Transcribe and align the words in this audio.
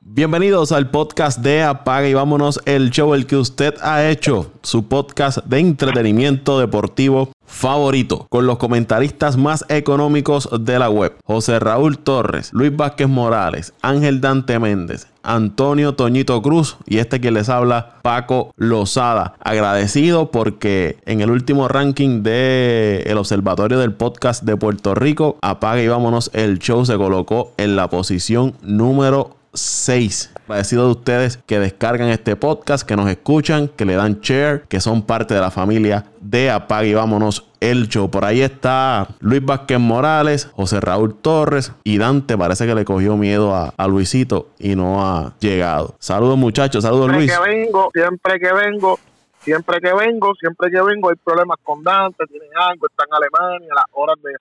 Bienvenidos 0.00 0.72
al 0.72 0.90
podcast 0.90 1.38
de 1.38 1.62
Apaga 1.62 2.08
y 2.08 2.14
vámonos 2.14 2.60
el 2.64 2.90
show, 2.90 3.14
el 3.14 3.26
que 3.26 3.36
usted 3.36 3.74
ha 3.80 4.08
hecho, 4.08 4.52
su 4.62 4.88
podcast 4.88 5.38
de 5.44 5.60
entretenimiento 5.60 6.58
deportivo 6.58 7.30
favorito, 7.50 8.26
con 8.30 8.46
los 8.46 8.58
comentaristas 8.58 9.36
más 9.36 9.64
económicos 9.68 10.48
de 10.60 10.78
la 10.78 10.88
web. 10.88 11.14
José 11.24 11.58
Raúl 11.58 11.98
Torres, 11.98 12.50
Luis 12.52 12.74
Vázquez 12.74 13.08
Morales, 13.08 13.74
Ángel 13.82 14.20
Dante 14.20 14.58
Méndez, 14.58 15.08
Antonio 15.22 15.94
Toñito 15.94 16.40
Cruz 16.40 16.76
y 16.86 16.98
este 16.98 17.20
que 17.20 17.30
les 17.30 17.48
habla, 17.48 17.96
Paco 18.02 18.52
Lozada. 18.56 19.34
Agradecido 19.40 20.30
porque 20.30 20.98
en 21.04 21.20
el 21.20 21.30
último 21.30 21.68
ranking 21.68 22.22
de 22.22 23.02
el 23.06 23.18
Observatorio 23.18 23.78
del 23.78 23.92
Podcast 23.92 24.44
de 24.44 24.56
Puerto 24.56 24.94
Rico, 24.94 25.36
Apaga 25.42 25.82
y 25.82 25.88
vámonos, 25.88 26.30
el 26.32 26.58
show 26.60 26.86
se 26.86 26.96
colocó 26.96 27.52
en 27.58 27.76
la 27.76 27.90
posición 27.90 28.54
número 28.62 29.39
6. 29.52 30.32
Agradecido 30.44 30.86
de 30.86 30.90
ustedes 30.92 31.36
que 31.46 31.58
descargan 31.58 32.08
este 32.08 32.36
podcast, 32.36 32.86
que 32.86 32.96
nos 32.96 33.08
escuchan, 33.08 33.68
que 33.68 33.84
le 33.84 33.94
dan 33.94 34.20
share, 34.20 34.62
que 34.68 34.80
son 34.80 35.02
parte 35.02 35.34
de 35.34 35.40
la 35.40 35.50
familia 35.50 36.06
de 36.20 36.50
Apague 36.50 36.88
y 36.88 36.94
Vámonos 36.94 37.50
el 37.60 37.88
show. 37.88 38.10
Por 38.10 38.24
ahí 38.24 38.40
está 38.40 39.08
Luis 39.20 39.44
Vázquez 39.44 39.78
Morales, 39.78 40.50
José 40.54 40.80
Raúl 40.80 41.14
Torres 41.20 41.72
y 41.84 41.98
Dante. 41.98 42.36
Parece 42.36 42.66
que 42.66 42.74
le 42.74 42.84
cogió 42.84 43.16
miedo 43.16 43.54
a, 43.54 43.86
Luisito 43.86 44.48
y 44.58 44.76
no 44.76 45.04
ha 45.04 45.34
llegado. 45.40 45.94
Saludos 45.98 46.38
muchachos, 46.38 46.84
saludos 46.84 47.12
Luis. 47.12 47.30
Siempre 47.30 47.50
que 47.50 47.56
vengo, 47.56 47.90
siempre 47.92 48.40
que 48.40 48.52
vengo, 48.52 48.98
siempre 49.40 49.80
que 49.80 49.94
vengo, 49.94 50.34
siempre 50.34 50.70
que 50.70 50.82
vengo 50.82 51.10
hay 51.10 51.16
problemas 51.22 51.58
con 51.62 51.82
Dante, 51.82 52.26
tiene 52.26 52.46
algo, 52.54 52.86
está 52.86 53.04
en 53.08 53.14
Alemania, 53.14 53.68
las 53.74 53.84
horas 53.92 54.16
de... 54.22 54.32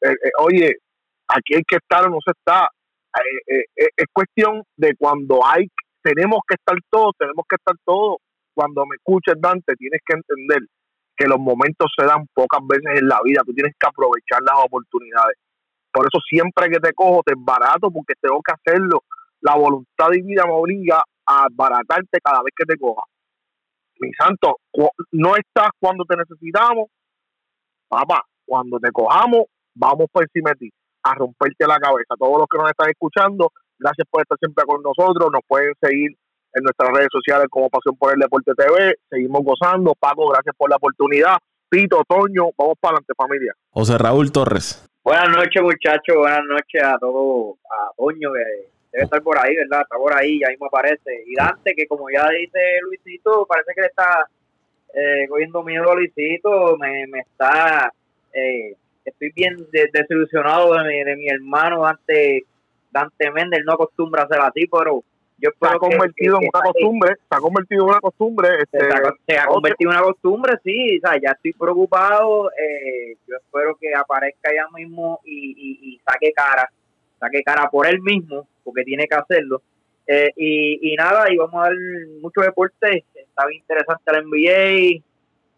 Eh, 0.00 0.12
eh, 0.12 0.30
oye, 0.38 0.76
aquí 1.26 1.56
hay 1.56 1.62
que 1.64 1.76
estar 1.76 2.06
o 2.06 2.10
no 2.10 2.18
se 2.24 2.30
está 2.30 2.68
eh, 3.16 3.54
eh, 3.54 3.64
eh, 3.76 3.88
es 3.96 4.06
cuestión 4.12 4.62
de 4.76 4.94
cuando 4.96 5.44
hay, 5.44 5.66
tenemos 6.02 6.40
que 6.46 6.54
estar 6.54 6.76
todos, 6.90 7.12
tenemos 7.18 7.44
que 7.48 7.56
estar 7.56 7.74
todos. 7.84 8.18
Cuando 8.54 8.84
me 8.86 8.96
escuches, 8.96 9.34
Dante, 9.40 9.74
tienes 9.76 10.00
que 10.04 10.16
entender 10.16 10.68
que 11.16 11.26
los 11.26 11.38
momentos 11.38 11.90
se 11.96 12.04
dan 12.04 12.26
pocas 12.34 12.60
veces 12.66 13.00
en 13.00 13.08
la 13.08 13.20
vida, 13.24 13.42
tú 13.44 13.52
tienes 13.52 13.74
que 13.78 13.86
aprovechar 13.86 14.40
las 14.42 14.64
oportunidades. 14.64 15.36
Por 15.92 16.06
eso 16.06 16.20
siempre 16.28 16.68
que 16.68 16.78
te 16.78 16.92
cojo 16.92 17.22
te 17.24 17.34
barato 17.36 17.90
porque 17.90 18.14
tengo 18.20 18.40
que 18.42 18.52
hacerlo. 18.52 19.02
La 19.40 19.56
voluntad 19.56 20.10
divina 20.10 20.44
me 20.44 20.52
obliga 20.52 21.02
a 21.26 21.46
baratarte 21.50 22.18
cada 22.22 22.42
vez 22.42 22.52
que 22.56 22.64
te 22.64 22.78
coja. 22.78 23.02
Mi 24.00 24.12
santo, 24.12 24.58
no 25.12 25.34
estás 25.34 25.70
cuando 25.80 26.04
te 26.04 26.16
necesitamos, 26.16 26.86
papá, 27.88 28.22
cuando 28.44 28.78
te 28.78 28.92
cojamos, 28.92 29.46
vamos 29.74 30.06
por 30.12 30.22
encima 30.22 30.50
de 30.50 30.56
ti 30.56 30.70
a 31.02 31.14
romperte 31.14 31.66
la 31.66 31.78
cabeza. 31.78 32.14
Todos 32.18 32.38
los 32.38 32.46
que 32.50 32.58
nos 32.58 32.70
están 32.70 32.90
escuchando, 32.90 33.52
gracias 33.78 34.06
por 34.10 34.22
estar 34.22 34.38
siempre 34.38 34.64
con 34.64 34.82
nosotros. 34.82 35.30
Nos 35.32 35.42
pueden 35.46 35.74
seguir 35.80 36.16
en 36.54 36.62
nuestras 36.62 36.90
redes 36.90 37.08
sociales 37.10 37.46
como 37.50 37.68
Pasión 37.68 37.96
por 37.96 38.12
el 38.12 38.18
Deporte 38.18 38.52
TV. 38.54 38.96
Seguimos 39.08 39.42
gozando. 39.44 39.94
Paco, 39.98 40.28
gracias 40.28 40.54
por 40.56 40.70
la 40.70 40.76
oportunidad. 40.76 41.36
Pito, 41.68 42.02
Toño, 42.08 42.50
vamos 42.56 42.76
para 42.80 42.96
adelante, 42.96 43.12
familia. 43.16 43.52
José 43.70 43.98
Raúl 43.98 44.32
Torres. 44.32 44.88
Buenas 45.04 45.28
noches, 45.28 45.62
muchachos. 45.62 46.16
Buenas 46.16 46.44
noches 46.48 46.82
a 46.82 46.98
todos. 46.98 47.56
A 47.70 47.90
Toño, 47.96 48.32
que 48.32 48.68
debe 48.92 49.04
estar 49.04 49.22
por 49.22 49.38
ahí, 49.38 49.54
¿verdad? 49.54 49.82
Está 49.82 49.96
por 49.96 50.14
ahí, 50.14 50.40
ya 50.40 50.48
mismo 50.48 50.66
aparece. 50.66 51.24
Y 51.26 51.34
Dante, 51.34 51.74
que 51.74 51.86
como 51.86 52.10
ya 52.10 52.28
dice 52.30 52.58
Luisito, 52.82 53.46
parece 53.46 53.72
que 53.74 53.80
le 53.82 53.86
está 53.88 54.26
eh, 54.94 55.28
cogiendo 55.28 55.62
miedo 55.62 55.90
a 55.90 55.94
Luisito. 55.94 56.76
Me, 56.78 57.06
me 57.06 57.20
está. 57.20 57.92
Eh, 58.32 58.74
estoy 59.08 59.32
bien 59.34 59.56
desilusionado 59.92 60.74
de 60.74 60.84
mi, 60.84 61.04
de 61.04 61.16
mi 61.16 61.28
hermano 61.28 61.82
Dante, 61.82 62.44
Dante 62.90 63.30
Méndez, 63.30 63.62
no 63.64 63.72
acostumbra 63.74 64.22
a 64.22 64.28
ser 64.28 64.40
así, 64.40 64.66
pero 64.66 65.02
yo 65.40 65.50
espero 65.50 65.70
se 65.70 65.76
ha 65.76 65.78
convertido 65.78 66.38
en 66.40 66.48
una 66.52 66.64
costumbre, 66.64 67.14
se 67.14 67.36
ha 67.36 67.38
convertido 67.38 67.84
en 67.84 67.90
una 67.90 68.00
costumbre. 68.00 68.48
Este, 68.60 68.78
se, 69.26 69.38
ha, 69.38 69.46
convertido 69.46 69.90
en 69.90 69.96
una 69.96 70.06
costumbre, 70.06 70.54
sí, 70.64 70.98
o 70.98 71.00
sea, 71.00 71.20
ya 71.20 71.30
estoy 71.30 71.52
preocupado, 71.52 72.50
eh, 72.50 73.16
yo 73.26 73.36
espero 73.36 73.76
que 73.80 73.94
aparezca 73.94 74.50
ya 74.52 74.66
mismo 74.76 75.20
y, 75.24 75.92
y, 75.94 76.00
saque 76.04 76.32
cara, 76.32 76.68
saque 77.20 77.42
cara 77.42 77.70
por 77.70 77.86
él 77.86 78.00
mismo, 78.00 78.48
porque 78.64 78.82
tiene 78.82 79.06
que 79.06 79.14
hacerlo. 79.14 79.62
Eh, 80.06 80.32
y, 80.36 80.92
y 80.92 80.96
nada, 80.96 81.32
y 81.32 81.36
vamos 81.36 81.54
a 81.54 81.68
dar 81.68 81.76
mucho 82.20 82.40
deporte, 82.40 83.04
está 83.14 83.46
bien 83.46 83.60
interesante 83.60 84.10
el 84.10 84.24
NBA, 84.24 85.04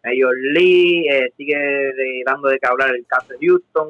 Major 0.03 0.35
Lee, 0.53 1.07
eh, 1.09 1.31
sigue 1.37 1.93
dando 2.25 2.49
de 2.49 2.59
qué 2.59 2.67
hablar 2.67 2.89
el 2.95 3.05
caso 3.05 3.27
de 3.29 3.47
Houston 3.47 3.87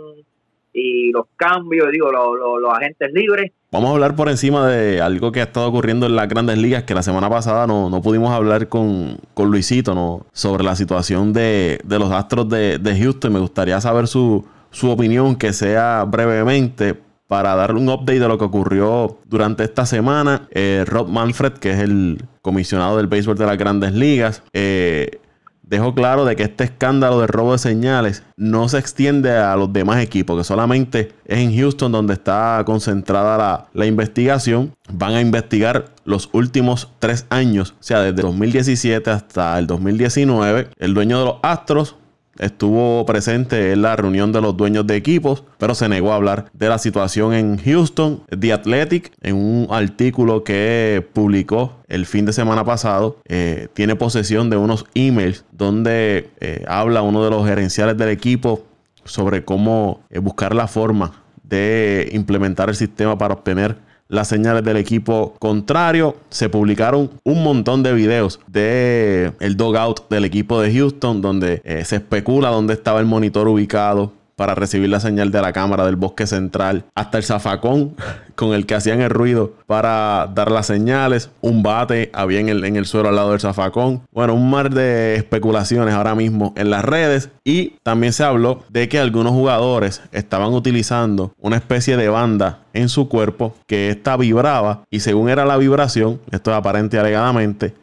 y 0.74 1.12
los 1.12 1.26
cambios, 1.36 1.92
digo, 1.92 2.12
los 2.12 2.74
agentes 2.74 3.12
libres. 3.14 3.52
Vamos 3.72 3.90
a 3.90 3.94
hablar 3.94 4.16
por 4.16 4.30
encima 4.30 4.68
de 4.68 5.02
algo 5.02 5.32
que 5.32 5.40
ha 5.40 5.44
estado 5.44 5.68
ocurriendo 5.68 6.06
en 6.06 6.16
las 6.16 6.28
grandes 6.28 6.58
ligas, 6.58 6.84
que 6.84 6.94
la 6.94 7.04
semana 7.04 7.30
pasada 7.30 7.68
no, 7.68 7.90
no 7.90 8.02
pudimos 8.02 8.32
hablar 8.32 8.68
con, 8.68 9.18
con 9.34 9.50
Luisito 9.50 9.96
¿no? 9.96 10.26
sobre 10.34 10.64
la 10.64 10.76
situación 10.76 11.32
de, 11.32 11.80
de 11.84 12.00
los 12.00 12.12
Astros 12.12 12.50
de, 12.50 12.78
de, 12.78 13.00
Houston. 13.00 13.32
Me 13.32 13.40
gustaría 13.40 13.80
saber 13.80 14.08
su, 14.08 14.46
su 14.72 14.90
opinión, 14.90 15.38
que 15.38 15.54
sea 15.54 16.04
brevemente, 16.06 16.96
para 17.28 17.56
darle 17.56 17.80
un 17.80 17.88
update 17.88 18.20
de 18.20 18.28
lo 18.28 18.38
que 18.38 18.44
ocurrió 18.44 19.18
durante 19.24 19.64
esta 19.64 19.86
semana. 19.86 20.50
Eh, 20.52 20.84
Rob 20.86 21.08
Manfred, 21.08 21.54
que 21.54 21.72
es 21.72 21.80
el 21.80 22.22
comisionado 22.42 22.98
del 22.98 23.08
béisbol 23.08 23.38
de 23.38 23.46
las 23.46 23.58
grandes 23.58 23.94
ligas, 23.94 24.44
eh, 24.52 25.22
dejó 25.72 25.96
claro 25.96 26.26
de 26.26 26.36
que 26.36 26.44
este 26.44 26.66
escándalo 26.66 27.22
de 27.22 27.28
robo 27.28 27.54
de 27.54 27.58
señales 27.58 28.24
no 28.36 28.68
se 28.68 28.78
extiende 28.78 29.32
a 29.32 29.56
los 29.56 29.72
demás 29.72 30.04
equipos, 30.04 30.38
que 30.38 30.44
solamente 30.44 31.14
es 31.26 31.40
en 31.40 31.56
Houston 31.58 31.94
donde 31.94 32.14
está 32.14 32.62
concentrada 32.66 33.70
la, 33.74 33.86
investigación. 33.86 34.74
Van 34.92 35.14
a 35.14 35.22
investigar 35.22 35.86
los 36.04 36.30
últimos 36.34 36.90
tres 37.00 37.26
años, 37.30 37.74
o 37.80 37.84
sea, 37.84 38.02
desde 38.02 38.22
2017 38.22 39.10
hasta 39.10 39.58
el 39.58 39.66
2019. 39.66 40.68
El 40.78 40.94
dueño 40.94 41.20
de 41.20 41.26
los 41.26 41.36
Astros 41.42 41.96
estuvo 42.40 43.06
presente 43.06 43.74
en 43.74 43.82
la 43.82 43.96
reunión 43.96 44.32
de 44.32 44.42
los 44.42 44.56
dueños 44.58 44.88
de 44.88 44.96
equipos, 44.96 45.44
pero 45.58 45.76
se 45.76 45.90
negó 45.90 46.12
a 46.12 46.16
hablar 46.16 46.46
de 46.54 46.70
la 46.70 46.78
situación 46.78 47.34
en 47.34 47.58
Houston. 47.58 48.24
The 48.38 48.54
Athletic, 48.54 49.12
en 49.22 49.36
un 49.36 49.68
artículo 49.70 50.44
que 50.44 51.06
publicó 51.14 51.74
el 51.88 52.06
fin 52.06 52.26
de 52.26 52.34
semana 52.34 52.64
pasado, 52.64 53.18
eh, 53.26 53.68
tiene 53.74 53.96
posesión 53.96 54.50
de 54.50 54.58
unos 54.58 54.86
emails 54.94 55.46
donde 55.52 56.30
eh, 56.40 56.64
habla 56.68 57.02
uno 57.02 57.24
de 57.24 57.30
los 57.30 57.46
gerenciales 57.46 57.98
del 57.98 58.10
equipo 58.10 58.64
sobre 59.04 59.44
cómo 59.44 60.02
eh, 60.10 60.20
buscar 60.20 60.56
la 60.56 60.68
forma 60.68 61.24
de 61.44 62.10
implementar 62.14 62.70
el 62.70 62.76
sistema 62.76 63.18
para 63.18 63.34
obtener 63.34 63.78
las 64.12 64.28
señales 64.28 64.64
del 64.64 64.78
equipo 64.78 65.34
contrario. 65.40 66.18
Se 66.30 66.50
publicaron 66.50 67.10
un 67.24 67.44
montón 67.44 67.82
de 67.82 67.94
videos 67.94 68.40
de 68.46 69.32
el 69.40 69.58
dogout 69.58 70.10
del 70.10 70.26
equipo 70.26 70.62
de 70.62 70.72
Houston 70.74 71.22
donde 71.22 71.62
eh, 71.64 71.86
se 71.86 71.96
especula 71.96 72.50
dónde 72.50 72.74
estaba 72.74 73.00
el 73.00 73.06
monitor 73.06 73.48
ubicado 73.48 74.12
para 74.36 74.54
recibir 74.54 74.90
la 74.90 75.00
señal 75.00 75.32
de 75.32 75.42
la 75.42 75.54
cámara 75.54 75.86
del 75.86 75.96
bosque 75.96 76.26
central, 76.26 76.86
hasta 76.96 77.20
el 77.20 77.24
zafacón 77.24 77.96
con 78.36 78.54
el 78.54 78.66
que 78.66 78.76
hacían 78.76 79.02
el 79.02 79.10
ruido 79.10 79.54
para 79.68 80.30
dar 80.34 80.52
las 80.52 80.68
señales, 80.68 81.30
un 81.42 81.64
bate 81.64 82.10
había 82.14 82.40
en 82.40 82.50
el, 82.50 82.64
en 82.64 82.76
el 82.76 82.86
suelo 82.86 83.10
al 83.10 83.16
lado 83.16 83.32
del 83.32 83.40
zafacón. 83.40 84.02
Bueno, 84.12 84.34
un 84.34 84.50
mar 84.50 84.70
de 84.70 85.16
especulaciones 85.16 85.94
ahora 85.94 86.16
mismo 86.16 86.54
en 86.56 86.70
las 86.70 86.84
redes 86.84 87.30
y 87.44 87.76
también 87.84 88.14
se 88.14 88.24
habló 88.24 88.64
de 88.70 88.90
que 88.90 89.00
algunos 89.00 89.34
jugadores 89.34 90.02
estaban 90.12 90.54
utilizando 90.54 91.34
una 91.40 91.58
especie 91.58 91.98
de 91.98 92.10
banda 92.10 92.60
en 92.74 92.90
su 92.90 93.10
cuerpo 93.10 93.56
que 93.68 93.90
esta 93.90 94.18
vibraba 94.18 94.84
y 94.90 95.02
según 95.02 95.30
era 95.30 95.46
la 95.46 95.58
vibración, 95.58 96.20
esto 96.32 96.52
es 96.52 96.58
aparente 96.58 97.00
alegadamente, 97.00 97.74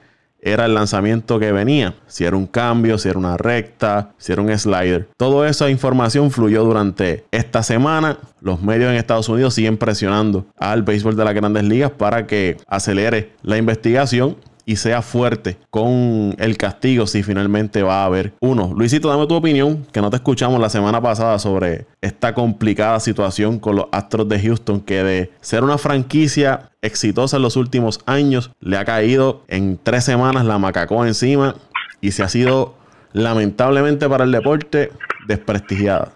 era 0.48 0.66
el 0.66 0.74
lanzamiento 0.74 1.38
que 1.38 1.52
venía, 1.52 1.94
si 2.06 2.24
era 2.24 2.36
un 2.36 2.46
cambio, 2.46 2.98
si 2.98 3.08
era 3.08 3.18
una 3.18 3.36
recta, 3.36 4.10
si 4.18 4.32
era 4.32 4.42
un 4.42 4.56
slider. 4.56 5.08
Toda 5.16 5.48
esa 5.48 5.70
información 5.70 6.30
fluyó 6.30 6.64
durante 6.64 7.24
esta 7.30 7.62
semana. 7.62 8.18
Los 8.40 8.62
medios 8.62 8.90
en 8.90 8.96
Estados 8.96 9.28
Unidos 9.28 9.54
siguen 9.54 9.76
presionando 9.76 10.46
al 10.58 10.82
béisbol 10.82 11.16
de 11.16 11.24
las 11.24 11.34
grandes 11.34 11.64
ligas 11.64 11.90
para 11.90 12.26
que 12.26 12.56
acelere 12.66 13.32
la 13.42 13.56
investigación 13.56 14.36
y 14.68 14.76
sea 14.76 15.00
fuerte 15.00 15.56
con 15.70 16.34
el 16.38 16.58
castigo 16.58 17.06
si 17.06 17.22
finalmente 17.22 17.82
va 17.82 18.02
a 18.02 18.04
haber 18.04 18.34
uno. 18.40 18.74
Luisito, 18.76 19.08
dame 19.08 19.26
tu 19.26 19.34
opinión, 19.34 19.86
que 19.90 20.02
no 20.02 20.10
te 20.10 20.16
escuchamos 20.16 20.60
la 20.60 20.68
semana 20.68 21.00
pasada 21.00 21.38
sobre 21.38 21.86
esta 22.02 22.34
complicada 22.34 23.00
situación 23.00 23.58
con 23.60 23.76
los 23.76 23.86
Astros 23.92 24.28
de 24.28 24.38
Houston, 24.38 24.82
que 24.82 25.02
de 25.02 25.30
ser 25.40 25.64
una 25.64 25.78
franquicia 25.78 26.70
exitosa 26.82 27.38
en 27.38 27.44
los 27.44 27.56
últimos 27.56 28.00
años, 28.04 28.50
le 28.60 28.76
ha 28.76 28.84
caído 28.84 29.42
en 29.48 29.78
tres 29.82 30.04
semanas 30.04 30.44
la 30.44 30.58
macacó 30.58 31.06
encima 31.06 31.54
y 32.02 32.12
se 32.12 32.22
ha 32.22 32.28
sido 32.28 32.74
lamentablemente 33.14 34.06
para 34.06 34.24
el 34.24 34.32
deporte 34.32 34.92
desprestigiada. 35.26 36.12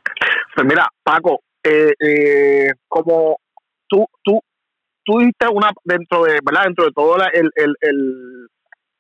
Pues 0.54 0.66
mira, 0.66 0.87
Paco, 1.02 1.40
eh, 1.64 1.94
eh, 1.99 2.72
como 2.87 3.38
tú, 3.88 4.04
tú, 4.22 4.43
tú 5.04 5.19
diste 5.19 5.46
una 5.49 5.70
dentro 5.84 6.25
de, 6.25 6.38
¿verdad? 6.44 6.64
Dentro 6.64 6.84
de 6.84 6.93
todo 6.93 7.16
el, 7.16 7.50
el, 7.56 7.75
el 7.81 8.49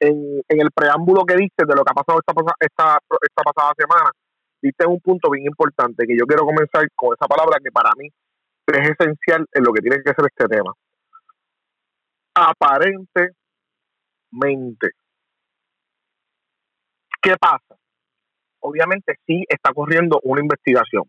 en, 0.02 0.42
el 0.48 0.70
preámbulo 0.74 1.24
que 1.24 1.36
diste 1.36 1.64
de 1.64 1.74
lo 1.74 1.84
que 1.84 1.90
ha 1.90 1.94
pasado 1.94 2.18
esta, 2.18 2.32
esta, 2.60 2.98
esta 3.20 3.42
pasada 3.42 3.72
semana, 3.76 4.10
diste 4.60 4.86
un 4.86 5.00
punto 5.00 5.30
bien 5.30 5.46
importante 5.46 6.06
que 6.06 6.16
yo 6.18 6.26
quiero 6.26 6.44
comenzar 6.44 6.86
con 6.94 7.14
esa 7.14 7.26
palabra 7.26 7.58
que 7.62 7.70
para 7.70 7.90
mí 7.96 8.08
es 8.66 8.90
esencial 8.90 9.46
en 9.52 9.64
lo 9.64 9.72
que 9.72 9.82
tiene 9.82 10.02
que 10.02 10.12
ser 10.14 10.24
este 10.26 10.46
tema. 10.48 10.72
Aparentemente. 12.34 13.36
¿Qué 17.20 17.36
pasa? 17.38 17.76
Obviamente 18.60 19.14
sí 19.26 19.44
está 19.48 19.72
corriendo 19.72 20.20
una 20.24 20.40
investigación. 20.40 21.04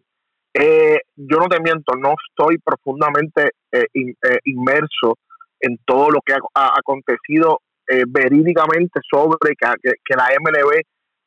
Eh, 0.54 1.00
yo 1.16 1.38
no 1.38 1.48
te 1.48 1.60
miento, 1.60 1.96
no 1.96 2.14
estoy 2.30 2.60
profundamente 2.60 3.52
eh, 3.72 3.88
eh, 3.96 4.40
inmerso 4.44 5.18
en 5.60 5.78
todo 5.84 6.12
lo 6.12 6.22
que 6.22 6.34
ha, 6.34 6.74
acontecido 6.78 7.60
verídicamente 8.08 9.02
sobre 9.10 9.56
que, 9.56 10.16
la 10.16 10.30
MLB 10.40 10.82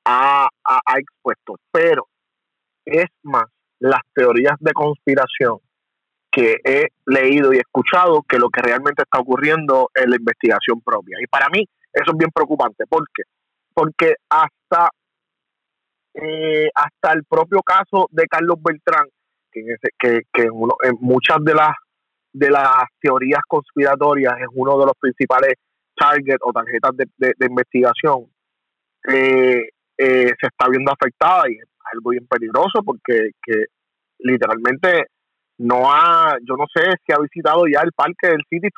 ha, 0.06 0.48
expuesto, 0.98 1.56
pero 1.70 2.06
es 2.84 3.06
más 3.22 3.44
las 3.78 4.00
teorías 4.14 4.56
de 4.60 4.72
conspiración 4.72 5.58
que 6.30 6.56
he 6.64 6.88
leído 7.04 7.52
y 7.52 7.58
escuchado 7.58 8.22
que 8.22 8.38
lo 8.38 8.48
que 8.48 8.62
realmente 8.62 9.02
está 9.02 9.20
ocurriendo 9.20 9.90
en 9.94 10.10
la 10.10 10.16
investigación 10.16 10.80
propia. 10.80 11.18
Y 11.20 11.26
para 11.26 11.48
mí 11.50 11.64
eso 11.92 12.10
es 12.12 12.18
bien 12.18 12.30
preocupante. 12.34 12.84
¿Por 12.88 13.06
qué? 13.14 13.22
Porque 13.74 14.14
hasta, 14.28 14.88
hasta 16.74 17.12
el 17.12 17.24
propio 17.24 17.60
caso 17.62 18.08
de 18.10 18.26
Carlos 18.26 18.56
Beltrán, 18.62 19.06
que, 19.98 20.42
en, 20.42 20.50
uno, 20.52 20.74
en 20.82 20.96
muchas 21.00 21.38
de 21.42 21.54
las 21.54 21.74
de 22.32 22.50
las 22.50 22.84
teorías 23.00 23.40
conspiratorias 23.48 24.34
es 24.38 24.48
uno 24.52 24.78
de 24.78 24.84
los 24.84 24.92
principales 25.00 25.54
targets 25.96 26.42
o 26.42 26.52
tarjetas 26.52 26.90
de, 26.94 27.46
investigación, 27.48 28.26
eh, 29.08 29.68
eh, 29.96 30.32
se 30.38 30.46
está 30.46 30.68
viendo 30.68 30.92
afectada 30.92 31.44
y 31.48 31.54
es 31.54 31.64
algo 31.94 32.10
bien 32.10 32.26
peligroso 32.26 32.82
porque 32.84 33.30
que 33.42 33.64
literalmente 34.18 35.06
no 35.58 35.90
ha, 35.90 36.36
yo 36.46 36.56
no 36.56 36.66
sé 36.74 36.82
si 37.06 37.12
ha 37.14 37.18
visitado 37.18 37.64
ya 37.72 37.80
el 37.80 37.92
parque 37.92 38.28
del 38.28 38.42
City 38.50 38.68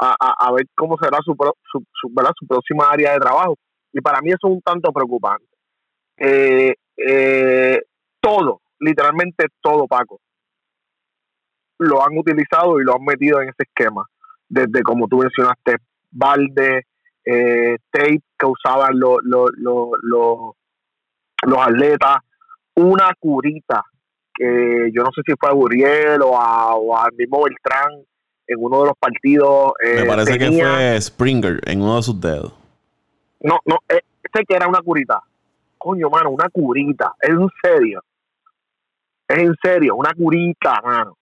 a, 0.00 0.16
a, 0.18 0.52
ver 0.52 0.66
cómo 0.74 0.96
será 0.96 1.18
su, 1.22 1.36
su, 1.70 1.84
su, 1.92 2.46
próxima 2.48 2.90
área 2.90 3.12
de 3.12 3.20
trabajo. 3.20 3.56
Y 3.92 4.00
para 4.00 4.20
mí 4.22 4.30
eso 4.30 4.48
es 4.48 4.54
un 4.54 4.62
tanto 4.62 4.90
preocupante. 4.92 5.46
Eh, 6.16 6.74
todo, 8.20 8.62
literalmente 8.80 9.46
todo, 9.60 9.86
Paco, 9.86 10.20
lo 11.78 12.02
han 12.02 12.16
utilizado 12.16 12.80
y 12.80 12.84
lo 12.84 12.94
han 12.94 13.04
metido 13.04 13.40
en 13.40 13.48
ese 13.48 13.64
esquema. 13.64 14.06
Desde, 14.48 14.82
como 14.82 15.08
tú 15.08 15.18
mencionaste, 15.18 15.76
balde, 16.10 16.86
eh, 17.24 17.76
tape 17.90 18.22
que 18.38 18.46
usaban 18.46 18.98
los, 18.98 19.18
los, 19.22 19.50
los, 19.56 20.54
atletas, 21.58 22.18
una 22.76 23.12
curita 23.18 23.82
que 24.34 24.90
yo 24.92 25.02
no 25.02 25.10
sé 25.14 25.22
si 25.24 25.34
fue 25.38 25.48
a 25.48 25.52
Guriel 25.52 26.20
o, 26.22 26.38
a, 26.38 26.72
al 26.72 27.12
mismo 27.16 27.44
Beltrán 27.44 28.04
en 28.46 28.58
uno 28.58 28.80
de 28.80 28.86
los 28.86 28.98
partidos. 28.98 29.72
Me 29.82 30.02
eh, 30.02 30.06
parece 30.06 30.38
que 30.38 30.50
fue 30.50 31.00
Springer 31.00 31.60
en 31.66 31.80
uno 31.80 31.96
de 31.96 32.02
sus 32.02 32.20
dedos. 32.20 32.52
No, 33.40 33.58
no, 33.64 33.78
eh, 33.88 34.00
sé 34.32 34.44
que 34.46 34.56
era 34.56 34.68
una 34.68 34.80
curita. 34.80 35.22
Coño, 35.78 36.10
mano, 36.10 36.30
una 36.30 36.48
curita. 36.48 37.14
Es 37.20 37.30
en 37.30 37.48
serio. 37.62 38.02
Es 39.28 39.38
en 39.38 39.54
serio, 39.62 39.96
una 39.96 40.12
curita, 40.12 40.80
mano. 40.82 41.16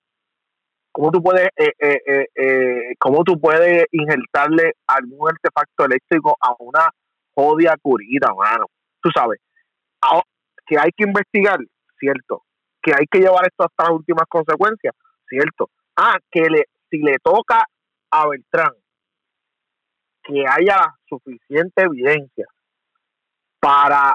¿Cómo 0.90 1.10
tú 1.10 1.22
puedes, 1.22 1.48
eh, 1.56 1.72
eh, 1.78 2.26
eh, 2.34 2.94
cómo 2.98 3.24
tú 3.24 3.40
puedes 3.40 3.86
injertarle 3.92 4.74
algún 4.86 5.28
artefacto 5.30 5.86
eléctrico 5.86 6.36
a 6.40 6.54
una 6.58 6.90
jodia 7.34 7.76
curita, 7.80 8.34
mano? 8.34 8.66
Tú 9.00 9.10
sabes, 9.14 9.40
que 10.66 10.78
hay 10.78 10.90
que 10.96 11.04
investigar, 11.04 11.58
cierto. 11.98 12.42
Que 12.82 12.92
hay 12.92 13.06
que 13.10 13.20
llevar 13.20 13.46
esto 13.46 13.64
hasta 13.64 13.84
las 13.84 13.92
últimas 13.92 14.24
consecuencias, 14.28 14.94
cierto. 15.28 15.70
Ah, 15.96 16.18
que 16.30 16.42
le, 16.42 16.64
si 16.90 16.98
le 16.98 17.16
toca 17.22 17.64
a 18.10 18.28
Beltrán 18.28 18.72
que 20.22 20.44
haya 20.46 20.94
suficiente 21.08 21.82
evidencia 21.82 22.46
para 23.60 24.14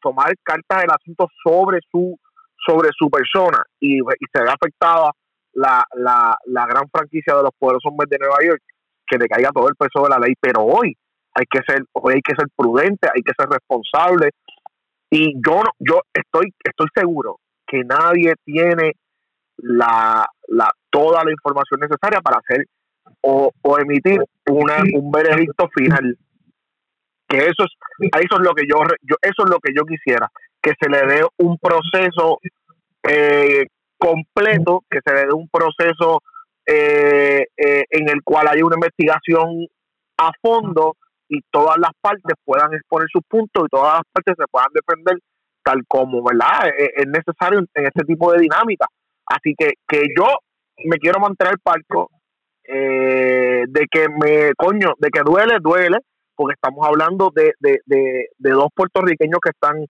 tomar 0.00 0.32
cartas 0.42 0.82
del 0.82 0.90
asunto 0.90 1.28
sobre 1.42 1.80
su 1.90 2.18
sobre 2.66 2.90
su 2.96 3.08
persona 3.10 3.62
y, 3.78 3.98
y 3.98 4.26
se 4.32 4.42
ve 4.42 4.50
afectada 4.50 5.10
la, 5.52 5.84
la, 5.94 6.36
la 6.46 6.66
gran 6.66 6.88
franquicia 6.90 7.34
de 7.34 7.42
los 7.42 7.52
poderosos 7.58 7.90
hombres 7.90 8.08
de 8.10 8.18
Nueva 8.18 8.36
York, 8.44 8.62
que 9.06 9.18
le 9.18 9.28
caiga 9.28 9.50
todo 9.50 9.68
el 9.68 9.74
peso 9.74 10.04
de 10.04 10.10
la 10.10 10.18
ley, 10.18 10.34
pero 10.40 10.62
hoy 10.62 10.96
hay 11.34 11.44
que 11.50 11.60
ser, 11.66 11.82
hoy 11.92 12.14
hay 12.14 12.22
que 12.22 12.34
ser 12.36 12.46
prudente, 12.56 13.08
hay 13.14 13.22
que 13.22 13.32
ser 13.36 13.48
responsable, 13.48 14.30
y 15.10 15.34
yo 15.44 15.62
no, 15.62 15.70
yo 15.78 16.00
estoy, 16.14 16.52
estoy 16.62 16.86
seguro 16.94 17.38
que 17.66 17.82
nadie 17.84 18.34
tiene 18.44 18.92
la, 19.56 20.24
la 20.48 20.70
toda 20.88 21.24
la 21.24 21.32
información 21.32 21.80
necesaria 21.80 22.20
para 22.20 22.38
hacer 22.38 22.66
o, 23.22 23.50
o 23.62 23.78
emitir 23.78 24.22
una, 24.48 24.82
un 24.94 25.10
veredicto 25.10 25.68
final. 25.74 26.16
Que 27.28 27.38
eso 27.38 27.64
es 27.64 27.70
eso 28.00 28.40
es 28.40 28.40
lo 28.40 28.54
que 28.54 28.64
yo, 28.68 28.76
yo 29.02 29.16
eso 29.22 29.44
es 29.44 29.50
lo 29.50 29.58
que 29.60 29.72
yo 29.74 29.84
quisiera 29.84 30.28
que 30.62 30.72
se 30.80 30.88
le 30.88 31.06
dé 31.06 31.22
un 31.38 31.58
proceso 31.58 32.38
eh, 33.08 33.66
completo, 34.00 34.82
que 34.90 35.00
se 35.04 35.14
dé 35.14 35.32
un 35.32 35.48
proceso 35.48 36.22
eh, 36.66 37.46
eh, 37.56 37.84
en 37.90 38.08
el 38.08 38.22
cual 38.22 38.48
haya 38.48 38.64
una 38.64 38.76
investigación 38.76 39.66
a 40.18 40.30
fondo 40.40 40.96
y 41.28 41.40
todas 41.50 41.76
las 41.78 41.90
partes 42.00 42.34
puedan 42.44 42.72
exponer 42.74 43.08
sus 43.12 43.22
puntos 43.28 43.64
y 43.64 43.68
todas 43.68 43.94
las 43.94 44.02
partes 44.12 44.34
se 44.38 44.46
puedan 44.50 44.68
defender 44.72 45.18
tal 45.62 45.82
como, 45.86 46.22
¿verdad? 46.22 46.68
Eh, 46.68 46.90
es, 46.96 47.06
necesario 47.06 47.60
en 47.74 47.86
este 47.86 48.04
tipo 48.04 48.32
de 48.32 48.40
dinámica. 48.40 48.86
Así 49.26 49.54
que, 49.56 49.72
que 49.86 50.02
yo 50.16 50.26
me 50.84 50.96
quiero 50.98 51.20
mantener 51.20 51.54
palco 51.62 52.10
de 52.64 53.86
que 53.90 54.06
me, 54.08 54.52
coño, 54.56 54.94
de 54.98 55.10
que 55.10 55.22
duele, 55.24 55.56
duele, 55.60 55.98
porque 56.36 56.54
estamos 56.54 56.86
hablando 56.86 57.32
de, 57.34 57.52
de, 57.58 57.80
de 57.84 58.50
dos 58.50 58.68
puertorriqueños 58.74 59.40
que 59.42 59.50
están 59.50 59.84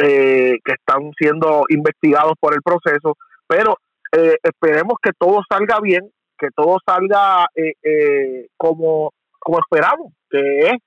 que 0.00 0.72
están 0.72 1.10
siendo 1.18 1.64
investigados 1.68 2.34
por 2.40 2.54
el 2.54 2.62
proceso 2.62 3.16
pero 3.50 3.76
eh, 4.16 4.36
esperemos 4.44 4.94
que 5.02 5.10
todo 5.18 5.40
salga 5.48 5.80
bien, 5.80 6.08
que 6.38 6.50
todo 6.54 6.78
salga 6.86 7.48
eh, 7.56 7.72
eh, 7.82 8.46
como, 8.56 9.12
como 9.40 9.58
esperamos, 9.58 10.12
que 10.30 10.68
es, 10.68 10.78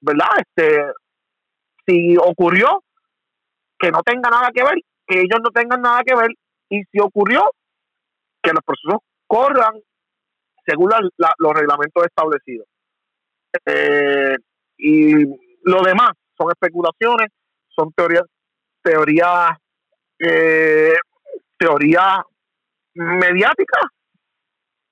¿verdad? 0.00 0.28
Este, 0.38 0.86
si 1.86 2.16
ocurrió, 2.16 2.82
que 3.78 3.90
no 3.90 4.02
tenga 4.02 4.30
nada 4.30 4.48
que 4.54 4.64
ver, 4.64 4.76
que 5.06 5.18
ellos 5.18 5.38
no 5.42 5.50
tengan 5.50 5.82
nada 5.82 6.02
que 6.02 6.14
ver, 6.14 6.30
y 6.70 6.82
si 6.84 6.98
ocurrió, 6.98 7.50
que 8.42 8.52
los 8.52 8.62
procesos 8.64 9.00
corran 9.26 9.74
según 10.64 10.92
los 11.36 11.52
reglamentos 11.52 12.04
establecidos. 12.06 12.66
y 14.78 15.24
lo 15.62 15.82
demás 15.82 16.12
son 16.38 16.50
especulaciones, 16.50 17.28
son 17.76 17.92
teorías, 17.92 18.24
teorías 18.82 19.56
eh, 20.18 20.94
teoría 21.58 22.24
mediática, 22.94 23.80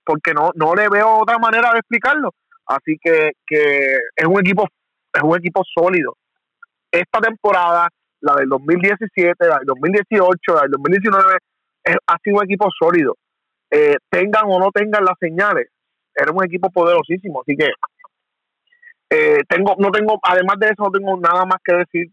porque 0.05 0.33
no, 0.35 0.51
no 0.55 0.75
le 0.75 0.89
veo 0.89 1.21
otra 1.21 1.39
manera 1.39 1.73
de 1.73 1.79
explicarlo. 1.79 2.35
Así 2.67 2.97
que, 3.01 3.33
que 3.47 3.97
es 4.17 4.27
un 4.27 4.41
equipo, 4.41 4.67
es 5.13 5.23
un 5.23 5.37
equipo 5.37 5.63
sólido. 5.65 6.17
Esta 6.91 7.21
temporada, 7.21 7.89
la 8.21 8.35
del 8.37 8.49
2017, 8.49 9.47
la 9.47 9.59
del 9.59 9.67
2018, 9.67 10.55
la 10.55 10.63
del 10.63 10.71
2019, 10.73 11.39
ha 12.07 12.19
sido 12.23 12.37
un 12.37 12.45
equipo 12.45 12.69
sólido. 12.79 13.17
Eh, 13.71 13.97
tengan 14.11 14.45
o 14.47 14.59
no 14.59 14.71
tengan 14.71 15.05
las 15.05 15.19
señales, 15.19 15.69
era 16.15 16.31
un 16.31 16.45
equipo 16.45 16.71
poderosísimo. 16.71 17.41
Así 17.41 17.57
que 17.57 17.71
eh, 19.11 19.41
tengo, 19.49 19.75
no 19.79 19.91
tengo, 19.91 20.19
además 20.23 20.57
de 20.59 20.67
eso, 20.67 20.85
no 20.85 20.91
tengo 20.91 21.17
nada 21.19 21.45
más 21.45 21.59
que 21.65 21.75
decir. 21.75 22.07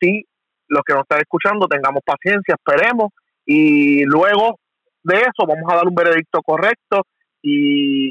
Si 0.00 0.24
los 0.68 0.82
que 0.86 0.94
nos 0.94 1.02
están 1.02 1.20
escuchando, 1.20 1.66
tengamos 1.66 2.02
paciencia, 2.04 2.54
esperemos 2.54 3.12
y 3.44 4.04
luego 4.04 4.58
de 5.02 5.16
eso 5.16 5.46
vamos 5.46 5.64
a 5.70 5.76
dar 5.76 5.86
un 5.86 5.94
veredicto 5.94 6.42
correcto 6.42 7.02
y, 7.42 8.08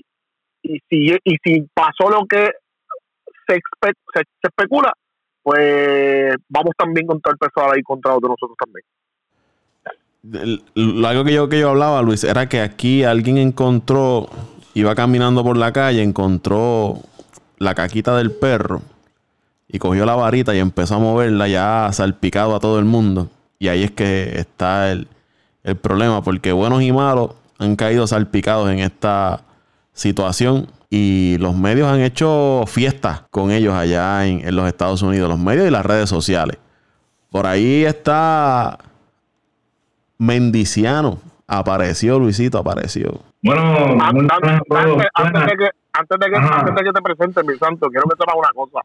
y, 0.64 0.80
si, 0.90 1.16
y 1.24 1.36
si 1.44 1.68
pasó 1.74 2.10
lo 2.10 2.26
que 2.26 2.50
se, 3.48 3.60
se, 4.14 4.24
especula, 4.42 4.94
pues 5.44 6.36
vamos 6.50 6.74
también 6.78 7.06
contra 7.06 7.32
el 7.32 7.38
peso 7.38 7.78
y 7.78 7.84
contra 7.84 8.16
otros 8.16 8.32
nosotros 8.32 8.58
también. 8.58 8.84
Lo 10.74 11.08
algo 11.08 11.24
que 11.24 11.34
yo, 11.34 11.48
que 11.48 11.60
yo 11.60 11.70
hablaba, 11.70 12.02
Luis, 12.02 12.24
era 12.24 12.50
que 12.50 12.60
aquí 12.60 13.04
alguien 13.04 13.38
encontró, 13.38 14.28
iba 14.74 14.96
caminando 14.96 15.44
por 15.44 15.56
la 15.56 15.72
calle, 15.72 16.02
encontró 16.02 16.96
la 17.60 17.76
caquita 17.76 18.18
del 18.18 18.32
perro 18.32 18.82
y 19.68 19.80
cogió 19.80 20.06
la 20.06 20.16
varita 20.16 20.56
y 20.56 20.60
empezó 20.60 20.96
a 20.96 21.00
moverla 21.00 21.48
ya 21.48 21.90
salpicado 21.92 22.56
a 22.56 22.60
todo 22.60 22.80
el 22.80 22.86
mundo. 22.86 23.30
Y 23.60 23.68
ahí 23.68 23.84
es 23.84 23.92
que 23.92 24.40
está 24.40 24.92
el, 24.92 25.08
el 25.64 25.76
problema, 25.76 26.24
porque 26.24 26.52
buenos 26.52 26.82
y 26.82 26.92
malos 26.92 27.32
han 27.60 27.76
caído 27.76 28.08
salpicados 28.08 28.70
en 28.70 28.80
esta 28.80 29.42
situación 29.94 30.68
y 30.90 31.38
los 31.40 31.56
medios 31.56 31.90
han 31.90 32.00
hecho 32.00 32.64
fiestas 32.68 33.24
con 33.30 33.52
ellos 33.52 33.74
allá 33.74 34.26
en, 34.26 34.56
los 34.56 34.68
Estados 34.68 35.02
Unidos, 35.02 35.30
los 35.30 35.40
medios 35.40 35.68
y 35.68 35.72
las 35.72 35.86
redes 35.86 36.10
sociales. 36.10 36.58
Por 37.30 37.46
ahí 37.46 37.84
está 37.84 38.78
Mendiciano. 40.18 41.20
Apareció, 41.46 42.20
Luisito, 42.20 42.58
apareció. 42.58 43.22
Bueno, 43.42 43.62
antes, 44.02 44.28
antes 44.32 44.62
Buenas. 44.68 45.46
de 45.46 45.58
que, 45.58 45.70
antes, 45.98 46.20
de 46.20 46.30
que, 46.30 46.36
antes 46.36 46.76
de 46.76 46.84
que 46.84 46.92
te 46.92 47.02
presente, 47.02 47.44
mi 47.44 47.58
santo, 47.58 47.88
quiero 47.90 48.08
que 48.10 48.18
sepas 48.18 48.36
una 48.36 48.52
cosa. 48.54 48.82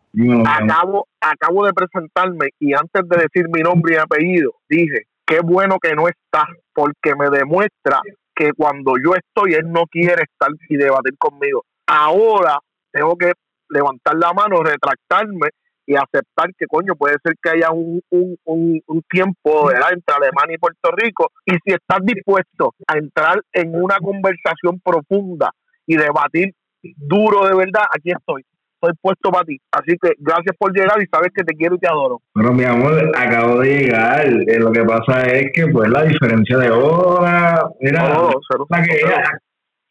Acabo, 0.46 1.06
acabo 1.20 1.66
de 1.66 1.72
presentarme 1.72 2.48
y 2.58 2.74
antes 2.74 3.08
de 3.08 3.16
decir 3.16 3.48
mi 3.52 3.60
nombre 3.60 3.94
y 3.94 3.98
apellido, 3.98 4.52
dije, 4.68 5.06
qué 5.26 5.40
bueno 5.40 5.78
que 5.80 5.94
no 5.94 6.08
está, 6.08 6.46
porque 6.72 7.14
me 7.14 7.28
demuestra 7.30 8.00
que 8.34 8.52
cuando 8.54 8.94
yo 9.02 9.14
estoy, 9.14 9.54
él 9.54 9.70
no 9.70 9.84
quiere 9.90 10.22
estar 10.22 10.50
y 10.68 10.76
debatir 10.76 11.16
conmigo. 11.18 11.64
Ahora 11.86 12.58
tengo 12.90 13.16
que 13.16 13.32
levantar 13.68 14.16
la 14.16 14.32
mano, 14.32 14.62
retractarme 14.62 15.48
y 15.84 15.96
aceptar 15.96 16.54
que, 16.56 16.66
coño, 16.66 16.94
puede 16.94 17.16
ser 17.22 17.34
que 17.42 17.50
haya 17.50 17.70
un, 17.70 18.00
un, 18.10 18.36
un, 18.44 18.80
un 18.86 19.02
tiempo 19.10 19.66
¿verdad? 19.66 19.92
entre 19.92 20.14
Alemania 20.14 20.54
y 20.54 20.58
Puerto 20.58 20.90
Rico. 20.96 21.30
Y 21.44 21.52
si 21.64 21.74
estás 21.74 21.98
dispuesto 22.02 22.74
a 22.86 22.96
entrar 22.96 23.42
en 23.52 23.74
una 23.74 23.98
conversación 23.98 24.80
profunda 24.82 25.50
y 25.86 25.96
debatir 25.96 26.54
duro 26.96 27.46
de 27.46 27.54
verdad, 27.54 27.84
aquí 27.94 28.10
estoy. 28.10 28.42
Estoy 28.74 28.96
puesto 29.00 29.30
para 29.30 29.44
ti. 29.44 29.60
Así 29.70 29.96
que 30.02 30.10
gracias 30.18 30.56
por 30.58 30.72
llegar 30.72 31.00
y 31.00 31.06
sabes 31.06 31.30
que 31.34 31.44
te 31.44 31.54
quiero 31.54 31.76
y 31.76 31.78
te 31.78 31.86
adoro. 31.88 32.20
Bueno, 32.34 32.52
mi 32.52 32.64
amor, 32.64 33.12
acabo 33.16 33.60
de 33.60 33.78
llegar. 33.78 34.26
Eh, 34.26 34.58
lo 34.58 34.72
que 34.72 34.82
pasa 34.82 35.22
es 35.22 35.52
que, 35.54 35.68
pues, 35.68 35.88
la 35.88 36.02
diferencia 36.02 36.58
de 36.58 36.70
hora. 36.70 37.64
Mira, 37.80 38.12
Todo, 38.12 38.40
cero, 38.50 38.66
la 38.68 38.82
que 38.82 38.96
cero. 39.00 39.16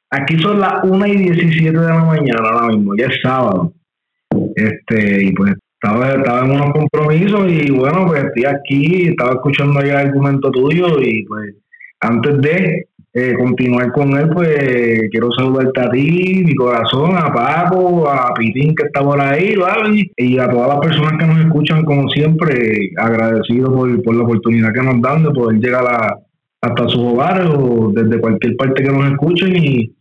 aquí 0.10 0.38
son 0.40 0.60
las 0.60 0.84
1 0.84 1.08
y 1.08 1.16
17 1.16 1.80
de 1.80 1.88
la 1.88 2.04
mañana 2.04 2.50
ahora 2.50 2.68
mismo, 2.68 2.94
ya 2.98 3.06
es 3.06 3.18
sábado. 3.24 3.74
Este, 4.56 5.24
y 5.24 5.32
pues 5.34 5.54
estaba, 5.82 6.10
estaba 6.14 6.46
en 6.46 6.52
unos 6.52 6.72
compromisos 6.74 7.50
y 7.50 7.72
bueno, 7.72 8.08
pues 8.08 8.24
estoy 8.26 8.46
aquí, 8.46 9.08
estaba 9.10 9.32
escuchando 9.32 9.80
ahí 9.80 9.90
el 9.90 9.96
argumento 9.98 10.52
tuyo 10.52 11.00
y 11.00 11.24
pues 11.26 11.56
antes 12.02 12.38
de 12.42 12.88
eh, 13.14 13.34
continuar 13.38 13.92
con 13.92 14.16
él, 14.18 14.30
pues 14.30 15.10
quiero 15.12 15.32
saludarte 15.34 15.82
a 15.82 15.90
ti, 15.90 16.44
mi 16.46 16.56
corazón, 16.56 17.18
a 17.18 17.34
Paco, 17.34 18.10
a 18.10 18.34
Pitín 18.34 18.74
que 18.74 18.86
está 18.86 19.02
por 19.02 19.20
ahí, 19.20 19.56
¿vale? 19.58 20.10
Y 20.16 20.40
a 20.40 20.50
todas 20.50 20.70
las 20.70 20.80
personas 20.80 21.20
que 21.20 21.26
nos 21.26 21.40
escuchan, 21.40 21.84
como 21.84 22.08
siempre, 22.10 22.92
agradecido 22.98 23.74
por, 23.74 24.16
la 24.16 24.24
oportunidad 24.24 24.72
que 24.72 24.82
nos 24.82 25.02
dan 25.02 25.24
de 25.24 25.32
poder 25.32 25.60
llegar 25.60 25.86
a, 25.86 26.20
hasta 26.62 26.88
sus 26.88 27.02
hogares 27.02 27.50
o 27.54 27.92
desde 27.94 28.22
cualquier 28.22 28.56
parte 28.56 28.82
que 28.82 28.92
nos 28.92 29.12
escuchen 29.12 29.58
y 29.58 29.94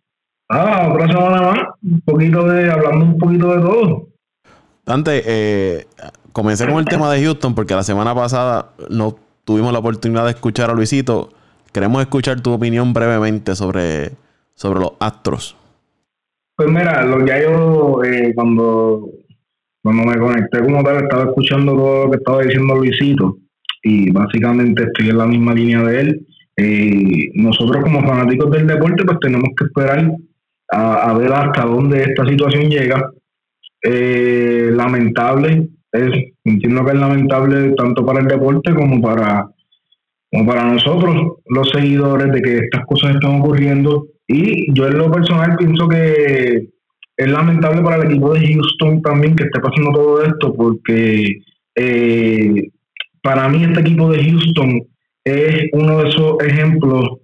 ah, 0.49 0.91
otra 0.93 1.09
semana 1.09 1.43
más, 1.43 1.59
un 1.83 2.01
poquito 2.03 2.45
de, 2.45 2.71
hablando 2.71 3.07
un 3.07 3.19
poquito 3.19 3.49
de 3.57 3.61
todo. 3.61 4.09
Dante, 4.87 5.23
eh, 5.27 5.87
comencé 6.33 6.65
con 6.67 6.79
el 6.79 6.85
tema 6.85 7.11
de 7.13 7.25
Houston 7.25 7.57
porque 7.57 7.75
la 7.75 7.83
semana 7.83 8.15
pasada 8.15 8.71
no 8.89 9.17
tuvimos 9.45 9.73
la 9.73 9.81
oportunidad 9.81 10.27
de 10.27 10.31
escuchar 10.31 10.71
a 10.71 10.75
Luisito. 10.75 11.31
Queremos 11.73 12.03
escuchar 12.03 12.41
tu 12.41 12.53
opinión 12.53 12.93
brevemente 12.93 13.55
sobre, 13.55 14.11
sobre 14.55 14.81
los 14.81 14.93
Astros. 14.99 15.57
Pues 16.57 16.69
mira, 16.69 17.05
lo 17.05 17.25
que 17.25 17.43
yo 17.43 18.03
eh, 18.05 18.33
cuando, 18.35 19.09
cuando 19.83 20.05
me 20.05 20.19
conecté 20.19 20.61
como 20.61 20.83
tal 20.83 21.05
estaba 21.05 21.25
escuchando 21.25 21.75
todo 21.75 22.05
lo 22.05 22.11
que 22.11 22.17
estaba 22.19 22.43
diciendo 22.43 22.75
Luisito 22.75 23.39
y 23.83 24.11
básicamente 24.11 24.83
estoy 24.83 25.11
en 25.11 25.19
la 25.19 25.27
misma 25.27 25.55
línea 25.55 25.83
de 25.83 26.01
él. 26.01 26.27
Eh, 26.57 27.31
nosotros 27.35 27.83
como 27.83 28.07
fanáticos 28.07 28.51
del 28.51 28.67
deporte 28.67 29.05
pues 29.05 29.19
tenemos 29.21 29.49
que 29.57 29.65
esperar 29.65 30.13
a, 30.73 31.15
ver 31.15 31.33
hasta 31.33 31.65
dónde 31.65 32.03
esta 32.03 32.27
situación 32.27 32.69
llega. 32.69 33.11
Eh, 33.83 34.71
lamentable, 34.75 35.69
es, 35.93 36.33
entiendo 36.45 36.85
que 36.85 36.93
es 36.93 36.99
lamentable 36.99 37.71
tanto 37.71 38.05
para 38.05 38.21
el 38.21 38.27
deporte 38.27 38.75
como 38.75 39.01
para, 39.01 39.49
como 40.31 40.47
para 40.47 40.65
nosotros, 40.65 41.39
los 41.47 41.71
seguidores, 41.71 42.33
de 42.33 42.43
que 42.43 42.59
estas 42.59 42.87
cosas 42.87 43.15
están 43.15 43.41
ocurriendo. 43.41 44.07
Y 44.29 44.73
yo 44.73 44.87
en 44.87 44.99
lo 44.99 45.11
personal 45.11 45.57
pienso 45.57 45.89
que 45.89 46.69
es 47.17 47.31
lamentable 47.31 47.83
para 47.83 47.97
el 47.97 48.11
equipo 48.11 48.33
de 48.33 48.47
Houston 48.47 49.03
también 49.03 49.35
que 49.35 49.45
esté 49.45 49.61
pasando 49.61 49.91
todo 49.93 50.23
esto, 50.23 50.55
porque 50.55 51.43
eh, 51.75 52.71
para 53.23 53.49
mí 53.49 53.65
este 53.65 53.81
equipo 53.81 54.11
de 54.11 54.25
Houston 54.25 54.83
es 55.25 55.69
uno 55.73 56.03
de 56.03 56.09
esos 56.09 56.37
ejemplos 56.45 57.19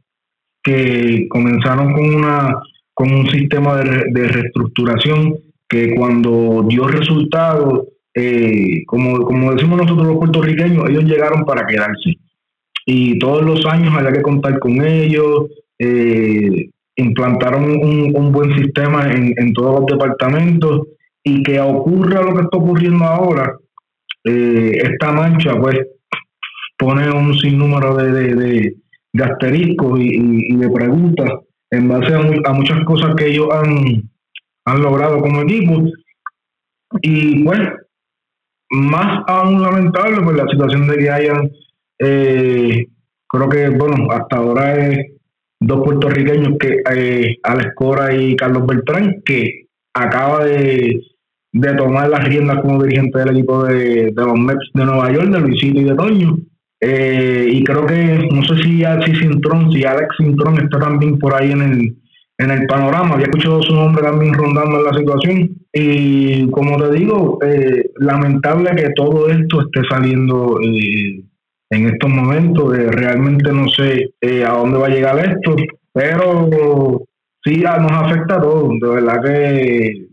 que 0.62 1.26
comenzaron 1.28 1.92
con 1.92 2.14
una 2.14 2.54
con 2.92 3.12
un 3.12 3.28
sistema 3.28 3.76
de, 3.76 4.04
de 4.10 4.28
reestructuración 4.28 5.36
que 5.68 5.94
cuando 5.94 6.64
dio 6.68 6.86
resultados, 6.86 7.88
eh, 8.14 8.84
como, 8.86 9.18
como 9.24 9.52
decimos 9.52 9.78
nosotros 9.82 10.06
los 10.06 10.16
puertorriqueños, 10.16 10.88
ellos 10.88 11.04
llegaron 11.04 11.44
para 11.44 11.66
quedarse. 11.66 12.14
Y 12.86 13.18
todos 13.18 13.42
los 13.44 13.66
años 13.66 13.94
había 13.94 14.12
que 14.12 14.22
contar 14.22 14.58
con 14.60 14.80
ellos, 14.86 15.46
eh, 15.78 16.70
implantaron 16.96 17.64
un, 17.64 18.12
un 18.16 18.32
buen 18.32 18.56
sistema 18.56 19.12
en, 19.12 19.34
en 19.36 19.52
todos 19.52 19.80
los 19.80 19.86
departamentos 19.86 20.86
y 21.22 21.42
que 21.42 21.60
ocurra 21.60 22.22
lo 22.22 22.34
que 22.34 22.42
está 22.42 22.56
ocurriendo 22.58 23.04
ahora, 23.04 23.56
eh, 24.24 24.70
esta 24.82 25.12
mancha 25.12 25.54
pues 25.60 25.76
pone 26.78 27.10
un 27.10 27.36
sinnúmero 27.38 27.94
de, 27.96 28.12
de, 28.12 28.34
de, 28.34 28.74
de 29.12 29.24
asteriscos 29.24 29.98
y, 30.00 30.52
y- 30.52 30.56
de 30.56 30.70
preguntas 30.70 31.30
en 31.70 31.88
base 31.88 32.14
a, 32.14 32.20
a 32.50 32.52
muchas 32.52 32.84
cosas 32.84 33.14
que 33.16 33.26
ellos 33.26 33.48
han, 33.52 34.08
han 34.66 34.82
logrado 34.82 35.18
como 35.20 35.42
equipo. 35.42 35.82
Y 37.02 37.42
pues, 37.44 37.58
más 38.70 39.24
aún 39.26 39.60
lamentable, 39.62 40.22
pues 40.22 40.36
la 40.36 40.46
situación 40.48 40.86
de 40.86 40.96
que 40.98 41.10
hayan, 41.10 41.50
eh, 41.98 42.86
creo 43.28 43.48
que, 43.48 43.68
bueno, 43.70 44.10
hasta 44.10 44.36
ahora 44.36 44.76
es 44.86 45.12
dos 45.60 45.84
puertorriqueños, 45.84 46.58
que 46.58 46.82
eh, 46.94 47.36
Alex 47.42 47.72
Cora 47.74 48.14
y 48.14 48.36
Carlos 48.36 48.66
Beltrán, 48.66 49.22
que 49.24 49.66
acaba 49.94 50.44
de, 50.44 51.00
de 51.52 51.74
tomar 51.74 52.10
las 52.10 52.28
riendas 52.28 52.60
como 52.60 52.82
dirigente 52.82 53.18
del 53.18 53.30
equipo 53.30 53.64
de, 53.64 54.12
de 54.14 54.24
los 54.24 54.38
Mets 54.38 54.70
de 54.74 54.84
Nueva 54.84 55.12
York, 55.12 55.28
de 55.30 55.40
Luisito 55.40 55.80
y 55.80 55.84
de 55.84 55.94
Toño. 55.94 56.36
Eh, 56.80 57.48
y 57.50 57.64
creo 57.64 57.86
que, 57.86 58.28
no 58.30 58.42
sé 58.42 58.56
si, 58.62 58.82
si 58.84 59.16
Cintrón, 59.16 59.72
si 59.72 59.84
Alex 59.84 60.08
Cintrón 60.18 60.58
está 60.58 60.78
también 60.78 61.18
por 61.18 61.34
ahí 61.34 61.50
en 61.50 61.62
el, 61.62 61.96
en 62.38 62.50
el 62.50 62.66
panorama. 62.66 63.14
Había 63.14 63.26
escuchado 63.26 63.62
su 63.62 63.74
nombre 63.74 64.02
también 64.02 64.34
rondando 64.34 64.78
en 64.78 64.84
la 64.84 64.92
situación. 64.92 65.50
Y 65.72 66.50
como 66.50 66.76
te 66.76 66.90
digo, 66.92 67.38
eh, 67.42 67.90
lamentable 67.96 68.70
que 68.76 68.90
todo 68.94 69.28
esto 69.28 69.62
esté 69.62 69.80
saliendo 69.88 70.58
eh, 70.62 71.22
en 71.70 71.86
estos 71.88 72.10
momentos. 72.10 72.76
Eh, 72.78 72.88
realmente 72.90 73.52
no 73.52 73.68
sé 73.68 74.10
eh, 74.20 74.44
a 74.44 74.50
dónde 74.52 74.78
va 74.78 74.86
a 74.86 74.90
llegar 74.90 75.18
esto, 75.18 75.56
pero 75.92 77.02
sí 77.44 77.64
ah, 77.66 77.78
nos 77.78 77.92
afecta 77.92 78.36
a 78.36 78.40
todos. 78.42 78.70
De 78.80 78.88
verdad 78.88 79.22
que 79.24 80.06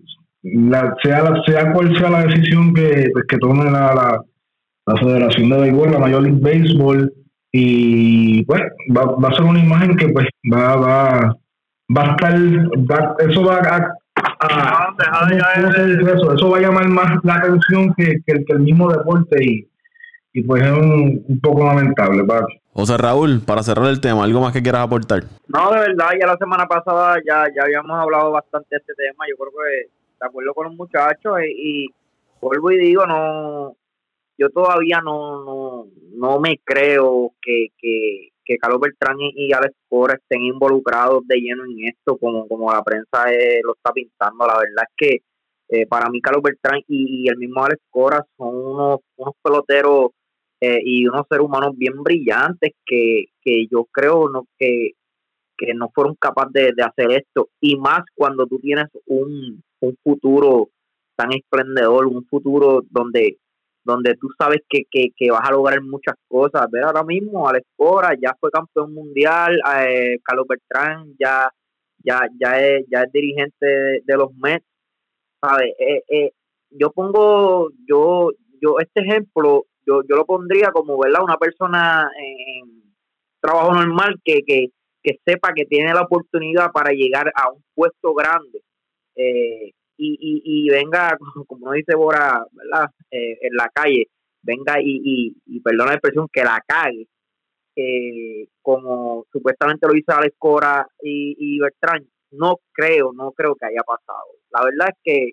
la, 0.44 0.96
sea, 1.04 1.24
la- 1.24 1.42
sea 1.46 1.72
cual 1.74 1.96
sea 1.98 2.10
la 2.10 2.26
decisión 2.26 2.74
que, 2.74 3.10
pues, 3.14 3.26
que 3.28 3.38
tome 3.38 3.66
la, 3.66 3.94
la, 3.94 4.22
la 4.86 4.98
Federación 4.98 5.50
de 5.50 5.58
Béisbol, 5.62 5.92
la 5.92 6.00
Major 6.00 6.22
League 6.24 6.40
Baseball, 6.42 7.14
y 7.56 8.44
pues 8.46 8.62
va, 8.96 9.06
va 9.16 9.30
a 9.30 9.34
ser 9.34 9.46
una 9.46 9.60
imagen 9.64 9.96
que 9.96 10.10
pues 10.10 10.26
va, 10.52 10.76
va, 10.76 11.38
va 11.96 12.02
a 12.04 12.12
estar, 12.12 12.34
va- 12.36 13.16
eso 13.20 13.44
va 13.46 13.56
a, 13.58 13.88
Ah, 14.46 14.94
deja 14.98 15.26
de 15.28 15.38
¿cómo- 15.40 15.54
cómo 15.56 15.72
se 15.72 15.78
caer. 15.78 15.98
dice 16.00 16.12
eso? 16.16 16.34
Eso 16.34 16.50
va 16.50 16.58
a 16.58 16.62
llamar 16.62 16.88
más 16.90 17.18
la 17.24 17.36
atención 17.36 17.94
que, 17.96 18.16
que, 18.26 18.44
que 18.44 18.54
el 18.54 18.60
mismo 18.60 18.92
deporte 18.92 19.44
y, 19.44 19.68
y 20.34 20.44
pues 20.44 20.64
es 20.64 20.72
un, 20.72 21.24
un 21.28 21.40
poco 21.40 21.64
lamentable. 21.64 22.24
Paco. 22.24 22.48
José 22.74 22.98
Raúl, 22.98 23.42
para 23.46 23.62
cerrar 23.62 23.86
el 23.88 24.02
tema, 24.02 24.24
¿algo 24.24 24.42
más 24.42 24.52
que 24.52 24.64
quieras 24.64 24.82
aportar? 24.82 25.24
No, 25.48 25.72
de 25.72 25.80
verdad, 25.80 26.10
ya 26.20 26.26
la 26.26 26.38
semana 26.38 26.66
pasada 26.66 27.22
ya, 27.26 27.46
ya 27.56 27.64
habíamos 27.64 27.92
hablado 27.92 28.32
bastante 28.32 28.68
de 28.72 28.78
este 28.78 28.94
tema. 28.96 29.26
Yo 29.30 29.36
creo 29.38 29.52
que 29.52 29.90
de 30.20 30.28
acuerdo 30.28 30.54
con 30.56 30.68
los 30.68 30.76
muchachos 30.76 31.38
y, 31.46 31.84
y 31.86 31.90
vuelvo 32.42 32.72
y 32.72 32.80
digo, 32.80 33.06
no, 33.06 33.76
yo 34.40 34.50
todavía 34.50 35.02
no, 35.02 35.44
no, 35.44 35.88
no 36.16 36.40
me 36.40 36.60
creo 36.64 37.34
que, 37.40 37.68
que, 37.78 38.30
que 38.44 38.58
Carlos 38.58 38.82
Beltrán 38.82 39.20
y, 39.20 39.34
y 39.36 39.54
Alex 39.54 39.76
Cora 39.88 40.16
estén 40.16 40.42
involucrados 40.42 41.28
de 41.28 41.38
lleno 41.38 41.66
en 41.66 41.90
esto, 41.90 42.18
como, 42.18 42.48
como 42.48 42.74
la 42.74 42.82
prensa 42.82 43.32
eh, 43.32 43.62
lo 43.64 43.76
está 43.76 43.94
pintando. 43.94 44.48
La 44.48 44.58
verdad 44.58 44.86
es 44.90 44.96
que 44.98 45.22
eh, 45.70 45.86
para 45.86 46.10
mí 46.10 46.20
Carlos 46.22 46.42
Beltrán 46.42 46.80
y, 46.88 47.24
y 47.24 47.28
el 47.28 47.38
mismo 47.38 47.64
Alex 47.64 47.82
Cora 47.92 48.26
son 48.36 48.56
unos, 48.56 49.00
unos 49.16 49.36
peloteros 49.44 50.10
eh, 50.64 50.80
y 50.84 51.08
unos 51.08 51.26
seres 51.30 51.46
humanos 51.46 51.78
bien 51.78 52.02
brillantes 52.04 52.74
que, 52.86 53.26
que 53.42 53.68
yo 53.72 53.86
creo 53.92 54.30
no 54.30 54.48
que, 54.58 54.92
que 55.58 55.74
no 55.74 55.90
fueron 55.94 56.16
capaces 56.16 56.54
de, 56.54 56.72
de 56.76 56.84
hacer 56.84 57.12
esto 57.12 57.50
y 57.62 57.76
más 57.78 58.02
cuando 58.16 58.46
tú 58.48 58.60
tienes 58.60 58.88
un, 59.08 59.64
un 59.82 59.98
futuro 60.04 60.70
tan 61.16 61.34
esplendedor, 61.34 62.08
un 62.08 62.26
futuro 62.28 62.84
donde 62.90 63.38
donde 63.86 64.16
tú 64.16 64.30
sabes 64.40 64.62
que, 64.70 64.84
que, 64.90 65.10
que 65.16 65.30
vas 65.30 65.42
a 65.44 65.52
lograr 65.52 65.82
muchas 65.82 66.16
cosas. 66.30 66.72
Ver 66.72 66.86
ahora 66.86 67.04
mismo, 67.04 67.50
Alex 67.50 67.68
Cora 67.76 68.16
ya 68.22 68.34
fue 68.40 68.50
campeón 68.50 68.94
mundial, 68.94 69.60
eh, 69.78 70.20
Carlos 70.24 70.46
Beltrán 70.48 71.14
ya, 71.20 71.50
ya, 72.02 72.22
ya, 72.40 72.60
es, 72.62 72.86
ya 72.90 73.02
es 73.04 73.12
dirigente 73.12 73.66
de, 73.66 74.02
de 74.06 74.18
los 74.18 74.34
Mets. 74.36 74.66
¿sabes? 75.44 75.74
Eh, 75.80 76.04
eh, 76.10 76.32
yo 76.72 76.92
pongo, 76.92 77.70
yo, 77.88 78.32
yo 78.62 78.80
este 78.80 79.02
ejemplo, 79.02 79.66
yo, 79.86 80.02
yo 80.08 80.16
lo 80.16 80.26
pondría 80.26 80.72
como, 80.72 80.98
¿verdad? 80.98 81.24
Una 81.24 81.38
persona 81.38 82.10
en 82.18 82.84
trabajo 83.40 83.74
normal 83.74 84.16
que, 84.24 84.42
que, 84.46 84.68
que 85.02 85.20
sepa 85.26 85.54
que 85.54 85.66
tiene 85.66 85.94
la 85.94 86.02
oportunidad 86.02 86.72
para 86.72 86.92
llegar 86.92 87.32
a 87.36 87.52
un 87.52 87.64
puesto 87.76 88.14
grande 88.14 88.62
eh, 89.16 89.72
y, 89.98 90.18
y, 90.20 90.42
y, 90.46 90.70
venga, 90.70 91.18
como 91.48 91.72
dice 91.74 91.96
Bora, 91.96 92.46
¿verdad? 92.52 92.90
Eh, 93.12 93.38
en 93.42 93.56
la 93.56 93.70
calle, 93.74 94.08
venga 94.42 94.82
y, 94.82 95.36
y, 95.46 95.60
perdona 95.62 95.92
la 95.92 95.94
expresión, 95.94 96.28
que 96.32 96.44
la 96.44 96.62
cague, 96.66 97.08
eh, 97.76 98.48
como 98.62 99.26
supuestamente 99.32 99.88
lo 99.88 99.96
hizo 99.96 100.12
Alex 100.12 100.36
Cora 100.38 100.88
y, 101.02 101.36
y 101.38 101.60
Bertrand, 101.60 102.08
no 102.32 102.58
creo, 102.72 103.12
no 103.14 103.32
creo 103.32 103.56
que 103.56 103.68
haya 103.68 103.84
pasado. 103.84 104.28
La 104.52 104.64
verdad 104.64 104.90
es 104.90 105.00
que 105.04 105.32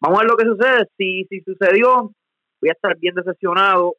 vamos 0.00 0.18
a 0.18 0.22
ver 0.22 0.30
lo 0.30 0.36
que 0.36 0.44
sucede. 0.44 0.86
Si, 0.96 1.24
si 1.28 1.40
sucedió, 1.40 2.12
voy 2.60 2.70
a 2.70 2.72
estar 2.72 2.96
bien 2.98 3.14
decepcionado 3.14 3.94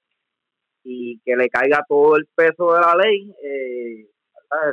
y 0.83 1.19
que 1.19 1.35
le 1.35 1.49
caiga 1.49 1.85
todo 1.87 2.15
el 2.15 2.27
peso 2.35 2.73
de 2.73 2.81
la 2.81 2.95
ley 2.95 3.35
eh, 3.43 4.07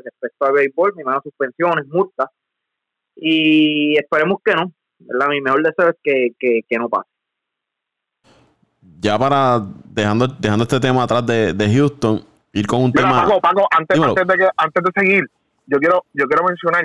respecto 0.05 0.47
al 0.47 0.53
béisbol, 0.53 0.95
mi 0.97 1.05
mano 1.05 1.21
suspensiones, 1.23 1.87
multas, 1.87 2.29
y 3.15 3.97
esperemos 3.99 4.39
que 4.45 4.55
no. 4.55 4.73
¿verdad? 4.99 5.29
Mi 5.29 5.41
mejor 5.41 5.63
deseo 5.63 5.91
es 5.91 5.97
que, 6.03 6.63
que, 6.69 6.79
no 6.79 6.89
pase. 6.89 7.09
Ya 9.01 9.19
para, 9.19 9.61
dejando, 9.85 10.27
dejando 10.27 10.65
este 10.65 10.81
tema 10.81 11.05
atrás 11.05 11.25
de, 11.27 11.53
de 11.53 11.75
Houston, 11.75 12.25
ir 12.53 12.67
con 12.67 12.83
un 12.83 12.93
tema... 12.93 13.25
Paco, 13.25 13.41
Paco, 13.41 13.69
antes, 13.71 13.99
antes, 14.01 14.27
de 14.27 14.49
antes 14.57 14.83
de 14.83 15.01
seguir, 15.01 15.25
yo 15.67 15.79
quiero, 15.79 16.05
yo 16.15 16.27
quiero 16.27 16.45
mencionar, 16.45 16.85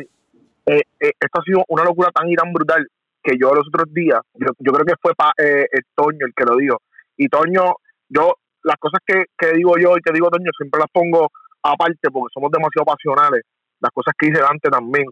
eh, 0.65 0.81
eh, 0.99 1.11
esto 1.19 1.39
ha 1.39 1.43
sido 1.43 1.63
una 1.69 1.83
locura 1.83 2.11
tan 2.11 2.29
y 2.29 2.35
tan 2.35 2.51
brutal 2.53 2.87
que 3.23 3.37
yo 3.39 3.53
los 3.53 3.67
otros 3.67 3.91
días, 3.93 4.19
yo, 4.33 4.47
yo 4.59 4.71
creo 4.73 4.85
que 4.85 4.95
fue 5.01 5.15
pa, 5.15 5.31
eh, 5.37 5.65
Toño 5.95 6.25
el 6.25 6.33
que 6.35 6.43
lo 6.43 6.57
dijo, 6.57 6.81
y 7.17 7.27
Toño, 7.27 7.75
yo 8.09 8.33
las 8.63 8.77
cosas 8.77 8.99
que, 9.05 9.25
que 9.37 9.53
digo 9.53 9.73
yo 9.77 9.97
y 9.97 10.01
que 10.01 10.13
digo 10.13 10.29
Toño 10.29 10.51
siempre 10.57 10.79
las 10.79 10.89
pongo 10.91 11.29
aparte 11.61 12.09
porque 12.11 12.33
somos 12.33 12.51
demasiado 12.51 12.85
pasionales, 12.85 13.43
las 13.79 13.91
cosas 13.91 14.13
que 14.17 14.27
dice 14.27 14.41
Dante 14.41 14.69
también. 14.69 15.05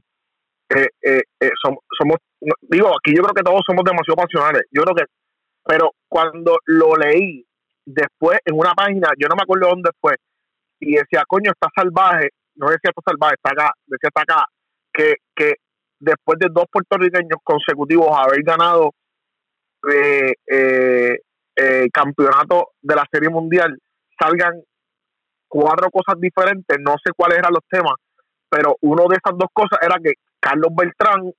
Eh, 0.70 0.88
eh, 1.04 1.22
eh 1.40 1.52
somos, 1.62 1.80
somos, 1.98 2.18
digo, 2.62 2.90
aquí 2.90 3.16
yo 3.16 3.24
creo 3.24 3.34
que 3.34 3.44
todos 3.44 3.62
somos 3.66 3.84
demasiado 3.84 4.16
pasionales. 4.16 4.64
Yo 4.72 4.84
creo 4.84 4.96
que, 4.96 5.04
pero 5.66 5.92
cuando 6.08 6.58
lo 6.66 6.96
leí 6.96 7.46
después 7.86 8.40
en 8.46 8.58
una 8.58 8.74
página, 8.74 9.10
yo 9.18 9.28
no 9.28 9.36
me 9.36 9.44
acuerdo 9.44 9.70
dónde 9.70 9.90
fue, 10.00 10.16
y 10.80 10.96
decía, 10.96 11.24
coño, 11.28 11.52
está 11.52 11.68
salvaje, 11.76 12.30
no 12.56 12.68
decía 12.68 12.90
está 12.90 13.02
salvaje, 13.06 13.36
está 13.36 13.52
acá, 13.52 13.72
decía 13.86 14.10
está 14.10 14.22
acá, 14.22 14.46
que, 14.94 15.16
que 15.36 15.56
después 16.00 16.40
de 16.40 16.48
dos 16.52 16.66
puertorriqueños 16.72 17.40
consecutivos 17.44 18.10
haber 18.18 18.42
ganado 18.44 18.92
eh, 19.94 20.34
eh, 20.48 21.18
eh, 21.62 21.90
campeonato 21.92 22.70
de 22.82 22.96
la 22.96 23.06
Serie 23.12 23.30
Mundial, 23.30 23.78
salgan 24.20 24.62
cuatro 25.48 25.90
cosas 25.92 26.20
diferentes, 26.20 26.78
no 26.80 26.96
sé 27.04 27.12
cuáles 27.16 27.38
eran 27.38 27.54
los 27.54 27.64
temas, 27.70 27.94
pero 28.50 28.76
uno 28.82 29.06
de 29.08 29.18
esas 29.18 29.38
dos 29.38 29.50
cosas 29.54 29.80
era 29.82 29.98
que 30.04 30.14
Carlos 30.40 30.72
Beltrán, 30.76 31.32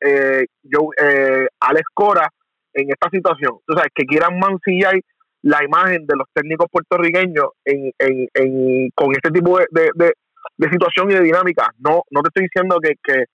eh, 0.00 0.46
yo, 0.62 0.88
eh, 0.96 1.46
Alex 1.60 1.86
Cora, 1.92 2.28
en 2.72 2.90
esta 2.90 3.10
situación, 3.10 3.58
tú 3.66 3.74
sabes, 3.74 3.90
que 3.94 4.04
quieran 4.04 4.38
mancillar 4.38 4.94
la 5.42 5.62
imagen 5.62 6.06
de 6.06 6.16
los 6.16 6.26
técnicos 6.32 6.66
puertorriqueños 6.70 7.48
en, 7.64 7.92
en, 7.98 8.28
en, 8.34 8.90
con 8.94 9.12
este 9.12 9.30
tipo 9.30 9.58
de, 9.58 9.66
de, 9.70 10.12
de, 10.56 10.70
situación 10.70 11.10
y 11.10 11.14
de 11.14 11.22
dinámica. 11.22 11.68
No, 11.78 12.02
no 12.10 12.22
te 12.22 12.28
estoy 12.28 12.44
diciendo 12.44 12.78
que, 12.82 12.94
que, 13.02 13.24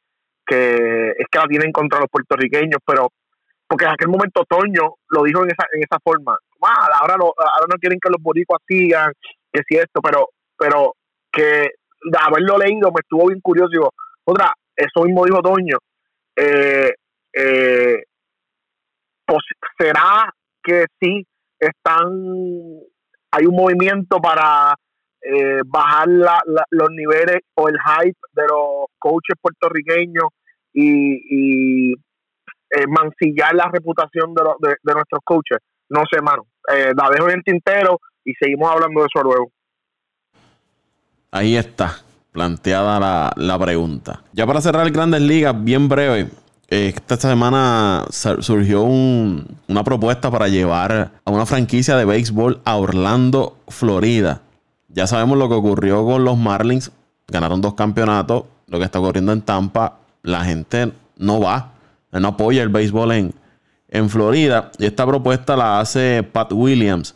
que 0.46 1.10
es 1.18 1.26
que 1.30 1.38
la 1.38 1.46
tienen 1.46 1.72
contra 1.72 2.00
los 2.00 2.08
puertorriqueños, 2.10 2.80
pero 2.86 3.08
porque 3.72 3.86
en 3.86 3.92
aquel 3.92 4.08
momento 4.08 4.44
Toño 4.46 4.96
lo 5.08 5.22
dijo 5.22 5.44
en 5.44 5.50
esa, 5.50 5.66
en 5.72 5.82
esa 5.82 5.96
forma. 6.04 6.36
Ah, 6.62 6.88
ahora, 7.00 7.16
no, 7.16 7.24
ahora 7.24 7.66
no 7.70 7.78
quieren 7.80 7.98
que 7.98 8.10
los 8.10 8.22
boricuas 8.22 8.60
sigan, 8.68 9.10
que 9.50 9.60
es 9.60 9.64
cierto, 9.66 10.02
pero, 10.02 10.28
pero 10.58 10.92
que 11.32 11.70
de 12.04 12.18
haberlo 12.20 12.58
leído 12.58 12.92
me 12.92 13.00
estuvo 13.00 13.28
bien 13.28 13.40
curioso. 13.40 13.70
Digo, 13.70 13.90
otra, 14.24 14.52
eso 14.76 15.04
mismo 15.04 15.24
dijo 15.24 15.40
Toño. 15.40 15.78
Eh, 16.36 16.92
eh, 17.32 18.02
pues, 19.24 19.42
¿Será 19.78 20.30
que 20.62 20.84
sí 21.00 21.26
están, 21.58 22.10
hay 23.30 23.46
un 23.46 23.56
movimiento 23.56 24.18
para 24.18 24.74
eh, 25.22 25.62
bajar 25.64 26.08
la, 26.08 26.42
los 26.68 26.90
niveles 26.90 27.40
o 27.54 27.70
el 27.70 27.78
hype 27.80 28.20
de 28.34 28.42
los 28.42 28.84
coaches 28.98 29.36
puertorriqueños 29.40 30.28
y, 30.74 31.92
y 31.92 31.94
mancillar 32.88 33.54
la 33.54 33.70
reputación 33.72 34.34
de, 34.34 34.42
de, 34.68 34.74
de, 34.82 34.94
nuestros 34.94 35.20
coaches? 35.24 35.58
No 35.88 36.00
sé, 36.10 36.16
hermano. 36.16 36.46
la 36.68 37.10
dejo 37.10 37.28
en 37.28 37.36
el 37.36 37.44
tintero 37.44 37.98
y 38.24 38.32
seguimos 38.34 38.70
hablando 38.70 39.00
de 39.00 39.06
eso 39.06 39.22
luego. 39.22 39.50
Ahí 41.30 41.56
está, 41.56 41.96
planteada 42.30 43.32
la, 43.36 43.58
pregunta. 43.58 44.22
Ya 44.32 44.46
para 44.46 44.60
cerrar 44.60 44.90
Grandes 44.90 45.22
Ligas, 45.22 45.64
bien 45.64 45.88
breve. 45.88 46.28
Esta 46.68 47.16
semana 47.16 48.04
surgió 48.10 48.82
una 48.82 49.82
propuesta 49.82 50.30
para 50.30 50.48
llevar 50.48 51.12
a 51.24 51.30
una 51.30 51.46
franquicia 51.46 51.96
de 51.96 52.04
béisbol 52.04 52.60
a 52.64 52.76
Orlando, 52.76 53.56
Florida. 53.68 54.42
Ya 54.88 55.06
sabemos 55.06 55.38
lo 55.38 55.48
que 55.48 55.54
ocurrió 55.54 56.04
con 56.04 56.24
los 56.24 56.36
Marlins. 56.36 56.92
Ganaron 57.28 57.62
dos 57.62 57.74
campeonatos. 57.74 58.44
Lo 58.66 58.78
que 58.78 58.84
está 58.84 59.00
ocurriendo 59.00 59.32
en 59.32 59.40
Tampa, 59.42 59.98
la 60.22 60.44
gente 60.44 60.92
no 61.16 61.40
va, 61.40 61.71
no 62.20 62.28
apoya 62.28 62.62
el 62.62 62.68
béisbol 62.68 63.12
en, 63.12 63.34
en 63.88 64.10
Florida. 64.10 64.70
Y 64.78 64.86
esta 64.86 65.06
propuesta 65.06 65.56
la 65.56 65.80
hace 65.80 66.22
Pat 66.22 66.52
Williams, 66.52 67.14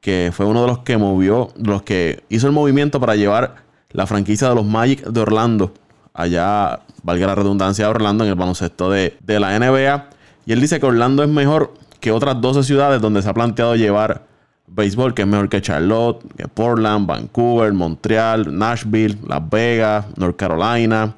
que 0.00 0.30
fue 0.32 0.46
uno 0.46 0.62
de 0.62 0.68
los 0.68 0.78
que 0.80 0.96
movió, 0.96 1.50
los 1.56 1.82
que 1.82 2.24
hizo 2.28 2.46
el 2.46 2.52
movimiento 2.52 3.00
para 3.00 3.16
llevar 3.16 3.56
la 3.90 4.06
franquicia 4.06 4.48
de 4.48 4.54
los 4.54 4.64
Magic 4.64 5.04
de 5.04 5.20
Orlando, 5.20 5.72
allá, 6.14 6.80
valga 7.02 7.26
la 7.26 7.34
redundancia, 7.34 7.84
de 7.84 7.90
Orlando 7.90 8.24
en 8.24 8.30
el 8.30 8.36
baloncesto 8.36 8.90
de, 8.90 9.16
de 9.20 9.40
la 9.40 9.58
NBA. 9.58 10.08
Y 10.46 10.52
él 10.52 10.60
dice 10.60 10.80
que 10.80 10.86
Orlando 10.86 11.22
es 11.22 11.28
mejor 11.28 11.74
que 12.00 12.10
otras 12.10 12.40
12 12.40 12.64
ciudades 12.64 13.00
donde 13.00 13.22
se 13.22 13.28
ha 13.28 13.34
planteado 13.34 13.76
llevar 13.76 14.26
béisbol, 14.66 15.14
que 15.14 15.22
es 15.22 15.28
mejor 15.28 15.48
que 15.48 15.60
Charlotte, 15.60 16.22
que 16.36 16.48
Portland, 16.48 17.06
Vancouver, 17.06 17.72
Montreal, 17.72 18.56
Nashville, 18.56 19.18
Las 19.26 19.48
Vegas, 19.48 20.06
North 20.16 20.36
Carolina, 20.36 21.14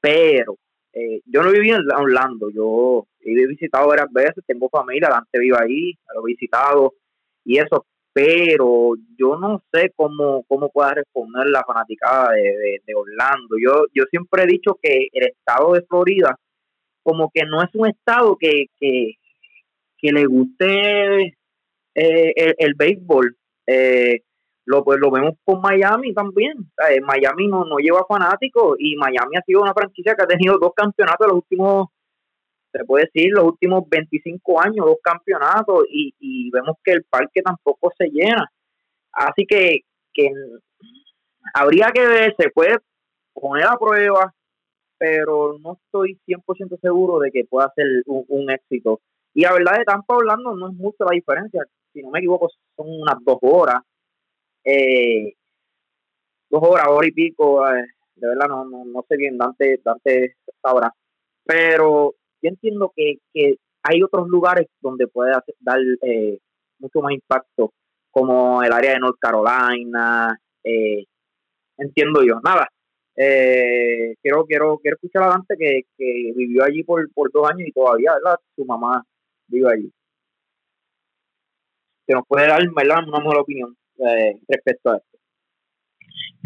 Pero 0.00 0.56
eh, 0.92 1.20
yo 1.26 1.42
no 1.42 1.50
viví 1.50 1.70
en 1.70 1.82
Orlando, 1.92 2.50
yo 2.50 3.06
he 3.20 3.46
visitado 3.46 3.88
varias 3.88 4.10
veces, 4.12 4.44
tengo 4.46 4.68
familia, 4.68 5.08
antes 5.12 5.40
vivo 5.40 5.58
ahí, 5.60 5.92
lo 6.14 6.22
he 6.22 6.32
visitado 6.32 6.94
y 7.44 7.58
eso, 7.58 7.86
pero 8.12 8.94
yo 9.18 9.36
no 9.36 9.62
sé 9.72 9.92
cómo, 9.94 10.42
cómo 10.48 10.70
pueda 10.70 10.94
responder 10.94 11.48
la 11.48 11.62
fanaticada 11.64 12.32
de, 12.32 12.94
Orlando. 12.94 13.56
Yo, 13.62 13.84
yo 13.92 14.04
siempre 14.10 14.44
he 14.44 14.46
dicho 14.46 14.78
que 14.82 15.08
el 15.12 15.26
estado 15.28 15.74
de 15.74 15.82
Florida 15.82 16.34
como 17.02 17.30
que 17.32 17.44
no 17.44 17.62
es 17.62 17.68
un 17.74 17.88
estado 17.88 18.36
que, 18.36 18.64
que, 18.80 19.12
le 20.00 20.24
guste 20.24 21.36
eh, 21.94 22.54
el, 22.58 22.74
béisbol. 22.74 23.36
Eh, 23.66 24.22
lo, 24.66 24.84
pues, 24.84 24.98
lo 25.00 25.10
vemos 25.10 25.34
con 25.44 25.60
Miami 25.60 26.12
también. 26.14 26.54
Eh, 26.90 27.00
Miami 27.00 27.48
no, 27.48 27.64
no 27.64 27.78
lleva 27.78 28.04
fanáticos 28.08 28.76
y 28.78 28.96
Miami 28.96 29.36
ha 29.36 29.42
sido 29.42 29.62
una 29.62 29.74
franquicia 29.74 30.14
que 30.14 30.22
ha 30.22 30.26
tenido 30.26 30.58
dos 30.58 30.72
campeonatos 30.74 31.26
los 31.28 31.36
últimos 31.36 31.88
se 32.72 32.84
puede 32.84 33.04
decir, 33.04 33.32
los 33.32 33.44
últimos 33.44 33.88
25 33.88 34.60
años, 34.60 34.84
dos 34.84 34.98
campeonatos, 35.02 35.86
y, 35.88 36.14
y 36.18 36.50
vemos 36.50 36.76
que 36.84 36.92
el 36.92 37.04
parque 37.04 37.40
tampoco 37.40 37.90
se 37.96 38.08
llena. 38.10 38.50
Así 39.12 39.46
que, 39.46 39.80
que 40.12 40.30
habría 41.54 41.90
que 41.92 42.06
ver, 42.06 42.34
se 42.38 42.50
puede 42.50 42.76
poner 43.32 43.64
a 43.64 43.78
prueba, 43.78 44.34
pero 44.98 45.58
no 45.58 45.78
estoy 45.84 46.18
100% 46.26 46.78
seguro 46.80 47.18
de 47.18 47.30
que 47.30 47.44
pueda 47.44 47.72
ser 47.74 47.86
un, 48.06 48.50
éxito. 48.50 49.00
Y 49.34 49.42
la 49.42 49.52
verdad 49.52 49.78
de 49.78 49.84
Tampa 49.84 50.14
hablando 50.14 50.54
no 50.54 50.68
es 50.68 50.74
mucho 50.74 51.04
la 51.04 51.14
diferencia, 51.14 51.62
si 51.96 52.02
no 52.02 52.10
me 52.10 52.18
equivoco 52.18 52.50
son 52.76 52.86
unas 52.88 53.16
dos 53.24 53.38
horas, 53.40 53.82
eh, 54.64 55.32
dos 56.50 56.62
horas, 56.62 56.88
hora 56.88 57.08
y 57.08 57.12
pico, 57.12 57.66
eh, 57.66 57.86
de 58.16 58.28
verdad 58.28 58.48
no, 58.48 58.64
no, 58.66 58.84
no 58.84 59.04
sé 59.08 59.16
bien, 59.16 59.38
Dante, 59.38 59.80
Dante 59.82 60.36
sabrá. 60.60 60.92
Pero 61.44 62.14
entiendo 62.42 62.92
que, 62.94 63.18
hay 63.82 64.02
otros 64.02 64.28
lugares 64.28 64.66
donde 64.80 65.06
puede 65.06 65.32
dar 65.60 65.78
eh, 66.02 66.38
mucho 66.78 67.00
más 67.00 67.12
impacto, 67.12 67.72
como 68.10 68.62
el 68.62 68.72
área 68.72 68.92
de 68.92 68.98
North 68.98 69.18
Carolina, 69.18 70.38
eh, 70.64 71.04
entiendo 71.78 72.22
yo. 72.24 72.40
Nada, 72.42 72.68
eh, 73.16 74.16
quiero, 74.20 74.44
quiero, 74.44 74.78
quiero 74.78 74.96
escuchar 74.96 75.22
a 75.22 75.28
Dante 75.28 75.56
que, 75.56 75.82
que 75.96 76.32
vivió 76.34 76.64
allí 76.64 76.82
por, 76.82 77.10
por 77.14 77.30
dos 77.32 77.48
años 77.48 77.68
y 77.68 77.72
todavía, 77.72 78.14
¿verdad? 78.14 78.38
Su 78.54 78.64
mamá 78.64 79.02
vive 79.48 79.72
allí. 79.72 79.92
Que 82.06 82.14
nos 82.14 82.24
puede 82.26 82.46
dar, 82.46 82.62
¿verdad? 82.74 83.08
Una 83.08 83.18
mejor 83.18 83.38
opinión 83.38 83.76
respecto 84.48 84.90
a 84.90 84.96
esto. 84.98 85.16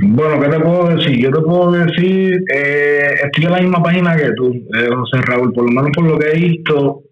Bueno, 0.03 0.41
¿qué 0.41 0.49
te 0.49 0.61
puedo 0.61 0.97
decir? 0.97 1.19
Yo 1.19 1.31
te 1.31 1.41
puedo 1.41 1.73
decir, 1.73 2.43
eh, 2.55 3.15
estoy 3.25 3.45
en 3.45 3.51
la 3.51 3.61
misma 3.61 3.83
página 3.83 4.17
que 4.17 4.33
tú, 4.33 4.51
eh, 4.51 4.89
José 4.95 5.21
Raúl, 5.27 5.53
por 5.53 5.65
lo 5.65 5.71
menos 5.71 5.91
por 5.95 6.05
lo 6.07 6.19
que 6.19 6.29
he 6.29 6.39
visto, 6.39 7.03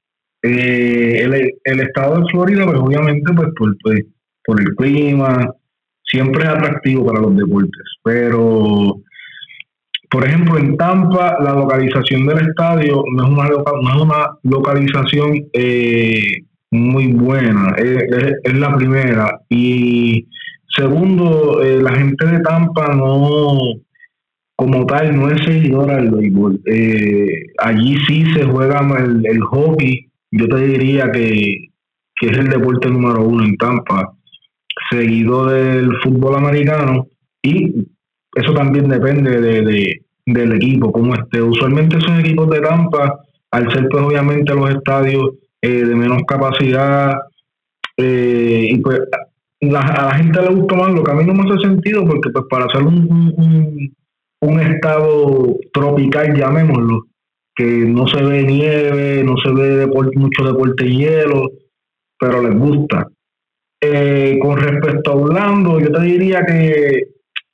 eh, 0.43 1.51
el, 1.65 1.81
estado 1.81 2.21
de 2.21 2.29
Florida, 2.31 2.65
pues 2.65 2.79
obviamente, 2.79 3.33
pues 3.35 3.49
por, 3.59 3.77
pues, 3.83 4.07
por 4.45 4.61
el 4.61 4.75
clima, 4.77 5.53
siempre 6.03 6.45
es 6.45 6.49
atractivo 6.49 7.05
para 7.05 7.21
los 7.21 7.37
deportes, 7.37 7.83
pero, 8.03 8.97
por 10.11 10.27
ejemplo, 10.27 10.59
en 10.59 10.77
Tampa, 10.79 11.37
la 11.43 11.53
localización 11.53 12.27
del 12.27 12.49
estadio 12.49 13.05
no 13.13 13.25
es 13.25 13.31
una, 13.31 13.49
no 13.49 13.97
es 13.97 14.03
una 14.03 14.39
localización 14.45 15.49
muy 16.71 17.13
buena, 17.13 17.75
es 17.77 18.55
la 18.55 18.77
primera, 18.77 19.41
y 19.49 20.27
Segundo, 20.79 21.63
eh, 21.63 21.83
la 21.83 21.95
gente 21.95 22.27
de 22.27 22.41
Tampa 22.41 22.95
no, 22.95 23.59
como 24.55 24.87
tal, 24.87 25.17
no 25.17 25.29
es 25.29 25.43
seguidora 25.43 25.97
del 25.97 26.11
béisbol. 26.11 26.61
Eh, 26.67 27.27
allí 27.59 27.97
sí 28.07 28.25
se 28.33 28.45
juega 28.45 28.81
el, 29.25 29.41
hockey. 29.41 30.09
Yo 30.31 30.47
te 30.47 30.67
diría 30.67 31.11
que, 31.11 31.69
es 32.21 32.39
el 32.39 32.49
deporte 32.49 32.91
número 32.91 33.25
uno 33.25 33.45
en 33.45 33.57
Tampa, 33.57 34.13
seguido 34.91 35.47
del 35.47 35.91
fútbol 36.03 36.37
americano. 36.37 37.09
Y 37.43 37.87
eso 38.37 38.53
también 38.53 38.89
depende 38.89 39.41
de, 39.41 40.03
del 40.27 40.53
equipo, 40.53 40.93
como 40.93 41.15
esté. 41.15 41.41
Usualmente 41.41 41.97
esos 41.97 42.21
equipos 42.21 42.51
de 42.51 42.61
Tampa, 42.61 43.19
al 43.51 43.73
ser 43.73 43.89
pues 43.89 44.05
obviamente 44.05 44.55
los 44.55 44.71
estadios 44.71 45.31
eh, 45.63 45.85
de 45.85 45.95
menos 45.95 46.23
capacidad, 46.27 47.13
y 47.97 48.79
pues 48.79 49.01
a 49.61 50.05
la 50.05 50.15
gente 50.15 50.41
le 50.41 50.55
gusta 50.55 50.77
más, 50.77 50.93
lo 50.93 51.03
que 51.03 51.11
a 51.11 51.15
mí 51.15 51.25
no 51.25 51.35
me 51.35 51.51
hace 51.51 51.67
sentido, 51.67 52.07
porque 52.07 52.31
pues 52.31 52.45
para 52.49 52.67
hacer 52.67 52.83
un, 52.83 53.93
un, 54.41 54.61
estado 54.61 55.57
tropical, 55.73 56.37
llamémoslo, 56.37 57.07
que 57.57 57.65
no 57.65 58.07
se 58.07 58.23
ve 58.23 58.45
nieve, 58.45 59.25
no 59.25 59.37
se 59.39 59.53
ve 59.53 59.87
mucho 60.15 60.45
deporte 60.45 60.87
y 60.87 60.99
hielo, 60.99 61.51
pero 62.19 62.43
les 62.43 62.57
gusta. 62.57 63.09
Eh, 63.81 64.39
con 64.41 64.59
respecto 64.59 65.11
a 65.11 65.17
Orlando, 65.17 65.81
yo 65.81 65.91
te 65.91 66.03
diría 66.03 66.45
que 66.45 67.03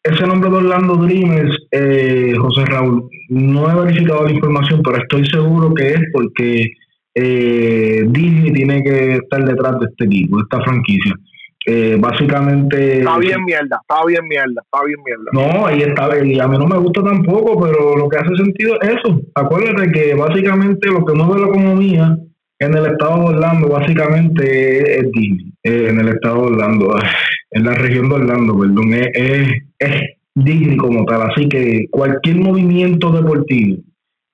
ese 0.02 0.26
nombre 0.26 0.50
de 0.50 0.56
Orlando 0.56 0.96
Dreamers, 0.96 1.56
eh, 1.70 2.34
José 2.38 2.64
Raúl, 2.66 3.08
no 3.30 3.70
he 3.70 3.84
verificado 3.84 4.24
la 4.24 4.32
información, 4.32 4.82
pero 4.82 4.98
estoy 4.98 5.26
seguro 5.26 5.72
que 5.74 5.88
es 5.88 6.00
porque 6.12 6.72
eh, 7.14 8.04
Disney 8.08 8.52
tiene 8.52 8.82
que 8.82 9.14
estar 9.14 9.44
detrás 9.44 9.78
de 9.80 9.86
este 9.86 10.04
equipo, 10.04 10.36
de 10.36 10.42
esta 10.42 10.60
franquicia. 10.62 11.14
Eh, 11.66 11.96
básicamente. 11.98 12.98
Está 12.98 13.18
bien 13.18 13.42
mierda, 13.44 13.78
está 13.80 14.04
bien 14.06 14.28
mierda, 14.28 14.62
está 14.62 14.84
bien 14.84 14.98
mierda. 15.04 15.30
No, 15.32 15.66
ahí 15.66 15.80
está, 15.80 16.24
y 16.24 16.38
a 16.38 16.46
mí 16.46 16.58
no 16.58 16.66
me 16.66 16.76
gusta 16.76 17.02
tampoco, 17.02 17.58
pero 17.62 17.96
lo 17.96 18.08
que 18.08 18.18
hace 18.18 18.36
sentido 18.36 18.74
es 18.82 18.90
eso. 18.90 19.20
Acuérdate 19.34 19.90
que 19.92 20.14
básicamente 20.14 20.90
lo 20.90 21.04
que 21.04 21.14
mueve 21.14 21.40
la 21.40 21.48
economía 21.48 22.18
en 22.58 22.76
el 22.76 22.86
estado 22.86 23.20
de 23.20 23.36
Orlando, 23.36 23.68
básicamente 23.68 24.98
es 24.98 25.10
Disney. 25.12 25.52
Eh, 25.62 25.86
en 25.88 26.00
el 26.00 26.08
estado 26.08 26.42
de 26.42 26.52
Orlando, 26.52 26.96
en 27.52 27.64
la 27.64 27.72
región 27.72 28.10
de 28.10 28.14
Orlando, 28.16 28.58
perdón, 28.58 28.92
es, 28.92 29.48
es, 29.78 30.02
Disney 30.34 30.76
como 30.76 31.04
tal. 31.06 31.30
Así 31.30 31.48
que 31.48 31.86
cualquier 31.90 32.36
movimiento 32.36 33.10
deportivo 33.10 33.78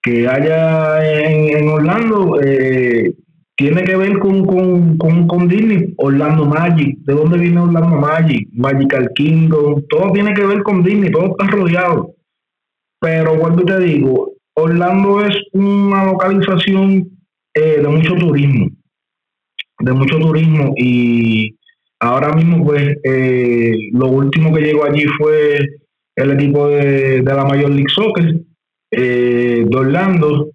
que 0.03 0.27
haya 0.27 1.25
en, 1.25 1.59
en 1.59 1.69
Orlando, 1.69 2.41
eh, 2.41 3.15
tiene 3.57 3.85
que 3.85 3.97
ver 3.97 4.19
con, 4.19 4.47
con, 4.47 4.97
con, 4.97 5.29
con, 5.29 5.49
Disney, 5.49 5.93
Orlando 5.99 6.47
Magic, 6.47 6.99
¿de 7.01 7.15
dónde 7.15 7.39
viene 7.39 7.61
Orlando 7.61 7.97
Magic? 7.97 8.49
Magical 8.55 9.11
Kingdom, 9.15 9.83
todo 9.91 10.13
tiene 10.13 10.33
que 10.33 10.47
ver 10.47 10.63
con 10.63 10.83
Disney, 10.83 11.11
todo 11.11 11.37
está 11.39 11.47
rodeado. 11.49 12.15
Pero 13.01 13.37
vuelvo 13.37 13.61
y 13.61 13.67
te 13.67 13.79
digo, 13.81 14.33
Orlando 14.55 15.25
es 15.25 15.37
una 15.53 16.07
localización 16.07 17.11
eh, 17.53 17.81
de 17.83 17.89
mucho 17.89 18.15
turismo, 18.15 18.69
de 19.81 19.93
mucho 19.93 20.19
turismo. 20.19 20.73
Y 20.77 21.55
ahora 22.01 22.35
mismo 22.35 22.65
pues 22.65 22.97
eh, 23.05 23.75
lo 23.93 24.09
último 24.09 24.55
que 24.55 24.63
llegó 24.63 24.85
allí 24.85 25.05
fue 25.19 25.59
el 26.17 26.31
equipo 26.31 26.69
de, 26.69 27.21
de 27.21 27.35
la 27.35 27.45
Major 27.45 27.71
League 27.71 27.93
Soccer 27.95 28.41
eh, 28.91 29.65
de 29.69 29.77
Orlando, 29.77 30.51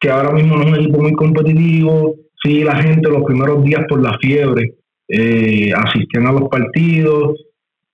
que 0.00 0.10
ahora 0.10 0.32
mismo 0.32 0.56
no 0.56 0.62
es 0.62 0.68
un 0.68 0.76
equipo 0.76 1.02
muy 1.02 1.12
competitivo, 1.12 2.14
sí 2.42 2.62
la 2.62 2.76
gente 2.76 3.10
los 3.10 3.24
primeros 3.24 3.64
días 3.64 3.82
por 3.88 4.02
la 4.02 4.16
fiebre 4.18 4.74
eh, 5.08 5.72
asistían 5.74 6.26
a 6.26 6.32
los 6.32 6.48
partidos, 6.48 7.44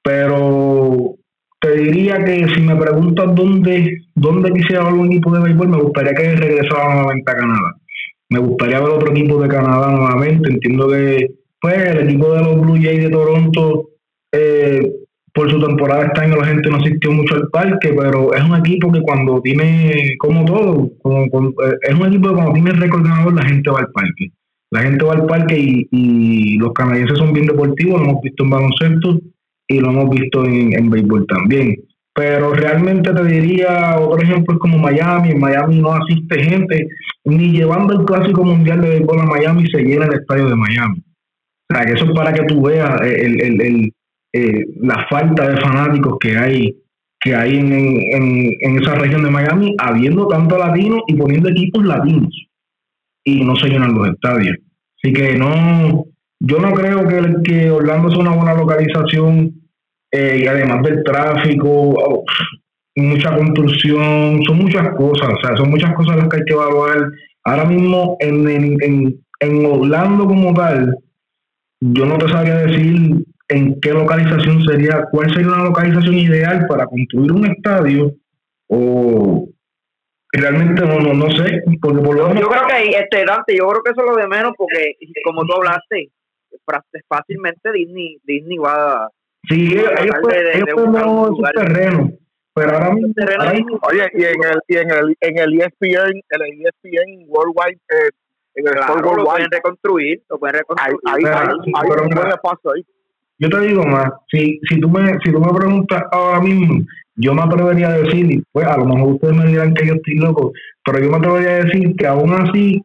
pero 0.02 1.14
te 1.60 1.78
diría 1.78 2.22
que 2.24 2.46
si 2.48 2.60
me 2.60 2.76
preguntas 2.76 3.34
dónde, 3.34 3.98
dónde 4.14 4.52
quisiera 4.52 4.84
ver 4.84 4.94
un 4.94 5.06
equipo 5.06 5.30
de 5.32 5.40
béisbol, 5.40 5.68
me 5.68 5.82
gustaría 5.82 6.12
que 6.12 6.36
regresara 6.36 6.94
nuevamente 6.94 7.30
a 7.30 7.36
Canadá. 7.36 7.74
Me 8.28 8.38
gustaría 8.40 8.80
ver 8.80 8.90
otro 8.90 9.12
equipo 9.12 9.40
de 9.40 9.48
Canadá 9.48 9.90
nuevamente. 9.92 10.50
Entiendo 10.50 10.88
que 10.88 11.28
pues, 11.60 11.78
el 11.78 12.08
equipo 12.08 12.34
de 12.34 12.42
los 12.42 12.60
Blue 12.60 12.78
Jays 12.82 13.04
de 13.04 13.10
Toronto, 13.10 13.88
eh, 14.32 14.92
por 15.34 15.50
su 15.50 15.60
temporada 15.60 16.06
este 16.06 16.20
año 16.20 16.36
la 16.36 16.46
gente 16.46 16.70
no 16.70 16.76
asistió 16.76 17.10
mucho 17.10 17.34
al 17.34 17.48
parque, 17.50 17.92
pero 17.98 18.32
es 18.32 18.42
un 18.42 18.56
equipo 18.56 18.92
que 18.92 19.02
cuando 19.02 19.40
tiene, 19.42 20.14
como 20.18 20.44
todo, 20.44 20.90
eh, 21.66 21.74
es 21.82 21.94
un 21.94 22.06
equipo 22.06 22.28
que 22.28 22.34
cuando 22.34 22.52
tiene 22.52 22.70
récord 22.70 23.02
ganador 23.02 23.34
la 23.34 23.46
gente 23.46 23.70
va 23.70 23.80
al 23.80 23.90
parque 23.90 24.30
la 24.74 24.82
gente 24.82 25.04
va 25.04 25.12
al 25.12 25.26
parque 25.26 25.56
y, 25.56 26.58
los 26.58 26.72
canadienses 26.72 27.16
son 27.16 27.32
bien 27.32 27.46
deportivos, 27.46 28.00
lo 28.00 28.08
hemos 28.08 28.22
visto 28.22 28.42
en 28.42 28.50
baloncesto 28.50 29.20
y 29.68 29.78
lo 29.78 29.90
hemos 29.90 30.10
visto 30.10 30.44
en, 30.44 30.90
béisbol 30.90 31.26
también. 31.28 31.76
Pero 32.12 32.52
realmente 32.52 33.12
te 33.12 33.24
diría, 33.24 33.96
otro 34.00 34.20
ejemplo 34.20 34.54
es 34.54 34.60
como 34.60 34.78
Miami, 34.78 35.30
en 35.30 35.40
Miami 35.40 35.80
no 35.80 35.92
asiste 35.92 36.42
gente, 36.42 36.88
ni 37.24 37.52
llevando 37.52 38.00
el 38.00 38.04
clásico 38.04 38.42
mundial 38.42 38.80
de 38.80 38.90
béisbol 38.90 39.20
a 39.20 39.26
Miami 39.26 39.66
se 39.70 39.82
llena 39.82 40.06
el 40.06 40.14
estadio 40.14 40.48
de 40.48 40.56
Miami. 40.56 41.04
O 41.70 41.74
sea, 41.74 41.86
que 41.86 41.92
eso 41.92 42.04
es 42.06 42.10
para 42.12 42.32
que 42.32 42.44
tú 42.44 42.62
veas 42.62 43.00
el, 43.02 43.92
eh, 44.36 44.66
la 44.80 45.06
falta 45.08 45.48
de 45.48 45.60
fanáticos 45.60 46.18
que 46.18 46.36
hay 46.36 46.76
que 47.20 47.34
hay 47.36 47.56
en, 47.56 47.72
en, 47.72 48.82
esa 48.82 48.96
región 48.96 49.22
de 49.22 49.30
Miami, 49.30 49.74
habiendo 49.78 50.26
tanto 50.26 50.58
latinos 50.58 51.00
y 51.06 51.14
poniendo 51.14 51.48
equipos 51.48 51.82
latinos 51.86 52.28
y 53.24 53.42
no 53.42 53.56
se 53.56 53.68
llenan 53.68 53.94
los 53.94 54.08
estadios. 54.08 54.58
Así 54.98 55.12
que 55.14 55.38
no, 55.38 56.04
yo 56.40 56.58
no 56.58 56.72
creo 56.72 57.08
que, 57.08 57.42
que 57.44 57.70
Orlando 57.70 58.10
sea 58.10 58.18
una 58.18 58.34
buena 58.34 58.54
localización 58.54 59.54
eh, 60.12 60.40
y 60.42 60.46
además 60.46 60.82
del 60.82 61.02
tráfico, 61.02 61.68
oh, 61.70 62.24
mucha 62.96 63.34
construcción, 63.34 64.42
son 64.44 64.58
muchas 64.58 64.94
cosas, 64.94 65.30
son 65.56 65.70
muchas 65.70 65.94
cosas 65.94 66.16
las 66.16 66.28
que 66.28 66.36
hay 66.36 66.44
que 66.44 66.54
evaluar. 66.54 67.10
Ahora 67.44 67.64
mismo 67.64 68.16
en, 68.20 68.46
en, 68.48 69.18
en 69.40 69.64
Orlando 69.64 70.26
como 70.26 70.52
tal, 70.52 70.98
yo 71.80 72.04
no 72.04 72.18
te 72.18 72.28
sabría 72.28 72.56
decir 72.56 73.24
en 73.48 73.80
qué 73.80 73.90
localización 73.92 74.64
sería, 74.64 75.06
cuál 75.10 75.30
sería 75.30 75.48
una 75.48 75.64
localización 75.64 76.14
ideal 76.14 76.66
para 76.66 76.86
construir 76.86 77.32
un 77.32 77.46
estadio 77.46 78.12
o 78.68 79.48
realmente 80.32 80.82
no, 80.82 81.00
no, 81.00 81.14
no 81.14 81.30
sé, 81.30 81.62
porque 81.80 82.02
por 82.02 82.16
lo. 82.16 82.34
Yo 82.34 82.48
creo 82.48 82.66
que, 82.66 82.90
este, 82.90 83.24
Dante, 83.24 83.56
yo 83.56 83.68
creo 83.68 83.82
que 83.82 83.90
eso 83.92 84.00
es 84.00 84.10
lo 84.10 84.16
de 84.16 84.28
menos 84.28 84.52
porque, 84.56 84.94
como 85.24 85.44
tú 85.44 85.54
hablaste, 85.54 86.10
fácilmente 87.08 87.72
Disney, 87.72 88.18
Disney 88.24 88.58
va 88.58 89.04
a... 89.04 89.08
Sí, 89.48 89.72
ellos, 89.72 89.90
ellos, 89.98 90.16
terreno, 91.54 92.10
pero 92.54 92.70
ahora 92.72 92.94
mismo... 92.94 93.78
Oye, 93.82 94.08
y 94.14 94.24
en 94.24 94.44
el, 94.44 94.60
y 94.68 94.76
en 94.76 94.90
el, 94.90 95.16
en 95.20 95.38
el 95.38 95.60
ESPN, 95.60 96.16
en 96.30 96.42
el 96.42 96.66
ESPN 96.66 97.26
Worldwide... 97.28 97.78
Eh, 97.90 98.10
en 98.56 98.68
el 98.68 98.72
claro, 98.74 99.16
lo 99.16 99.24
pueden 99.24 99.50
reconstruir, 99.50 100.22
lo 100.30 100.38
pueden 100.38 100.60
reconstruir. 100.60 100.96
Hay, 101.06 101.24
hay, 101.24 101.90
un 102.04 102.14
buen 102.14 102.28
espacio 102.28 102.70
ahí. 102.72 102.86
Yo 103.38 103.48
te 103.48 103.60
digo 103.60 103.84
más, 103.84 104.10
si, 104.30 104.60
si, 104.68 104.80
tú 104.80 104.88
me, 104.88 105.18
si 105.24 105.32
tú 105.32 105.40
me 105.40 105.52
preguntas 105.52 106.02
ahora 106.12 106.40
mismo, 106.40 106.84
yo 107.16 107.34
me 107.34 107.42
atrevería 107.42 107.88
a 107.88 107.98
decir, 107.98 108.42
pues 108.52 108.66
a 108.66 108.76
lo 108.76 108.86
mejor 108.86 109.14
ustedes 109.14 109.36
me 109.36 109.46
dirán 109.46 109.74
que 109.74 109.86
yo 109.86 109.94
estoy 109.94 110.14
loco, 110.16 110.52
pero 110.84 111.00
yo 111.00 111.10
me 111.10 111.16
atrevería 111.16 111.50
a 111.50 111.64
decir 111.64 111.94
que 111.96 112.06
aún 112.06 112.32
así, 112.32 112.82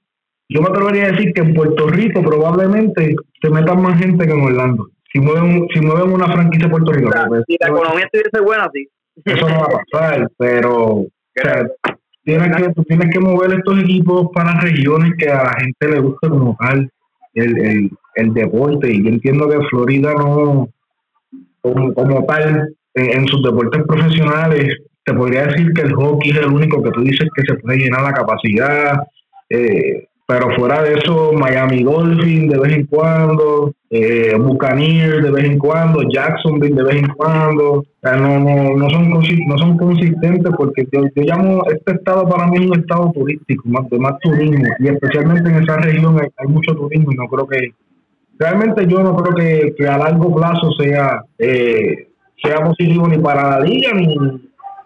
yo 0.50 0.62
me 0.62 0.70
atrevería 0.70 1.06
a 1.06 1.12
decir 1.12 1.34
que 1.34 1.42
en 1.42 1.54
Puerto 1.54 1.88
Rico 1.88 2.22
probablemente 2.22 3.16
se 3.42 3.50
metan 3.50 3.82
más 3.82 4.00
gente 4.00 4.26
que 4.26 4.34
en 4.34 4.42
Orlando. 4.42 4.88
Si 5.12 5.20
mueven, 5.20 5.68
si 5.74 5.82
mueven 5.82 6.12
una 6.12 6.32
franquicia 6.32 6.68
de 6.68 6.72
Puerto 6.72 6.92
Rico. 6.92 7.12
Pues, 7.28 7.44
si 7.48 7.56
la 7.60 7.70
economía 7.70 8.06
estuviese 8.06 8.40
buena, 8.42 8.70
sí. 8.74 8.88
Eso 9.26 9.50
no 9.50 9.60
va 9.60 9.66
a 9.66 9.84
pasar, 9.92 10.30
pero 10.38 10.76
o 10.76 11.08
sea, 11.36 11.68
tienes 12.24 12.56
que, 12.56 12.74
tú 12.74 12.84
tienes 12.84 13.14
que 13.14 13.20
mover 13.20 13.54
estos 13.54 13.80
equipos 13.80 14.30
para 14.34 14.60
regiones 14.62 15.12
que 15.18 15.30
a 15.30 15.44
la 15.44 15.54
gente 15.60 15.88
le 15.90 16.00
guste 16.00 16.30
como 16.30 16.56
tal 16.60 16.90
el, 17.34 17.58
el, 17.66 17.92
el 18.20 18.34
deporte. 18.34 18.92
Y 18.92 19.04
yo 19.04 19.10
entiendo 19.10 19.48
que 19.50 19.60
Florida 19.70 20.14
no, 20.14 20.70
como, 21.62 22.26
tal, 22.26 22.74
en, 22.96 23.28
sus 23.28 23.44
deportes 23.44 23.84
profesionales, 23.84 24.78
te 25.04 25.14
podría 25.14 25.48
decir 25.48 25.72
que 25.74 25.82
el 25.82 25.94
hockey 25.94 26.32
es 26.32 26.38
el 26.38 26.48
único 26.54 26.82
que 26.84 26.92
tú 26.92 27.02
dices 27.02 27.28
que 27.36 27.44
se 27.44 27.56
puede 27.60 27.78
llenar 27.78 28.04
la 28.04 28.14
capacidad. 28.14 29.00
Eh, 29.50 30.10
pero 30.30 30.56
fuera 30.56 30.84
de 30.84 30.94
eso, 30.94 31.34
Miami 31.34 31.82
Dolphin 31.82 32.50
de 32.50 32.60
vez 32.60 32.74
en 32.74 32.86
cuando, 32.86 33.74
eh, 33.90 34.36
Buccaneers 34.38 35.24
de 35.24 35.32
vez 35.32 35.44
en 35.44 35.58
cuando, 35.58 36.04
Jacksonville 36.08 36.76
de 36.76 36.84
vez 36.84 36.96
en 36.98 37.08
cuando, 37.08 37.84
no, 38.04 38.40
no, 38.40 38.76
no, 38.76 38.90
son, 38.92 39.10
no 39.10 39.58
son 39.58 39.76
consistentes 39.76 40.54
porque 40.56 40.88
yo, 40.92 41.02
llamo, 41.16 41.64
este 41.72 41.94
estado 41.94 42.30
para 42.30 42.46
mí 42.46 42.58
es 42.58 42.70
un 42.70 42.80
estado 42.80 43.12
turístico, 43.12 43.64
más, 43.70 43.90
de 43.90 43.98
más 43.98 44.20
turismo, 44.20 44.68
y 44.78 44.90
especialmente 44.90 45.50
en 45.50 45.64
esa 45.64 45.78
región 45.78 46.22
hay, 46.22 46.48
mucho 46.48 46.76
turismo 46.76 47.12
y 47.12 47.16
no 47.16 47.28
creo 47.28 47.48
que, 47.48 47.74
realmente 48.40 48.88
yo 48.88 49.00
no 49.00 49.16
creo 49.18 49.36
que, 49.36 49.76
que 49.76 49.88
a 49.88 49.98
largo 49.98 50.34
plazo 50.34 50.72
sea, 50.80 51.22
eh, 51.38 52.10
sea 52.42 52.64
positivo 52.64 53.08
ni 53.08 53.20
para 53.20 53.50
la 53.50 53.60
liga 53.60 53.94
ni, 53.94 54.16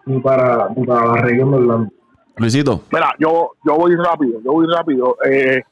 ni, 0.06 0.20
para, 0.20 0.68
ni 0.76 0.84
para 0.84 1.06
la 1.06 1.22
región 1.22 1.52
de 1.52 1.56
Orlando. 1.58 1.92
Luisito. 2.36 2.82
Mira, 2.92 3.14
yo, 3.18 3.52
yo 3.64 3.76
voy 3.76 3.94
rápido, 3.94 4.40
yo 4.44 4.52
voy 4.52 4.66
rápido. 4.66 5.16
Eh, 5.24 5.62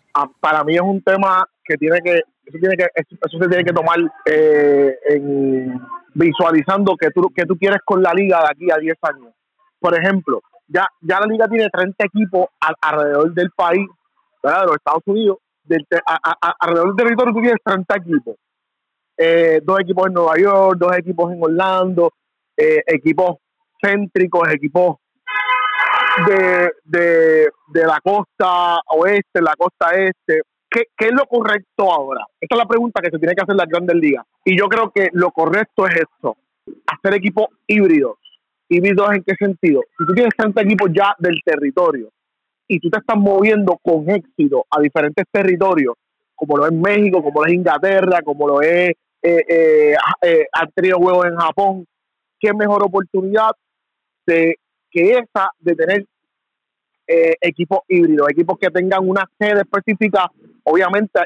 para 0.40 0.62
mí 0.62 0.76
es 0.76 0.80
un 0.80 1.02
tema 1.02 1.44
que 1.64 1.76
tiene 1.76 2.00
que, 2.00 2.20
eso 2.44 2.58
tiene 2.60 2.76
que, 2.76 2.86
eso, 2.94 3.38
se 3.38 3.48
tiene 3.48 3.64
que 3.64 3.72
tomar 3.72 3.98
eh, 4.26 4.94
en, 5.08 5.80
visualizando 6.14 6.96
que 6.96 7.10
tú, 7.10 7.28
que 7.34 7.44
tú 7.46 7.56
quieres 7.56 7.80
con 7.84 8.00
la 8.00 8.14
liga 8.14 8.38
de 8.40 8.46
aquí 8.50 8.70
a 8.70 8.78
10 8.78 8.96
años. 9.02 9.34
Por 9.80 9.98
ejemplo, 9.98 10.40
ya, 10.68 10.86
ya 11.00 11.18
la 11.18 11.26
liga 11.26 11.48
tiene 11.48 11.68
30 11.68 12.04
equipos 12.04 12.46
alrededor 12.80 13.32
del 13.34 13.50
país, 13.50 13.88
¿verdad? 14.40 14.60
de 14.60 14.66
los 14.66 14.76
Estados 14.76 15.02
Unidos, 15.06 15.38
del, 15.64 15.86
alrededor 16.60 16.88
del 16.88 16.96
territorio 16.96 17.34
tú 17.34 17.40
tienes 17.40 17.60
30 17.64 17.96
equipos. 17.96 18.36
Eh, 19.16 19.60
dos 19.62 19.80
equipos 19.80 20.06
en 20.06 20.14
Nueva 20.14 20.36
York, 20.38 20.78
dos 20.78 20.96
equipos 20.96 21.32
en 21.32 21.42
Orlando, 21.42 22.12
equipos 22.56 23.36
céntricos, 23.80 24.48
equipos 24.52 24.96
de, 26.26 26.72
de, 26.84 27.48
de 27.68 27.86
la 27.86 28.00
costa 28.02 28.80
oeste, 28.90 29.40
la 29.40 29.54
costa 29.56 29.90
este. 29.92 30.42
¿Qué, 30.70 30.84
¿Qué, 30.96 31.06
es 31.06 31.12
lo 31.12 31.26
correcto 31.26 31.92
ahora? 31.92 32.24
Esta 32.40 32.54
es 32.54 32.58
la 32.58 32.66
pregunta 32.66 33.02
que 33.02 33.10
se 33.10 33.18
tiene 33.18 33.34
que 33.34 33.42
hacer 33.42 33.56
la 33.56 33.66
Grandes 33.66 33.96
Ligas. 33.96 34.24
Y 34.44 34.58
yo 34.58 34.68
creo 34.68 34.90
que 34.90 35.10
lo 35.12 35.30
correcto 35.30 35.86
es 35.86 35.96
esto, 35.96 36.36
hacer 36.86 37.14
equipos 37.14 37.46
híbridos. 37.66 38.16
¿Híbridos 38.68 39.12
en 39.12 39.22
qué 39.22 39.34
sentido? 39.34 39.82
Si 39.98 40.06
tú 40.06 40.14
tienes 40.14 40.34
30 40.34 40.62
equipos 40.62 40.90
ya 40.94 41.14
del 41.18 41.38
territorio 41.44 42.10
y 42.68 42.80
tú 42.80 42.90
te 42.90 42.98
estás 42.98 43.16
moviendo 43.16 43.78
con 43.82 44.08
éxito 44.08 44.66
a 44.70 44.80
diferentes 44.80 45.24
territorios, 45.30 45.94
como 46.34 46.56
lo 46.56 46.66
es 46.66 46.72
México, 46.72 47.22
como 47.22 47.42
lo 47.42 47.46
es 47.46 47.54
Inglaterra, 47.54 48.20
como 48.22 48.48
lo 48.48 48.62
es, 48.62 48.90
eh, 49.22 49.44
eh, 49.48 49.94
eh, 50.22 50.92
juegos 50.94 51.26
en 51.26 51.36
Japón, 51.36 51.86
qué 52.40 52.52
mejor 52.52 52.82
oportunidad 52.84 53.52
de 54.26 54.56
que 54.90 55.12
esa 55.12 55.50
de 55.58 55.74
tener 55.74 56.06
eh, 57.06 57.34
equipos 57.40 57.80
híbridos, 57.88 58.28
equipos 58.30 58.58
que 58.58 58.70
tengan 58.70 59.08
una 59.08 59.28
sede 59.38 59.62
específica, 59.62 60.30
obviamente 60.64 61.20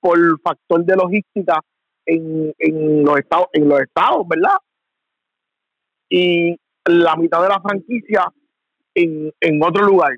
por 0.00 0.18
factor 0.40 0.84
de 0.84 0.96
logística 0.96 1.60
en, 2.06 2.52
en 2.58 3.04
los 3.04 3.18
estados, 3.18 3.46
en 3.52 3.68
los 3.68 3.80
estados, 3.80 4.26
¿verdad? 4.26 4.56
Y 6.08 6.56
la 6.86 7.16
mitad 7.16 7.42
de 7.42 7.48
la 7.48 7.60
franquicia 7.60 8.32
en, 8.94 9.32
en 9.40 9.62
otro 9.62 9.84
lugar, 9.84 10.12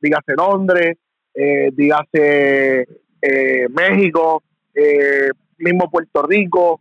dígase 0.00 0.34
Londres, 0.36 0.96
eh, 1.34 1.70
dígase 1.72 2.86
eh, 3.20 3.66
México, 3.70 4.42
eh, 4.74 5.30
mismo 5.58 5.90
Puerto 5.90 6.22
Rico, 6.22 6.80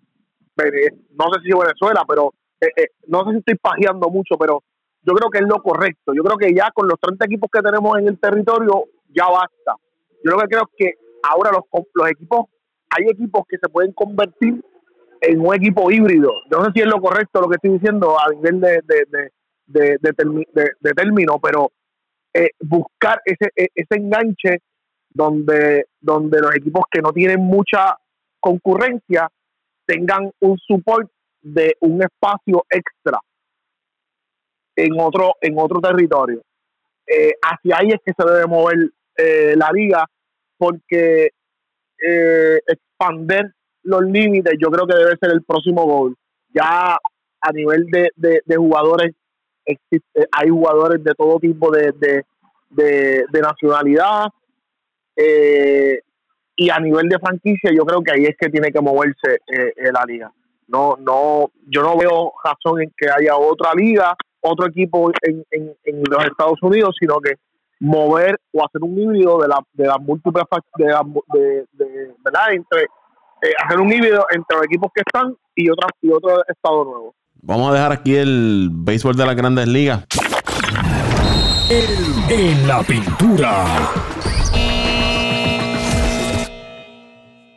no 0.57 1.25
sé 1.33 1.41
si 1.43 1.51
Venezuela, 1.51 2.03
pero 2.07 2.33
no 3.07 3.25
sé 3.25 3.31
si 3.31 3.37
estoy 3.37 3.55
pajeando 3.55 4.09
mucho, 4.09 4.37
pero 4.39 4.63
yo 5.01 5.13
creo 5.13 5.29
que 5.29 5.39
es 5.39 5.45
lo 5.45 5.61
correcto. 5.61 6.13
Yo 6.13 6.23
creo 6.23 6.37
que 6.37 6.53
ya 6.53 6.71
con 6.73 6.87
los 6.87 6.99
30 6.99 7.25
equipos 7.25 7.49
que 7.51 7.61
tenemos 7.61 7.97
en 7.99 8.07
el 8.07 8.19
territorio, 8.19 8.85
ya 9.09 9.25
basta. 9.25 9.75
Yo 10.23 10.31
lo 10.31 10.39
que 10.39 10.47
creo 10.47 10.69
que 10.75 10.93
ahora 11.29 11.51
los, 11.51 11.63
los 11.93 12.09
equipos, 12.09 12.45
hay 12.89 13.05
equipos 13.09 13.43
que 13.47 13.57
se 13.57 13.69
pueden 13.69 13.91
convertir 13.93 14.63
en 15.21 15.39
un 15.39 15.53
equipo 15.53 15.91
híbrido. 15.91 16.31
Yo 16.51 16.59
no 16.59 16.65
sé 16.65 16.71
si 16.75 16.81
es 16.81 16.87
lo 16.87 17.01
correcto 17.01 17.41
lo 17.41 17.49
que 17.49 17.55
estoy 17.55 17.71
diciendo 17.71 18.15
a 18.19 18.31
nivel 18.33 18.59
de, 18.61 18.81
de, 19.67 19.97
de, 19.97 20.93
término, 20.95 21.39
pero 21.39 21.71
eh, 22.35 22.49
buscar 22.59 23.21
ese, 23.23 23.51
e, 23.55 23.67
ese 23.73 23.95
enganche 23.95 24.59
donde, 25.09 25.85
donde 26.01 26.39
los 26.41 26.55
equipos 26.55 26.83
que 26.91 27.01
no 27.01 27.13
tienen 27.13 27.39
mucha 27.39 27.97
concurrencia 28.39 29.29
tengan 29.85 30.31
un 30.41 30.57
support 30.57 31.09
de 31.41 31.77
un 31.81 32.03
espacio 32.03 32.65
extra 32.69 33.19
en 34.75 34.99
otro, 34.99 35.35
en 35.39 35.57
otro 35.57 35.79
territorio. 35.79 36.41
Eh, 37.07 37.33
hacia 37.41 37.77
ahí 37.77 37.89
es 37.89 38.01
que 38.03 38.13
se 38.17 38.29
debe 38.29 38.47
mover 38.47 38.89
eh, 39.15 39.55
la 39.55 39.69
liga, 39.71 40.05
porque 40.57 41.29
eh, 42.05 42.59
expander 42.67 43.53
los 43.83 44.01
límites 44.01 44.55
yo 44.59 44.69
creo 44.69 44.87
que 44.87 44.95
debe 44.95 45.17
ser 45.17 45.31
el 45.31 45.43
próximo 45.43 45.85
gol. 45.85 46.15
Ya 46.49 46.97
a 47.41 47.51
nivel 47.53 47.85
de, 47.85 48.09
de, 48.15 48.55
jugadores, 48.55 49.13
hay 49.65 50.49
jugadores 50.49 51.03
de 51.03 51.13
todo 51.13 51.39
tipo 51.39 51.71
de, 51.71 52.23
de 52.69 53.41
nacionalidad, 53.41 54.27
y 56.57 56.69
a 56.69 56.79
nivel 56.79 57.09
de 57.09 57.19
franquicia 57.19 57.71
yo 57.73 57.85
creo 57.85 58.01
que 58.01 58.11
ahí 58.11 58.25
es 58.25 58.35
que 58.37 58.49
tiene 58.49 58.71
que 58.71 58.81
moverse 58.81 59.39
la 59.91 60.03
liga. 60.05 60.31
No, 60.67 60.95
no, 60.99 61.51
yo 61.67 61.83
no 61.83 61.97
veo 61.97 62.33
razón 62.43 62.81
en 62.81 62.91
que 62.97 63.07
haya 63.09 63.37
otra 63.37 63.71
liga 63.75 64.15
otro 64.45 64.67
equipo 64.67 65.11
en, 65.23 65.43
en, 65.51 66.03
los 66.09 66.25
Estados 66.25 66.61
Unidos, 66.61 66.95
sino 66.99 67.19
que 67.19 67.33
mover 67.79 68.39
o 68.53 68.63
hacer 68.63 68.81
un 68.83 68.97
híbrido 68.97 69.39
de, 69.39 69.47
la, 69.47 69.59
de 69.73 69.87
las 69.87 69.99
múltiples 69.99 70.45
de, 70.77 70.85
de, 71.33 71.65
de, 71.73 72.15
¿verdad? 72.23 72.53
entre 72.53 72.83
eh, 72.83 73.53
hacer 73.63 73.79
un 73.79 73.91
híbrido 73.91 74.25
entre 74.31 74.57
los 74.57 74.65
equipos 74.65 74.91
que 74.93 75.01
están 75.05 75.35
y 75.55 75.69
otras 75.69 75.91
y 76.01 76.11
otro 76.11 76.41
estado 76.47 76.85
nuevo. 76.85 77.15
Vamos 77.47 77.69
a 77.69 77.73
dejar 77.73 77.91
aquí 77.91 78.15
el 78.15 78.71
béisbol 78.71 79.15
de 79.15 79.23
las 79.23 79.35
Grandes 79.35 79.67
Ligas. 79.67 80.03
en 81.69 82.67
la 82.67 82.81
pintura. 82.81 83.65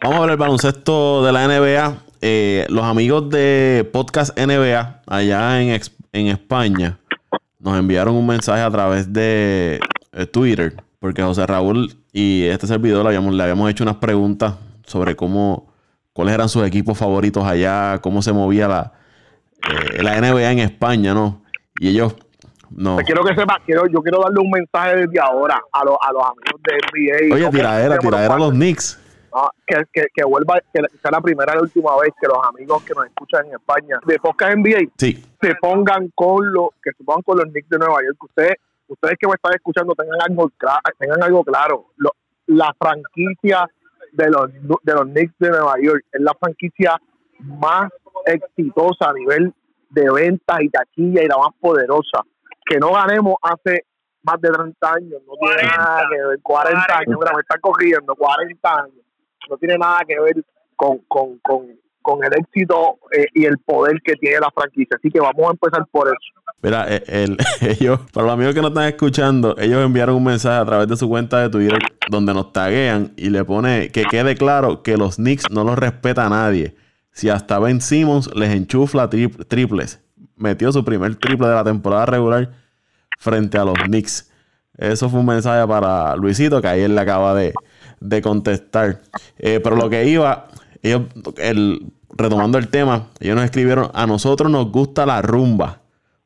Vamos 0.03 0.19
a 0.19 0.21
ver 0.21 0.31
el 0.33 0.37
baloncesto 0.37 1.25
de 1.25 1.33
la 1.33 1.49
NBA. 1.49 2.03
Eh, 2.21 2.67
los 2.69 2.85
amigos 2.85 3.31
de 3.31 3.89
Podcast 3.91 4.39
NBA 4.39 5.01
allá 5.07 5.63
en, 5.63 5.81
en 6.13 6.27
España 6.27 6.99
nos 7.59 7.79
enviaron 7.79 8.15
un 8.15 8.27
mensaje 8.27 8.61
a 8.61 8.71
través 8.71 9.11
de 9.11 9.81
eh, 10.13 10.27
Twitter, 10.27 10.77
porque 10.99 11.23
José 11.23 11.47
Raúl 11.47 11.97
y 12.13 12.43
este 12.45 12.67
servidor 12.67 13.05
le 13.05 13.09
habíamos, 13.09 13.35
le 13.35 13.43
habíamos 13.43 13.71
hecho 13.71 13.85
unas 13.85 13.97
preguntas 13.97 14.53
sobre 14.85 15.17
cómo, 15.17 15.73
cuáles 16.13 16.35
eran 16.35 16.51
sus 16.51 16.67
equipos 16.67 16.99
favoritos 16.99 17.43
allá, 17.47 18.01
cómo 18.03 18.21
se 18.21 18.35
movía 18.35 18.69
la, 18.69 18.98
eh, 19.69 20.03
la 20.03 20.21
NBA 20.21 20.53
en 20.53 20.59
España, 20.61 21.15
¿no? 21.15 21.43
Y 21.81 21.89
ellos 21.91 22.15
No. 22.71 22.97
Te 22.97 23.05
quiero 23.05 23.25
que 23.25 23.35
sepa, 23.35 23.61
quiero, 23.65 23.87
yo 23.87 24.01
quiero 24.03 24.21
darle 24.21 24.41
un 24.41 24.51
mensaje 24.51 24.97
desde 24.97 25.19
ahora 25.21 25.61
a, 25.73 25.85
los 25.85 25.97
a 26.01 26.13
los 26.13 26.23
amigos 26.23 26.61
de 26.63 26.75
NBA. 27.31 27.35
Oye, 27.35 27.51
tiradera, 27.51 27.99
tiradera 27.99 28.35
a 28.35 28.39
los 28.39 28.51
Knicks. 28.53 29.01
no, 29.35 29.49
que, 29.67 29.83
que, 29.93 30.07
que 30.15 30.25
vuelva, 30.25 30.61
que 30.73 30.81
sea 31.01 31.11
la 31.11 31.21
primera 31.21 31.53
y 31.53 31.57
la 31.57 31.63
última 31.63 31.97
vez 32.01 32.13
que 32.21 32.27
los 32.29 32.39
amigos 32.47 32.83
que 32.85 32.95
nos 32.95 33.07
escuchan 33.07 33.47
en 33.47 33.53
España 33.55 33.99
de 34.07 34.19
podcast 34.19 34.57
NBA 34.57 34.91
Sí. 34.99 35.25
se 35.41 35.55
pongan 35.57 36.11
con 36.15 36.53
los 36.53 36.69
que 36.83 36.91
se 36.97 37.05
pongan 37.05 37.23
con 37.23 37.39
los 37.39 37.47
Knicks 37.47 37.69
de 37.71 37.79
Nueva 37.79 37.97
York. 38.05 38.17
Que 38.21 38.27
ustedes, 38.27 38.57
ustedes 38.89 39.15
que 39.19 39.27
me 39.27 39.35
están 39.35 39.55
escuchando 39.55 39.95
tengan 39.95 40.21
algo 40.29 40.51
claro, 40.59 40.81
tengan 40.99 41.23
algo 41.23 41.45
claro. 41.45 41.87
Lo- 41.97 42.13
la 42.47 42.75
franquicia 42.79 43.67
de 44.13 44.31
los 44.31 44.51
de 44.83 44.93
los 44.95 45.05
Knicks 45.05 45.35
de 45.39 45.51
Nueva 45.51 45.75
York 45.83 46.05
es 46.13 46.21
la 46.21 46.35
franquicia 46.39 47.01
más 47.41 47.91
exitosa 48.35 49.11
a 49.11 49.13
nivel 49.13 49.53
de 49.91 50.11
ventas 50.13 50.59
y 50.61 50.69
taquilla 50.69 51.23
y 51.23 51.27
la 51.29 51.37
más 51.39 51.51
poderosa. 51.61 52.23
Que 52.65 52.79
no 52.79 52.93
ganemos 52.93 53.37
hace 53.43 53.85
más 54.23 54.41
de 54.41 54.51
30 54.51 54.93
años, 54.93 55.23
no 55.27 55.33
tiene 55.41 55.55
40, 55.71 55.77
nada 55.77 56.01
que 56.11 56.27
ver, 56.27 56.39
40 56.43 56.81
años, 56.99 57.17
mira, 57.19 57.33
me 57.35 57.41
están 57.41 57.61
corriendo, 57.63 58.15
40 58.15 58.75
años, 58.75 59.05
no 59.49 59.57
tiene 59.57 59.79
nada 59.79 60.01
que 60.07 60.21
ver 60.21 60.45
con, 60.77 60.99
con, 61.09 61.39
con, 61.39 61.67
con 62.03 62.23
el 62.25 62.31
éxito 62.39 62.99
eh, 63.13 63.27
y 63.33 63.47
el 63.47 63.57
poder 63.59 64.01
que 64.05 64.15
tiene 64.15 64.39
la 64.41 64.51
franquicia. 64.55 64.97
Así 64.99 65.11
que 65.11 65.21
vamos 65.21 65.47
a 65.49 65.51
empezar 65.53 65.87
por 65.91 66.09
eso. 66.09 66.17
Mira, 66.61 66.85
eh, 66.89 67.03
el- 67.07 67.37
ellos, 67.81 68.01
para 68.13 68.27
los 68.27 68.35
amigos 68.35 68.55
que 68.55 68.61
nos 68.61 68.71
están 68.71 68.89
escuchando, 68.89 69.57
ellos 69.59 69.83
enviaron 69.83 70.17
un 70.17 70.25
mensaje 70.25 70.61
a 70.61 70.65
través 70.67 70.89
de 70.89 70.97
su 70.97 71.09
cuenta 71.09 71.41
de 71.41 71.49
Twitter 71.49 71.79
donde 72.11 72.35
nos 72.35 72.53
taguean 72.53 73.13
y 73.17 73.31
le 73.31 73.45
pone 73.45 73.91
que 73.91 74.03
quede 74.05 74.35
claro 74.35 74.83
que 74.83 74.97
los 74.99 75.17
Knicks 75.17 75.51
no 75.51 75.65
los 75.65 75.79
respeta 75.79 76.27
a 76.27 76.29
nadie. 76.29 76.75
Si 77.13 77.29
hasta 77.29 77.59
Ben 77.59 77.81
Simmons 77.81 78.31
les 78.35 78.51
enchufla 78.55 79.11
tri- 79.11 79.47
triples, 79.49 80.01
metió 80.37 80.71
su 80.73 80.85
primer 80.85 81.17
triple 81.17 81.49
de 81.49 81.55
la 81.55 81.65
temporada 81.65 82.07
regular 82.07 82.53
frente 83.19 83.59
a 83.59 83.65
los 83.65 83.75
Knicks. 83.87 84.31
Eso 84.77 85.11
fue 85.11 85.21
un 85.21 85.27
mensaje 85.27 85.67
para 85.67 86.15
Luisito 86.15 86.63
que 86.63 86.69
ayer 86.69 86.89
le 86.89 87.01
acaba 87.01 87.35
de, 87.35 87.53
de 88.01 88.23
contestar. 88.23 89.01
Eh, 89.39 89.59
pero 89.63 89.75
lo 89.75 89.91
que 89.91 90.09
iba, 90.09 90.47
ellos, 90.83 91.03
el, 91.39 91.93
retomando 92.17 92.59
el 92.59 92.69
tema, 92.69 93.09
ellos 93.19 93.35
nos 93.35 93.45
escribieron, 93.45 93.91
a 93.93 94.07
nosotros 94.07 94.51
nos 94.53 94.71
gusta 94.71 95.05
la 95.05 95.21
rumba. 95.21 95.81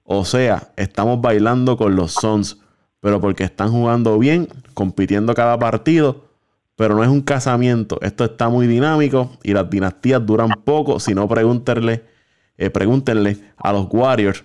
O 0.05 0.27
sea, 0.27 0.73
estamos 0.77 1.23
bailando 1.23 1.79
con 1.79 1.97
los 1.97 2.13
Suns, 2.13 2.59
pero 3.01 3.21
porque 3.21 3.45
están 3.45 3.71
jugando 3.71 4.19
bien, 4.19 4.49
compitiendo 4.75 5.33
cada 5.33 5.59
partido, 5.59 6.27
pero 6.77 6.95
no 6.95 7.03
es 7.03 7.09
un 7.09 7.21
casamiento. 7.21 7.99
Esto 8.03 8.25
está 8.25 8.49
muy 8.49 8.67
dinámico 8.67 9.31
y 9.43 9.53
las 9.53 9.69
dinastías 9.69 10.25
duran 10.25 10.51
poco. 10.65 10.99
Si 11.01 11.15
no, 11.15 11.29
pregúntenle, 11.29 12.05
eh, 12.57 12.71
pregúntenle 12.71 13.39
a 13.57 13.73
los 13.73 13.87
Warriors. 13.91 14.45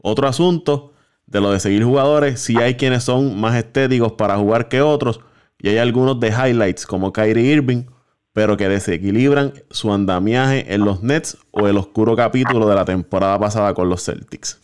Otro 0.00 0.28
asunto 0.28 0.92
de 1.26 1.40
lo 1.40 1.50
de 1.50 1.60
seguir 1.60 1.84
jugadores, 1.84 2.40
si 2.40 2.58
hay 2.58 2.74
quienes 2.76 3.04
son 3.04 3.40
más 3.40 3.56
estéticos 3.56 4.12
para 4.12 4.36
jugar 4.36 4.68
que 4.68 4.82
otros, 4.82 5.20
y 5.58 5.68
hay 5.68 5.78
algunos 5.78 6.18
de 6.20 6.28
highlights 6.28 6.86
como 6.86 7.12
Kyrie 7.12 7.52
Irving, 7.52 7.84
pero 8.32 8.56
que 8.56 8.68
desequilibran 8.68 9.52
su 9.70 9.92
andamiaje 9.92 10.74
en 10.74 10.84
los 10.84 11.02
Nets 11.02 11.38
o 11.50 11.68
el 11.68 11.76
oscuro 11.76 12.16
capítulo 12.16 12.68
de 12.68 12.74
la 12.74 12.84
temporada 12.84 13.38
pasada 13.38 13.72
con 13.74 13.88
los 13.88 14.04
Celtics. 14.04 14.60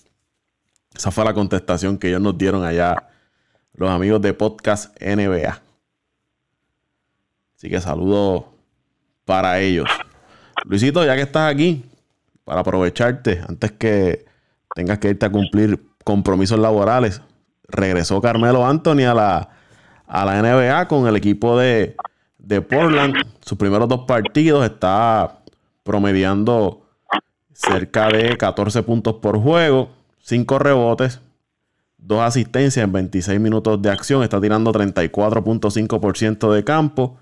Esa 0.95 1.11
fue 1.11 1.25
la 1.25 1.35
contestación 1.35 1.99
que 1.99 2.09
ellos 2.09 2.21
nos 2.21 2.37
dieron 2.37 2.65
allá, 2.65 3.09
los 3.75 3.89
amigos 3.89 4.21
de 4.21 4.35
Podcast 4.35 5.01
NBA. 5.01 5.68
Así 7.59 7.69
que 7.69 7.81
saludos 7.81 8.45
para 9.25 9.59
ellos. 9.59 9.89
Luisito, 10.65 11.05
ya 11.05 11.17
que 11.17 11.23
estás 11.23 11.53
aquí, 11.53 11.85
para 12.45 12.61
aprovecharte, 12.61 13.43
antes 13.49 13.73
que 13.73 14.27
tengas 14.77 15.01
que 15.01 15.11
irte 15.11 15.27
a 15.27 15.31
cumplir 15.31 15.85
compromisos 16.05 16.57
laborales, 16.57 17.21
regresó 17.65 18.21
Carmelo 18.21 18.65
Anthony 18.65 19.07
a 19.11 19.15
la, 19.15 19.49
a 20.07 20.25
la 20.25 20.41
NBA 20.41 20.87
con 20.87 21.09
el 21.09 21.17
equipo 21.17 21.59
de, 21.59 21.97
de 22.39 22.63
Portland. 22.63 23.17
Sus 23.41 23.59
primeros 23.59 23.89
dos 23.89 24.05
partidos 24.07 24.65
está 24.65 25.41
promediando 25.83 26.87
cerca 27.53 28.07
de 28.07 28.37
14 28.37 28.85
puntos 28.85 29.15
por 29.15 29.37
juego, 29.37 29.91
5 30.21 30.61
rebotes, 30.61 31.21
2 31.97 32.21
asistencias 32.21 32.85
en 32.85 32.93
26 32.93 33.41
minutos 33.41 33.83
de 33.83 33.91
acción. 33.91 34.23
Está 34.23 34.41
tirando 34.41 34.73
34.5% 34.73 36.53
de 36.53 36.63
campo 36.63 37.19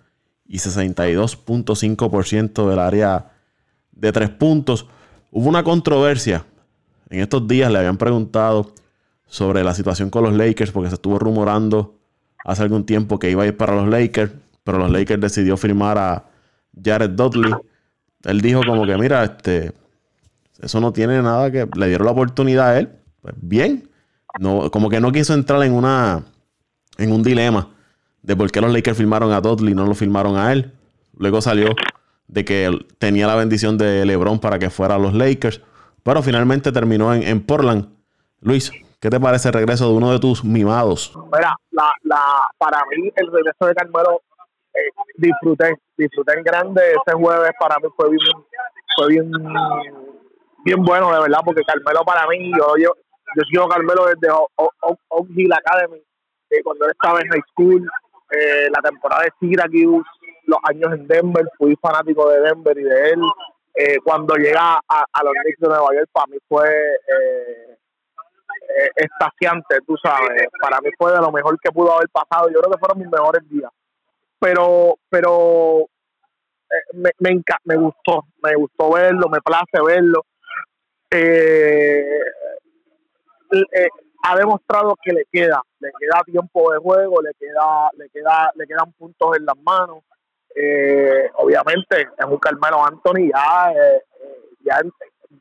y 0.48 0.59
62.5% 0.59 2.68
del 2.68 2.78
área 2.78 3.32
de 3.92 4.12
3 4.12 4.30
puntos. 4.30 4.87
Hubo 5.30 5.48
una 5.48 5.64
controversia. 5.64 6.44
En 7.09 7.20
estos 7.20 7.46
días 7.46 7.70
le 7.70 7.78
habían 7.78 7.96
preguntado 7.96 8.72
sobre 9.26 9.64
la 9.64 9.74
situación 9.74 10.11
con 10.11 10.24
los 10.24 10.35
Lakers 10.35 10.70
porque 10.70 10.88
se 10.88 10.94
estuvo 10.94 11.18
rumorando 11.18 11.98
hace 12.44 12.62
algún 12.62 12.87
tiempo 12.87 13.18
que 13.18 13.30
iba 13.30 13.42
a 13.42 13.46
ir 13.46 13.56
para 13.56 13.74
los 13.74 13.88
Lakers, 13.88 14.32
pero 14.62 14.78
los 14.78 14.90
Lakers 14.90 15.20
decidió 15.20 15.56
firmar 15.56 15.98
a 15.98 16.24
Jared 16.82 17.11
Dudley. 17.11 17.52
Él 18.24 18.40
dijo 18.40 18.61
como 18.64 18.87
que, 18.87 18.96
mira, 18.96 19.24
este, 19.24 19.72
eso 20.61 20.80
no 20.80 20.92
tiene 20.92 21.20
nada 21.22 21.50
que... 21.50 21.68
Le 21.76 21.88
dieron 21.88 22.06
la 22.06 22.12
oportunidad 22.12 22.70
a 22.70 22.78
él. 22.78 22.88
Pues 23.20 23.35
bien. 23.40 23.90
No, 24.38 24.70
como 24.70 24.88
que 24.88 25.00
no 25.00 25.12
quiso 25.12 25.35
entrar 25.35 25.62
en 25.62 25.72
una... 25.72 26.24
En 26.98 27.12
un 27.12 27.22
dilema 27.22 27.75
de 28.26 28.34
por 28.34 28.50
qué 28.50 28.60
los 28.60 28.72
Lakers 28.72 28.98
firmaron 28.98 29.32
a 29.32 29.40
Dudley 29.40 29.72
y 29.72 29.74
no 29.76 29.86
lo 29.86 29.94
firmaron 29.94 30.36
a 30.36 30.52
él. 30.52 30.72
Luego 31.16 31.40
salió 31.40 31.68
de 32.26 32.44
que 32.44 32.76
tenía 32.98 33.28
la 33.28 33.36
bendición 33.36 33.78
de 33.78 34.04
LeBron 34.04 34.40
para 34.40 34.58
que 34.58 34.68
fuera 34.68 34.96
a 34.96 34.98
los 34.98 35.14
Lakers. 35.14 35.62
Pero 36.02 36.22
finalmente 36.22 36.72
terminó 36.72 37.14
en, 37.14 37.22
en 37.22 37.40
Portland. 37.40 37.88
Luis, 38.40 38.72
¿qué 39.00 39.10
te 39.10 39.20
parece 39.20 39.48
el 39.48 39.54
regreso 39.54 39.88
de 39.88 39.94
uno 39.94 40.10
de 40.10 40.18
tus 40.18 40.44
mimados? 40.44 41.16
Mira, 41.32 41.54
la, 41.70 41.92
la, 42.02 42.20
para 42.58 42.82
mí 42.90 43.10
el 43.14 43.30
regreso 43.30 43.64
de 43.64 43.74
Carmelo 43.74 44.20
eh, 44.74 44.90
disfruté, 45.18 45.76
disfruté 45.96 46.36
en 46.36 46.42
grande 46.42 46.82
ese 46.82 47.16
jueves 47.16 47.52
para 47.60 47.76
mí 47.76 47.88
fue 47.96 48.10
bien, 48.10 48.20
fue 48.96 49.08
bien, 49.08 49.30
bien 50.64 50.82
bueno 50.82 51.12
de 51.12 51.20
verdad 51.20 51.38
porque 51.44 51.62
Carmelo 51.62 52.04
para 52.04 52.26
mí 52.28 52.50
yo 52.50 52.74
yo, 52.76 52.90
yo 53.36 53.42
sigo 53.48 53.68
Carmelo 53.68 54.06
desde 54.06 54.30
Oak 54.30 55.28
Hill 55.34 55.52
Academy 55.52 56.02
eh, 56.50 56.62
cuando 56.62 56.84
él 56.84 56.92
estaba 56.92 57.20
en 57.20 57.28
high 57.28 57.42
school 57.52 57.88
eh, 58.30 58.68
la 58.70 58.82
temporada 58.82 59.24
de 59.24 59.32
Syracuse 59.38 60.08
los 60.46 60.58
años 60.68 60.92
en 60.92 61.06
Denver 61.08 61.44
fui 61.58 61.76
fanático 61.76 62.28
de 62.30 62.40
Denver 62.40 62.78
y 62.78 62.84
de 62.84 63.10
él 63.10 63.20
eh, 63.74 63.98
cuando 64.02 64.36
llega 64.36 64.80
a, 64.88 65.24
los 65.24 65.34
Knicks 65.42 65.60
de 65.60 65.68
Nueva 65.68 65.94
York 65.94 66.08
para 66.12 66.26
mí 66.28 66.38
fue 66.48 66.68
eh, 66.68 67.76
eh, 68.68 68.90
estaciante, 68.96 69.80
tú 69.86 69.96
sabes. 70.02 70.48
Para 70.60 70.80
mí 70.80 70.90
fue 70.98 71.12
de 71.12 71.18
lo 71.18 71.30
mejor 71.30 71.58
que 71.60 71.70
pudo 71.70 71.92
haber 71.92 72.08
pasado. 72.08 72.48
Yo 72.48 72.60
creo 72.60 72.72
que 72.72 72.78
fueron 72.78 72.98
mis 72.98 73.08
mejores 73.08 73.48
días. 73.48 73.70
Pero, 74.38 74.96
pero 75.08 75.82
eh, 76.70 76.94
me, 76.94 77.10
me, 77.18 77.42
me 77.64 77.76
gustó, 77.76 78.24
me 78.42 78.54
gustó 78.54 78.92
verlo, 78.92 79.28
me 79.28 79.40
place 79.40 79.80
verlo. 79.86 80.24
Eh, 81.10 82.20
eh, 83.52 83.88
ha 84.28 84.36
demostrado 84.36 84.96
que 85.02 85.12
le 85.12 85.24
queda, 85.30 85.62
le 85.80 85.90
queda 86.00 86.22
tiempo 86.24 86.72
de 86.72 86.78
juego, 86.78 87.20
le 87.22 87.32
queda, 87.38 87.90
le 87.96 88.08
queda, 88.10 88.50
le 88.54 88.66
quedan 88.66 88.92
puntos 88.92 89.36
en 89.38 89.44
las 89.46 89.56
manos. 89.58 90.02
Eh, 90.54 91.30
obviamente 91.34 92.08
es 92.18 92.26
un 92.26 92.38
Carmelo 92.38 92.84
Anthony 92.84 93.28
ya, 93.32 93.72
eh, 93.72 94.02
ya 94.64 94.80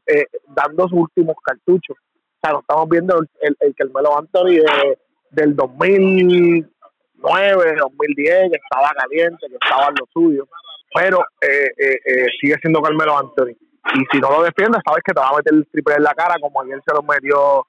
eh, 0.08 0.26
dando 0.50 0.88
sus 0.90 1.00
últimos 1.00 1.36
cartuchos. 1.44 1.98
O 1.98 2.38
sea, 2.42 2.52
lo 2.54 2.60
estamos 2.60 2.88
viendo 2.90 3.18
el, 3.20 3.30
el, 3.42 3.58
el 3.62 3.76
Carmelo 3.76 4.18
Anthony 4.18 4.58
de- 4.62 4.98
del 5.32 5.56
2009, 5.56 7.76
2010, 7.80 8.52
que 8.52 8.58
estaba 8.62 8.92
caliente, 8.96 9.48
que 9.50 9.56
estaba 9.62 9.88
en 9.88 9.96
lo 10.00 10.06
suyo. 10.14 10.48
Pero 10.94 11.20
eh, 11.42 11.72
eh, 11.78 12.26
sigue 12.40 12.56
siendo 12.62 12.82
Carmelo 12.82 13.18
Anthony. 13.18 13.56
Y 13.96 14.04
si 14.12 14.20
no 14.20 14.30
lo 14.32 14.44
defiendes, 14.44 14.82
sabes 14.86 15.02
que 15.04 15.14
te 15.14 15.20
va 15.20 15.30
a 15.30 15.36
meter 15.38 15.54
el 15.54 15.68
triple 15.72 15.96
en 15.96 16.04
la 16.04 16.14
cara, 16.14 16.36
como 16.40 16.62
ayer 16.62 16.80
se 16.86 16.94
lo 16.94 17.02
metió 17.04 17.66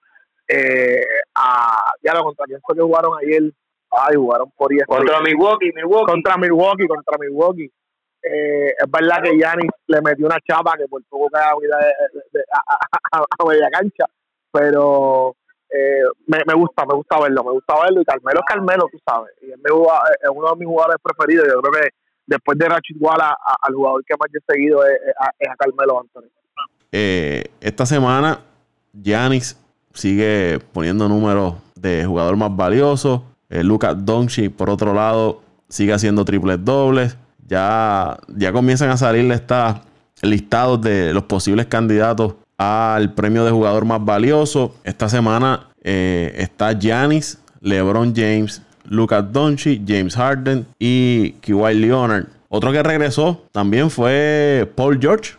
eh, 0.49 1.05
a. 1.35 1.93
Ya 2.03 2.15
lo 2.15 2.25
contra 2.25 2.45
quién 2.47 2.61
fue 2.63 2.75
que 2.77 2.83
jugaron 2.83 3.13
ayer. 3.23 3.43
Ay, 3.91 4.17
jugaron 4.17 4.51
por 4.57 4.73
ESPN 4.73 4.87
Contra 4.97 5.21
Milwaukee, 5.21 5.71
Milwaukee. 5.75 6.13
contra 6.13 6.37
Milwaukee, 6.37 6.87
contra 6.89 7.17
Milwaukee. 7.19 7.71
Eh, 8.23 8.71
es 8.79 8.91
verdad 8.91 9.23
que 9.23 9.37
Giannis 9.37 9.71
le 9.87 10.01
metió 10.03 10.27
una 10.27 10.39
chapa 10.47 10.75
que 10.77 10.89
por 10.89 11.03
poco 11.05 11.29
cae 11.31 11.45
a, 11.45 11.51
a, 13.13 13.19
a- 13.39 13.45
media 13.49 13.69
cancha, 13.71 14.05
pero 14.51 15.37
eh, 15.71 16.03
me, 16.27 16.39
me 16.47 16.55
gusta, 16.55 16.85
me 16.87 16.95
gusta 16.95 17.21
verlo, 17.21 17.45
me 17.45 17.53
gusta 17.53 17.75
verlo 17.85 18.01
y 18.01 18.05
Carmelo 18.05 18.41
es 18.41 18.47
Carmelo, 18.47 18.89
tú 18.91 18.99
sabes, 19.07 19.31
y 19.43 19.53
es, 19.53 19.57
mi 19.59 19.71
jugada- 19.71 20.03
es 20.21 20.29
uno 20.35 20.51
de 20.51 20.57
mis 20.57 20.67
jugadores 20.67 20.97
preferidos, 21.03 21.47
yo 21.47 21.61
creo 21.63 21.83
que 21.83 21.89
después 22.27 22.59
de 22.59 22.69
Rachid 22.69 22.97
Walla, 22.99 23.31
a- 23.31 23.57
al 23.63 23.75
jugador 23.75 24.05
que 24.05 24.15
más 24.19 24.29
yo 24.33 24.41
he 24.41 24.53
seguido 24.53 24.85
es, 24.85 24.93
es 25.07 25.15
a, 25.21 25.31
es 25.39 25.49
a 25.49 25.57
Carmelo 25.57 26.01
Anthony. 26.01 26.29
Eh, 26.91 27.45
esta 27.61 27.87
semana, 27.87 28.41
Giannis 28.93 29.55
sigue 29.97 30.61
poniendo 30.73 31.09
números 31.09 31.55
de 31.75 32.05
jugador 32.05 32.37
más 32.37 32.55
valioso. 32.55 33.25
Eh, 33.49 33.65
Lucas 33.65 33.97
Doncic, 33.99 34.53
por 34.53 34.71
otro 34.71 34.95
lado, 34.95 35.41
sigue 35.69 35.93
haciendo 35.93 36.25
triples 36.25 36.65
dobles. 36.65 37.17
Ya, 37.49 38.19
ya 38.37 38.53
comienzan 38.53 38.91
a 38.91 38.97
salir 38.97 39.25
listados 40.23 40.81
de 40.81 41.13
los 41.13 41.25
posibles 41.25 41.67
candidatos 41.67 42.35
al 42.59 43.13
premio 43.15 43.45
de 43.45 43.51
jugador 43.51 43.85
más 43.85 44.05
valioso. 44.05 44.75
Esta 44.85 45.09
semana 45.09 45.69
eh, 45.83 46.35
está 46.39 46.73
Giannis, 46.73 47.39
LeBron 47.61 48.15
James, 48.15 48.63
Lucas 48.85 49.25
Doncic, 49.33 49.83
James 49.87 50.15
Harden 50.17 50.67
y 50.79 51.33
Kawhi 51.33 51.75
Leonard. 51.75 52.27
Otro 52.49 52.73
que 52.73 52.83
regresó 52.83 53.43
también 53.53 53.91
fue 53.91 54.71
Paul 54.75 54.99
George, 55.01 55.35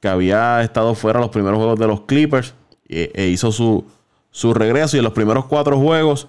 que 0.00 0.08
había 0.08 0.62
estado 0.62 0.94
fuera 0.94 1.20
los 1.20 1.30
primeros 1.30 1.58
juegos 1.58 1.78
de 1.78 1.86
los 1.86 2.02
Clippers 2.02 2.54
e, 2.90 3.28
hizo 3.28 3.52
su, 3.52 3.84
su 4.30 4.52
regreso. 4.52 4.96
Y 4.96 4.98
en 4.98 5.04
los 5.04 5.12
primeros 5.12 5.46
cuatro 5.46 5.78
juegos, 5.78 6.28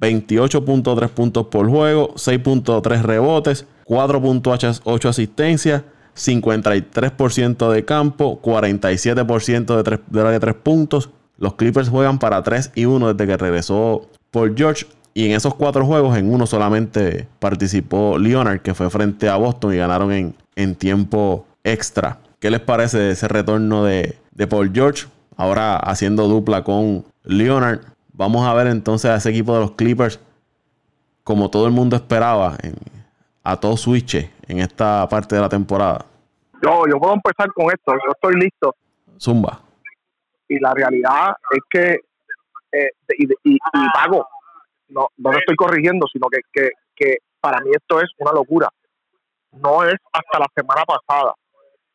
28.3 0.00 1.08
puntos 1.08 1.46
por 1.46 1.68
juego, 1.68 2.14
6.3 2.14 3.02
rebotes, 3.02 3.66
4.8 3.86 5.08
asistencias, 5.08 5.82
53% 6.16 7.70
de 7.70 7.84
campo, 7.84 8.40
47% 8.42 9.76
de, 9.76 9.82
tres, 9.82 10.00
de, 10.08 10.22
de 10.22 10.40
3 10.40 10.54
puntos. 10.56 11.10
Los 11.38 11.54
Clippers 11.54 11.88
juegan 11.88 12.18
para 12.18 12.42
3 12.42 12.72
y 12.74 12.84
1 12.84 13.14
desde 13.14 13.30
que 13.30 13.36
regresó 13.36 14.08
Paul 14.30 14.54
George. 14.56 14.86
Y 15.14 15.26
en 15.26 15.32
esos 15.32 15.54
cuatro 15.54 15.84
juegos, 15.84 16.16
en 16.16 16.32
uno 16.32 16.46
solamente 16.46 17.26
participó 17.40 18.18
Leonard, 18.18 18.60
que 18.60 18.74
fue 18.74 18.88
frente 18.90 19.28
a 19.28 19.36
Boston 19.36 19.74
y 19.74 19.78
ganaron 19.78 20.12
en, 20.12 20.34
en 20.54 20.74
tiempo 20.74 21.46
extra. 21.64 22.20
¿Qué 22.38 22.50
les 22.50 22.60
parece 22.60 23.10
ese 23.10 23.26
retorno 23.26 23.84
de, 23.84 24.16
de 24.32 24.46
Paul 24.46 24.70
George? 24.72 25.06
Ahora 25.38 25.76
haciendo 25.76 26.26
dupla 26.26 26.64
con 26.64 27.04
Leonard. 27.22 27.80
Vamos 28.12 28.44
a 28.44 28.52
ver 28.54 28.66
entonces 28.66 29.08
a 29.08 29.14
ese 29.14 29.30
equipo 29.30 29.54
de 29.54 29.60
los 29.60 29.70
Clippers, 29.70 30.20
como 31.22 31.48
todo 31.48 31.66
el 31.66 31.72
mundo 31.72 31.94
esperaba, 31.94 32.56
en, 32.60 32.74
a 33.44 33.56
todo 33.56 33.76
switch 33.76 34.16
en 34.48 34.58
esta 34.58 35.08
parte 35.08 35.36
de 35.36 35.40
la 35.40 35.48
temporada. 35.48 36.04
Yo, 36.60 36.82
yo 36.90 36.98
puedo 36.98 37.14
empezar 37.14 37.52
con 37.52 37.66
esto, 37.66 37.92
yo 37.92 38.10
estoy 38.10 38.34
listo. 38.40 38.74
Zumba. 39.16 39.60
Y 40.48 40.58
la 40.58 40.74
realidad 40.74 41.36
es 41.52 41.60
que, 41.70 42.00
eh, 42.72 42.90
y, 43.16 43.24
y, 43.44 43.54
y, 43.54 43.90
pago, 43.94 44.26
no, 44.88 45.06
no 45.18 45.30
lo 45.30 45.38
estoy 45.38 45.54
corrigiendo, 45.54 46.08
sino 46.12 46.26
que, 46.28 46.40
que, 46.52 46.70
que 46.96 47.18
para 47.40 47.60
mí 47.60 47.70
esto 47.70 48.00
es 48.00 48.10
una 48.18 48.32
locura. 48.32 48.68
No 49.52 49.84
es 49.84 49.94
hasta 50.12 50.40
la 50.40 50.46
semana 50.52 50.82
pasada 50.84 51.32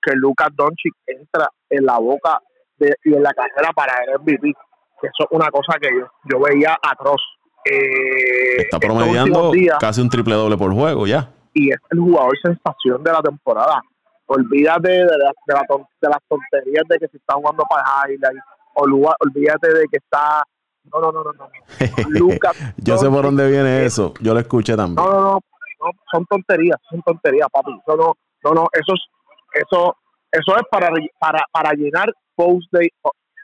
que 0.01 0.13
Lucas 0.13 0.47
Doncic 0.55 0.93
entra 1.07 1.49
en 1.69 1.85
la 1.85 1.97
boca 1.97 2.39
de, 2.78 2.95
y 3.03 3.13
en 3.13 3.24
la 3.24 3.34
carrera 3.34 3.71
para 3.74 3.93
el 4.03 4.19
MVP. 4.19 4.53
Eso 5.01 5.24
es 5.24 5.28
una 5.32 5.49
cosa 5.49 5.78
que 5.80 5.89
yo, 5.91 6.07
yo 6.26 6.39
veía 6.39 6.78
atroz. 6.82 7.21
Eh, 7.65 8.61
Está 8.61 8.80
promediando 8.80 9.51
días, 9.51 9.78
casi 9.80 10.01
un 10.01 10.09
triple 10.09 10.36
doble 10.36 10.57
por 10.57 10.74
juego 10.74 11.07
ya. 11.07 11.30
Y 11.53 11.69
es 11.69 11.78
el 11.91 11.99
jugador 11.99 12.38
sensación 12.41 13.03
de 13.03 13.11
la 13.11 13.21
temporada. 13.21 13.82
Olvídate 14.26 14.89
de, 14.89 15.05
la, 15.05 15.32
de, 15.45 15.53
la, 15.53 15.61
de 16.01 16.09
las 16.09 16.19
tonterías 16.28 16.84
de 16.89 16.97
que 16.97 17.07
se 17.07 17.17
está 17.17 17.36
jugando 17.36 17.63
para 17.69 17.84
highlight. 18.07 18.39
Olvídate 18.76 19.74
de 19.74 19.86
que 19.91 19.97
está. 19.97 20.43
No, 20.91 20.99
no, 20.99 21.11
no, 21.11 21.24
no. 21.24 21.34
no. 21.34 21.49
Lucas 22.09 22.57
yo 22.78 22.97
sé 22.97 23.09
por 23.09 23.24
dónde 23.24 23.49
viene 23.49 23.86
eso. 23.86 24.13
Yo 24.19 24.34
lo 24.34 24.39
escuché 24.39 24.76
también. 24.76 24.95
No, 24.95 25.11
no, 25.11 25.21
no. 25.21 25.34
no 25.34 25.91
son 26.11 26.26
tonterías. 26.26 26.78
Son 26.89 27.01
tonterías, 27.01 27.47
papi. 27.51 27.71
No, 27.88 27.95
no, 27.95 28.13
no. 28.43 28.51
no 28.51 28.67
eso, 28.74 28.93
es, 28.93 29.61
eso, 29.63 29.95
eso 30.34 30.57
es 30.57 30.63
para, 30.71 30.89
para, 31.19 31.45
para 31.51 31.73
llenar 31.73 32.11
post 32.36 32.71
de, 32.71 32.89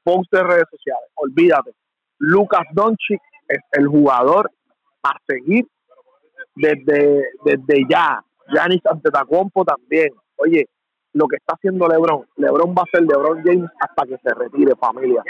post 0.04 0.32
de 0.32 0.44
redes 0.44 0.66
sociales. 0.72 1.10
Olvídate. 1.16 1.72
Lucas 2.18 2.66
Doncic 2.74 3.22
es 3.48 3.60
el 3.74 3.88
jugador 3.88 4.50
a 5.04 5.12
seguir 5.28 5.66
desde, 6.56 7.30
desde 7.46 7.86
ya. 7.88 8.20
Giannis 8.52 8.82
Antetokounmpo 8.86 9.64
también. 9.64 10.10
Oye, 10.38 10.66
lo 11.14 11.28
que 11.28 11.36
está 11.36 11.54
haciendo 11.54 11.88
LeBron, 11.88 12.26
LeBron 12.38 12.74
va 12.76 12.82
a 12.82 12.92
ser 12.92 13.04
LeBron 13.04 13.44
James 13.44 13.70
hasta 13.80 14.06
que 14.08 14.18
se 14.18 14.34
retire, 14.34 14.74
familia. 14.76 15.24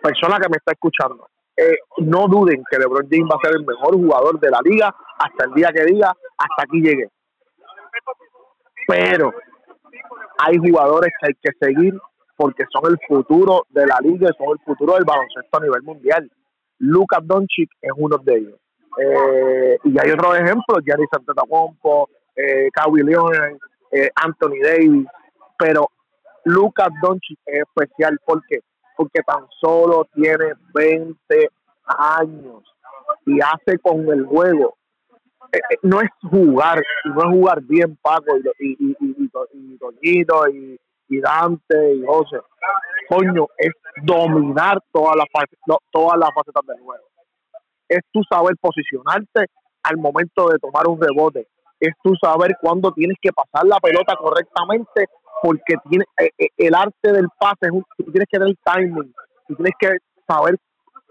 Persona 0.00 0.38
que 0.38 0.48
me 0.48 0.58
está 0.58 0.72
escuchando, 0.72 1.26
eh, 1.56 1.78
no 1.98 2.28
duden 2.28 2.62
que 2.70 2.78
LeBron 2.78 3.08
James 3.10 3.28
va 3.32 3.36
a 3.36 3.46
ser 3.46 3.56
el 3.56 3.66
mejor 3.66 3.94
jugador 3.94 4.38
de 4.38 4.50
la 4.50 4.60
liga 4.62 4.94
hasta 5.18 5.46
el 5.46 5.54
día 5.54 5.70
que 5.74 5.84
diga, 5.84 6.14
hasta 6.38 6.62
aquí 6.62 6.80
llegué. 6.80 7.08
Pero 8.86 9.34
hay 10.38 10.56
jugadores 10.56 11.12
que 11.20 11.28
hay 11.28 11.34
que 11.34 11.50
seguir 11.60 11.94
porque 12.36 12.64
son 12.72 12.90
el 12.90 12.98
futuro 13.06 13.66
de 13.70 13.86
la 13.86 13.98
liga 14.00 14.30
y 14.30 14.38
son 14.38 14.52
el 14.52 14.64
futuro 14.64 14.94
del 14.94 15.04
baloncesto 15.04 15.58
a 15.58 15.60
nivel 15.60 15.82
mundial. 15.82 16.30
Lucas 16.78 17.20
Doncic 17.24 17.70
es 17.82 17.90
uno 17.96 18.16
de 18.18 18.36
ellos. 18.36 18.60
Eh, 18.98 19.78
y 19.84 19.98
hay 19.98 20.10
otros 20.12 20.36
ejemplos, 20.36 20.84
Giannis 20.84 21.08
Antetokounmpo, 21.12 22.08
eh, 22.36 22.68
Kawhi 22.72 23.02
Leonard, 23.02 23.58
eh, 23.90 24.08
Anthony 24.14 24.62
Davis, 24.62 25.06
pero 25.58 25.90
Lucas 26.44 26.88
Doncic 27.02 27.38
es 27.46 27.62
especial 27.62 28.18
porque 28.24 28.60
porque 28.96 29.20
tan 29.24 29.46
solo 29.60 30.08
tiene 30.12 30.54
20 30.74 31.16
años 31.86 32.64
y 33.26 33.38
hace 33.40 33.78
con 33.78 34.00
el 34.08 34.26
juego 34.26 34.77
no 35.82 36.00
es 36.00 36.08
jugar 36.22 36.82
y 37.04 37.08
no 37.08 37.18
es 37.18 37.30
jugar 37.30 37.62
bien 37.62 37.96
Paco 38.02 38.36
y 38.58 38.70
y 38.70 38.96
y 39.00 39.16
y, 39.22 39.78
Toñito 39.78 40.48
y, 40.48 41.20
Dante 41.20 41.94
y 41.94 42.04
José. 42.04 42.38
Coño 43.08 43.46
es 43.56 43.72
dominar 44.02 44.78
todas 44.92 45.16
las 45.16 45.26
todas 45.90 46.18
las 46.18 46.30
facetas 46.34 46.66
del 46.66 46.80
juego 46.80 47.04
es 47.88 48.00
tú 48.12 48.20
saber 48.30 48.54
posicionarte 48.60 49.46
al 49.82 49.96
momento 49.96 50.48
de 50.48 50.58
tomar 50.58 50.86
un 50.86 51.00
rebote. 51.00 51.48
Es 51.80 51.94
tú 52.02 52.14
saber 52.20 52.56
cuándo 52.60 52.92
tienes 52.92 53.16
que 53.20 53.30
pasar 53.32 53.66
la 53.66 53.78
pelota 53.78 54.14
correctamente 54.16 55.06
porque 55.42 55.76
tiene 55.88 56.04
eh, 56.20 56.30
eh, 56.36 56.48
el 56.56 56.74
arte 56.74 57.12
del 57.12 57.28
pase 57.38 57.66
es 57.66 57.70
un, 57.70 57.84
tú 57.96 58.10
tienes 58.10 58.26
que 58.28 58.38
tener 58.38 58.54
timing 58.64 59.14
tú 59.46 59.54
tienes 59.54 59.72
que 59.78 59.88
saber 60.26 60.56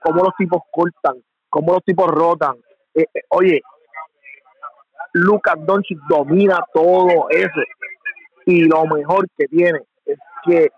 cómo 0.03 0.21
los 0.21 0.35
tipos 0.37 0.61
cortan 0.69 1.23
cómo 1.49 1.71
los 1.71 1.83
tipos 1.85 2.07
rotan. 2.07 2.57
Eh, 2.93 3.05
eh, 3.13 3.21
oye 3.29 3.61
Lucas 5.13 5.55
Doncic 5.65 5.99
domina 6.09 6.59
todo 6.73 7.27
eso. 7.29 7.61
Y 8.45 8.63
lo 8.65 8.85
mejor 8.85 9.27
que 9.37 9.45
tiene 9.47 9.79
es 10.05 10.17
que 10.45 10.69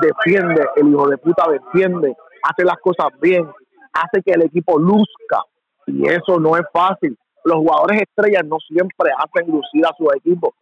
defiende 0.00 0.66
el 0.76 0.88
hijo 0.88 1.08
de 1.08 1.18
puta 1.18 1.44
defiende 1.50 2.14
hace 2.42 2.64
las 2.64 2.76
cosas 2.78 3.08
bien 3.20 3.46
hace 3.92 4.22
que 4.22 4.32
el 4.32 4.42
equipo 4.42 4.78
luzca. 4.78 5.42
Y 5.86 6.06
eso 6.06 6.38
no 6.38 6.56
es 6.56 6.64
fácil. 6.72 7.16
Los 7.44 7.56
jugadores 7.56 8.02
estrellas 8.02 8.44
no 8.44 8.58
siempre 8.68 9.10
hacen 9.16 9.50
lucir 9.50 9.84
a 9.86 9.94
su 9.96 10.06
equipo. 10.14 10.54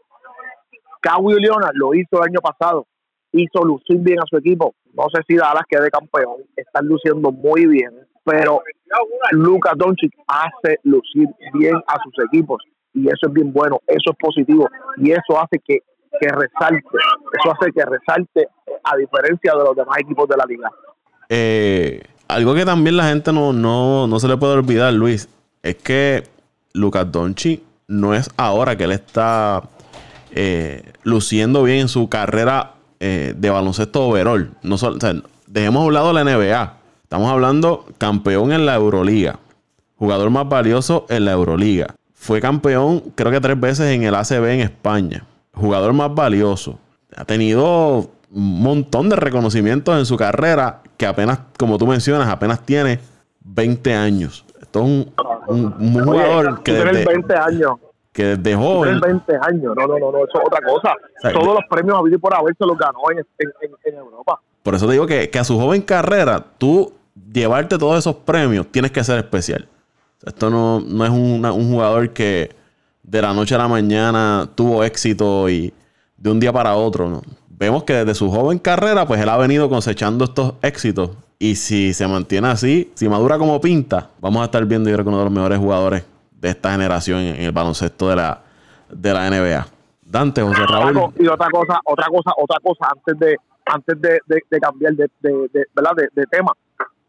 Kawhi 1.01 1.35
Leonard 1.35 1.75
lo 1.75 1.95
hizo 1.95 2.17
el 2.19 2.31
año 2.31 2.41
pasado, 2.41 2.87
hizo 3.33 3.65
lucir 3.65 3.99
bien 3.99 4.19
a 4.19 4.27
su 4.29 4.37
equipo. 4.39 4.75
No 4.95 5.05
sé 5.13 5.21
si 5.27 5.37
Dallas 5.37 5.65
quede 5.69 5.91
campeón, 5.91 6.43
están 6.57 6.87
luciendo 6.87 7.31
muy 7.31 7.67
bien, 7.67 7.93
pero 8.25 8.63
Lucas 9.33 9.75
Doncic 9.77 10.13
hace 10.27 10.79
lucir 10.85 11.29
bien 11.53 11.77
a 11.87 12.03
sus 12.03 12.15
equipos 12.25 12.63
y 12.97 13.07
eso 13.07 13.29
es 13.29 13.33
bien 13.33 13.53
bueno, 13.53 13.79
eso 13.87 14.11
es 14.11 14.17
positivo 14.19 14.69
y 14.97 15.13
eso 15.13 15.39
hace 15.41 15.61
que, 15.65 15.81
que 16.19 16.29
resalte, 16.29 16.89
eso 17.39 17.53
hace 17.53 17.71
que 17.73 17.85
resalte 17.85 18.49
a 18.83 18.97
diferencia 18.97 19.53
de 19.53 19.65
los 19.65 19.77
demás 19.77 19.99
equipos 20.01 20.27
de 20.29 20.37
la 20.37 20.45
liga. 20.47 20.71
Eh, 21.29 22.03
algo 22.29 22.55
que 22.55 22.65
también 22.65 22.97
la 22.97 23.09
gente 23.09 23.33
no, 23.33 23.53
no, 23.53 24.07
no 24.07 24.19
se 24.19 24.29
le 24.29 24.37
puede 24.37 24.55
olvidar, 24.55 24.93
Luis, 24.95 25.29
es 25.63 25.77
que 25.77 26.25
Lucas 26.73 27.13
Donchi 27.13 27.63
no 27.87 28.15
es 28.15 28.31
ahora 28.37 28.77
que 28.77 28.85
él 28.85 28.93
está 28.93 29.63
eh, 30.33 30.93
luciendo 31.03 31.63
bien 31.63 31.81
en 31.81 31.89
su 31.89 32.09
carrera 32.09 32.75
eh, 32.99 33.35
de 33.37 33.51
baloncesto 33.51 34.09
overall. 34.09 34.51
No 34.63 34.77
o 34.77 34.79
sea, 34.79 34.91
dejemos 35.47 35.83
a 35.83 35.87
un 35.87 35.95
lado 35.95 36.13
la 36.13 36.25
NBA. 36.25 36.77
Estamos 37.03 37.31
hablando 37.31 37.87
campeón 37.99 38.53
en 38.53 38.67
la 38.67 38.75
Euroliga. 38.75 39.39
Jugador 39.97 40.31
más 40.31 40.49
valioso 40.49 41.07
en 41.09 41.25
la 41.25 41.33
Euroliga. 41.33 41.95
Fue 42.27 42.41
campeón 42.41 43.05
creo 43.15 43.31
que 43.31 43.41
tres 43.41 43.61
veces 43.61 43.95
en 43.95 44.03
el 44.03 44.13
ACB 44.13 44.47
en 44.47 44.61
España. 44.61 45.25
Jugador 45.55 45.93
más 45.93 46.13
valioso. 46.13 46.77
Ha 47.17 47.25
tenido 47.25 48.11
un 48.33 48.63
montón 48.63 49.09
de 49.09 49.15
reconocimientos 49.15 49.97
en 49.97 50.05
su 50.07 50.17
carrera 50.17 50.83
que 50.97 51.07
apenas, 51.07 51.39
como 51.57 51.79
tú 51.79 51.87
mencionas, 51.87 52.29
apenas 52.29 52.61
tiene 52.67 52.99
20 53.45 53.95
años. 53.95 54.45
Esto 54.61 54.81
es 54.81 54.85
un, 54.87 55.13
un, 55.47 55.75
un 55.79 56.05
jugador 56.05 56.49
Oye, 56.49 56.63
que 56.65 56.73
desde, 56.73 57.05
20 57.05 57.35
años. 57.37 57.71
que 58.13 58.25
desde 58.37 58.55
Tú 58.57 58.61
joven 58.61 59.01
tienes 59.01 59.27
20 59.29 59.33
años. 59.43 59.77
No, 59.77 59.87
no, 59.87 59.97
no, 59.97 60.11
no, 60.11 60.19
eso 60.19 60.41
es 60.41 60.47
otra 60.47 60.59
cosa. 60.67 60.95
sea, 61.23 61.33
Todos 61.33 61.55
los 61.55 61.65
premios 61.71 61.97
habidos 61.97 62.19
y 62.19 62.21
por 62.21 62.35
haber 62.35 62.57
se 62.59 62.67
los 62.67 62.77
ganó 62.77 62.99
en, 63.13 63.19
en, 63.19 63.53
en, 63.61 63.71
en 63.85 63.99
Europa. 64.01 64.41
Por 64.65 64.75
eso 64.75 64.87
te 64.87 64.95
digo 64.95 65.07
que, 65.07 65.31
que 65.31 65.39
a 65.39 65.45
su 65.45 65.57
joven 65.61 65.81
carrera, 65.81 66.45
tú 66.59 66.93
llevarte 67.33 67.79
todos 67.79 67.97
esos 67.99 68.17
premios, 68.17 68.67
tienes 68.73 68.91
que 68.91 69.05
ser 69.05 69.17
especial. 69.19 69.69
Esto 70.27 70.51
no, 70.51 70.81
no 70.81 71.05
es 71.05 71.11
una- 71.11 71.53
un 71.53 71.71
jugador 71.71 72.11
que 72.11 72.51
de 73.03 73.23
la 73.23 73.33
noche 73.33 73.55
a 73.55 73.59
la 73.59 73.69
mañana 73.69 74.49
tuvo 74.55 74.83
éxito 74.85 75.49
y 75.49 75.73
de 76.17 76.31
un 76.31 76.41
día 76.41 76.53
para 76.53 76.75
otro. 76.75 77.09
¿no? 77.09 77.23
Vemos 77.49 77.85
que 77.85 77.93
desde 77.95 78.15
su 78.15 78.31
joven 78.31 78.59
carrera, 78.59 79.07
pues 79.07 79.21
él 79.21 79.29
ha 79.29 79.37
venido 79.37 79.69
cosechando 79.69 80.25
estos 80.25 80.55
éxitos. 80.63 81.11
Y 81.39 81.55
si 81.55 81.93
se 81.95 82.07
mantiene 82.09 82.49
así, 82.49 82.91
si 82.95 83.09
madura 83.09 83.39
como 83.39 83.61
pinta, 83.61 84.11
vamos 84.21 84.43
a 84.43 84.47
estar 84.47 84.65
viendo, 84.65 84.89
yo 84.91 84.97
creo 84.97 85.05
que 85.05 85.09
uno 85.11 85.19
de 85.19 85.25
los 85.25 85.33
mejores 85.33 85.59
jugadores 85.59 86.05
de 86.33 86.49
esta 86.51 86.73
generación 86.73 87.21
en, 87.21 87.37
el 87.43 87.53
baloncesto 87.53 88.09
de 88.09 88.17
la, 88.17 88.43
de 88.91 89.13
la 89.13 89.29
NBA. 89.31 89.67
Dante, 90.03 90.41
José 90.43 90.63
Raúl. 90.67 90.95
Paco, 90.95 91.13
y 91.19 91.27
otra 91.27 91.49
cosa, 91.51 91.81
otra 91.85 92.07
cosa, 92.09 92.31
otra 92.37 92.59
cosa, 92.63 92.87
antes 92.95 93.19
de, 93.19 93.37
antes 93.67 94.01
de, 94.01 94.19
de, 94.27 94.43
de 94.51 94.61
cambiar 94.61 94.95
de, 94.95 95.11
de, 95.21 95.33
de- 95.53 95.67
¿verdad? 95.75 95.93
De, 95.97 96.09
de 96.15 96.27
tema. 96.27 96.53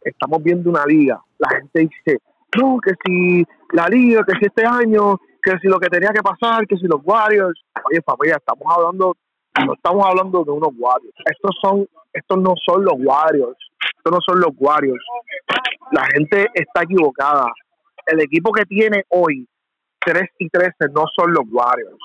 estamos 0.02 0.42
viendo 0.44 0.70
una 0.70 0.86
liga. 0.86 1.20
La 1.40 1.50
gente 1.50 1.80
dice, 1.82 2.20
no, 2.56 2.78
que 2.84 2.94
si 3.06 3.44
la 3.74 3.88
liga, 3.88 4.24
que 4.26 4.34
si 4.40 4.46
este 4.46 4.66
año, 4.66 5.18
que 5.42 5.58
si 5.62 5.68
lo 5.68 5.80
que 5.80 5.90
tenía 5.90 6.10
que 6.10 6.22
pasar, 6.22 6.66
que 6.68 6.78
si 6.78 6.88
los 6.88 7.02
Warriors. 7.04 7.60
Oye, 7.90 8.02
familia, 8.06 8.38
estamos 8.38 8.66
hablando, 8.76 9.16
no 9.66 9.74
estamos 9.74 10.06
hablando 10.06 10.44
de 10.44 10.52
unos 10.52 10.70
Warriors. 10.78 11.16
Estos 11.26 11.56
son, 11.62 11.88
estos 12.14 12.38
no 12.38 12.54
son 12.66 12.86
los 12.86 12.94
Warriors. 12.98 13.58
Estos 13.98 14.12
no 14.12 14.20
son 14.26 14.40
los 14.40 14.52
Warriors. 14.58 15.04
La 15.92 16.06
gente 16.14 16.48
está 16.54 16.84
equivocada. 16.84 17.48
El 18.06 18.22
equipo 18.22 18.52
que 18.52 18.66
tiene 18.66 19.04
hoy 19.10 19.48
3 20.00 20.24
y 20.40 20.50
13 20.50 20.74
no 20.94 21.06
son 21.16 21.34
los 21.34 21.44
Warriors. 21.52 22.00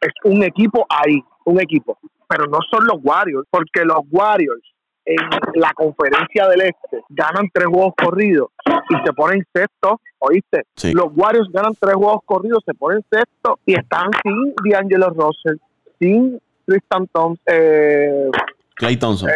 Es 0.00 0.12
un 0.24 0.42
equipo 0.44 0.86
ahí, 0.88 1.22
un 1.44 1.60
equipo. 1.60 1.98
Pero 2.28 2.46
no 2.46 2.58
son 2.70 2.86
los 2.86 2.98
Warriors, 3.02 3.46
porque 3.50 3.84
los 3.84 4.00
Warriors 4.10 4.62
en 5.04 5.16
la 5.54 5.72
conferencia 5.74 6.48
del 6.48 6.62
Este 6.62 7.02
ganan 7.08 7.48
tres 7.52 7.66
juegos 7.66 7.94
corridos 7.96 8.50
y 8.66 9.06
se 9.06 9.12
ponen 9.12 9.44
sexto, 9.52 10.00
¿oíste? 10.18 10.64
Los 10.92 11.08
Warriors 11.14 11.50
ganan 11.52 11.72
tres 11.78 11.94
juegos 11.94 12.20
corridos, 12.24 12.62
se 12.64 12.74
ponen 12.74 13.04
sexto 13.10 13.58
y 13.66 13.74
están 13.74 14.10
sin 14.22 14.54
D'Angelo 14.70 15.10
Russell, 15.10 15.58
sin 15.98 16.40
Tristan 16.66 17.06
Thompson, 17.08 17.38
eh, 17.46 18.30
Clay 18.80 18.96
Thompson. 18.96 19.28
Eh, 19.28 19.34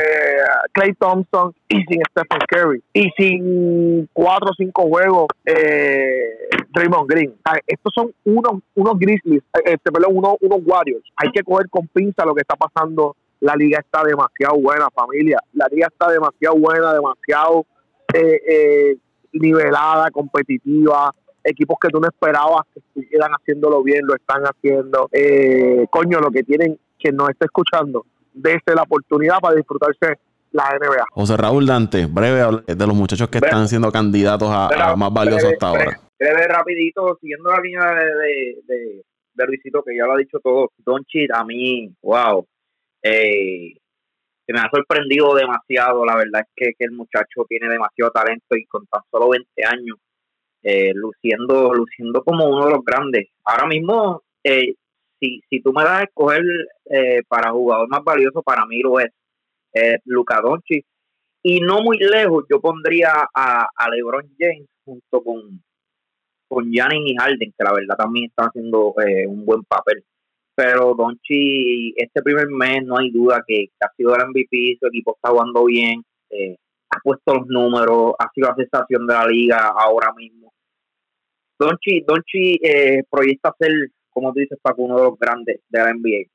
Clay 0.72 0.94
Thompson 0.94 1.52
y 1.68 1.82
sin 1.82 2.00
Stephen 2.10 2.40
Curry. 2.48 2.82
Y 2.94 3.10
sin 3.18 4.08
cuatro 4.14 4.48
o 4.50 4.54
cinco 4.56 4.88
juegos 4.88 5.26
eh, 5.44 6.48
Draymond 6.74 7.10
Green. 7.10 7.34
estos 7.66 7.92
son 7.94 8.10
unos, 8.24 8.62
unos 8.74 8.98
Grizzlies, 8.98 9.42
eh, 9.58 9.72
este, 9.74 9.92
perdón, 9.92 10.16
unos, 10.16 10.36
unos 10.40 10.60
Warriors. 10.64 11.04
Hay 11.16 11.30
que 11.30 11.42
coger 11.42 11.68
con 11.68 11.86
pinza 11.88 12.24
lo 12.24 12.34
que 12.34 12.40
está 12.40 12.56
pasando. 12.56 13.16
La 13.40 13.54
liga 13.56 13.78
está 13.80 14.02
demasiado 14.04 14.56
buena, 14.60 14.88
familia. 14.94 15.38
La 15.52 15.66
liga 15.70 15.88
está 15.90 16.10
demasiado 16.10 16.56
buena, 16.56 16.94
demasiado 16.94 17.66
eh, 18.12 18.96
nivelada, 19.32 20.10
competitiva 20.10 21.12
equipos 21.44 21.76
que 21.80 21.88
tú 21.88 22.00
no 22.00 22.08
esperabas 22.08 22.62
que 22.72 22.80
estuvieran 22.80 23.32
haciéndolo 23.32 23.82
bien, 23.82 24.06
lo 24.06 24.14
están 24.14 24.42
haciendo. 24.44 25.10
coño, 25.90 26.18
lo 26.20 26.30
que 26.30 26.42
tienen, 26.42 26.78
que 26.98 27.12
no 27.12 27.28
está 27.28 27.44
escuchando, 27.44 28.06
desde 28.32 28.74
la 28.74 28.82
oportunidad 28.82 29.38
para 29.40 29.56
disfrutarse 29.56 30.18
la 30.52 30.70
NBA. 30.78 31.04
José 31.10 31.36
Raúl 31.36 31.66
Dante, 31.66 32.06
breve 32.06 32.62
de 32.66 32.86
los 32.86 32.94
muchachos 32.94 33.28
que 33.28 33.38
están 33.38 33.68
siendo 33.68 33.90
candidatos 33.92 34.48
a, 34.50 34.94
más 34.96 35.12
valiosos 35.12 35.52
hasta 35.52 35.68
ahora. 35.68 36.00
Breve, 36.18 36.48
rapidito, 36.48 37.18
siguiendo 37.20 37.50
la 37.50 37.60
línea 37.60 37.94
de, 37.94 39.02
de, 39.34 39.46
Luisito, 39.46 39.82
que 39.82 39.96
ya 39.96 40.06
lo 40.06 40.12
ha 40.12 40.18
dicho 40.18 40.38
todo, 40.42 40.70
Donchit, 40.78 41.30
a 41.34 41.44
mí, 41.44 41.92
wow, 42.02 42.46
eh, 43.04 43.74
me 44.48 44.60
ha 44.60 44.68
sorprendido 44.70 45.34
demasiado, 45.34 46.04
la 46.04 46.16
verdad 46.16 46.42
es 46.42 46.74
que, 46.76 46.84
el 46.84 46.92
muchacho 46.92 47.44
tiene 47.48 47.68
demasiado 47.68 48.10
talento 48.10 48.56
y 48.56 48.64
con 48.66 48.86
tan 48.86 49.02
solo 49.10 49.30
20 49.30 49.48
años, 49.64 49.98
eh, 50.62 50.92
luciendo, 50.94 51.72
luciendo 51.74 52.22
como 52.24 52.48
uno 52.48 52.66
de 52.66 52.72
los 52.72 52.84
grandes. 52.84 53.28
Ahora 53.44 53.66
mismo, 53.66 54.22
eh, 54.42 54.74
si, 55.20 55.40
si 55.48 55.60
tú 55.60 55.72
me 55.72 55.84
das 55.84 56.00
a 56.00 56.04
escoger 56.04 56.42
eh, 56.90 57.22
para 57.28 57.52
jugador 57.52 57.88
más 57.88 58.02
valioso, 58.02 58.42
para 58.42 58.66
mí 58.66 58.80
lo 58.80 58.98
es 59.00 59.10
Luca 60.04 60.40
Doncic. 60.40 60.86
Y 61.46 61.60
no 61.60 61.82
muy 61.82 61.98
lejos, 61.98 62.46
yo 62.48 62.58
pondría 62.58 63.28
a, 63.34 63.68
LeBron 63.90 64.34
James 64.38 64.66
junto 64.82 65.22
con, 65.22 65.62
con 66.48 66.72
y 66.72 66.78
Harden, 66.78 67.52
que 67.56 67.64
la 67.64 67.74
verdad 67.74 67.96
también 67.98 68.30
están 68.30 68.48
haciendo 68.48 68.94
eh, 69.06 69.26
un 69.26 69.44
buen 69.44 69.62
papel. 69.64 70.02
Pero 70.54 70.94
Donchi, 70.94 71.94
este 71.96 72.22
primer 72.22 72.48
mes 72.48 72.84
no 72.84 72.98
hay 72.98 73.10
duda 73.10 73.42
que, 73.46 73.70
ha 73.80 73.92
sido 73.96 74.14
el 74.14 74.28
MVP, 74.28 74.78
su 74.80 74.86
equipo 74.86 75.16
está 75.16 75.30
jugando 75.30 75.64
bien, 75.64 76.04
eh, 76.30 76.56
ha 76.90 76.98
puesto 77.02 77.34
los 77.34 77.46
números, 77.48 78.14
ha 78.18 78.30
sido 78.32 78.48
la 78.48 78.54
sensación 78.54 79.06
de 79.06 79.14
la 79.14 79.26
liga 79.26 79.68
ahora 79.68 80.12
mismo. 80.14 80.52
Donchi, 81.58 82.04
Donchi 82.06 82.58
proyecta 83.10 83.54
ser 83.58 83.90
como 84.14 84.32
tú 84.32 84.40
dices, 84.40 84.58
para 84.62 84.76
uno 84.78 84.96
de 84.96 85.02
los 85.02 85.18
grandes 85.18 85.60
de 85.68 85.78
la 85.78 85.92
NBA. 85.92 86.30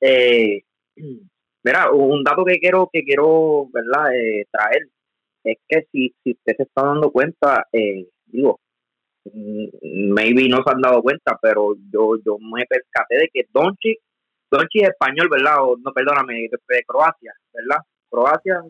Eh, 0.00 0.62
mira, 1.62 1.92
un 1.92 2.24
dato 2.24 2.44
que 2.44 2.58
quiero, 2.58 2.88
que 2.92 3.04
quiero 3.04 3.68
¿verdad? 3.72 4.14
Eh, 4.14 4.46
traer 4.50 4.88
es 5.44 5.58
que 5.68 5.86
si, 5.92 6.12
si 6.24 6.32
usted 6.32 6.56
se 6.56 6.62
está 6.64 6.86
dando 6.86 7.12
cuenta, 7.12 7.68
eh, 7.72 8.08
digo, 8.24 8.58
maybe 9.32 10.48
no 10.48 10.62
se 10.62 10.70
han 10.70 10.80
dado 10.80 11.02
cuenta, 11.02 11.38
pero 11.40 11.74
yo, 11.92 12.16
yo 12.24 12.38
me 12.38 12.64
percaté 12.66 13.16
de 13.16 13.30
que 13.32 13.46
Donchi, 13.52 13.96
Donchi 14.50 14.80
es 14.80 14.90
español, 14.90 15.28
¿verdad? 15.30 15.56
O, 15.62 15.76
no, 15.76 15.92
perdóname, 15.92 16.48
de, 16.50 16.84
Croacia, 16.86 17.34
¿verdad? 17.52 17.82
Croacia, 18.10 18.62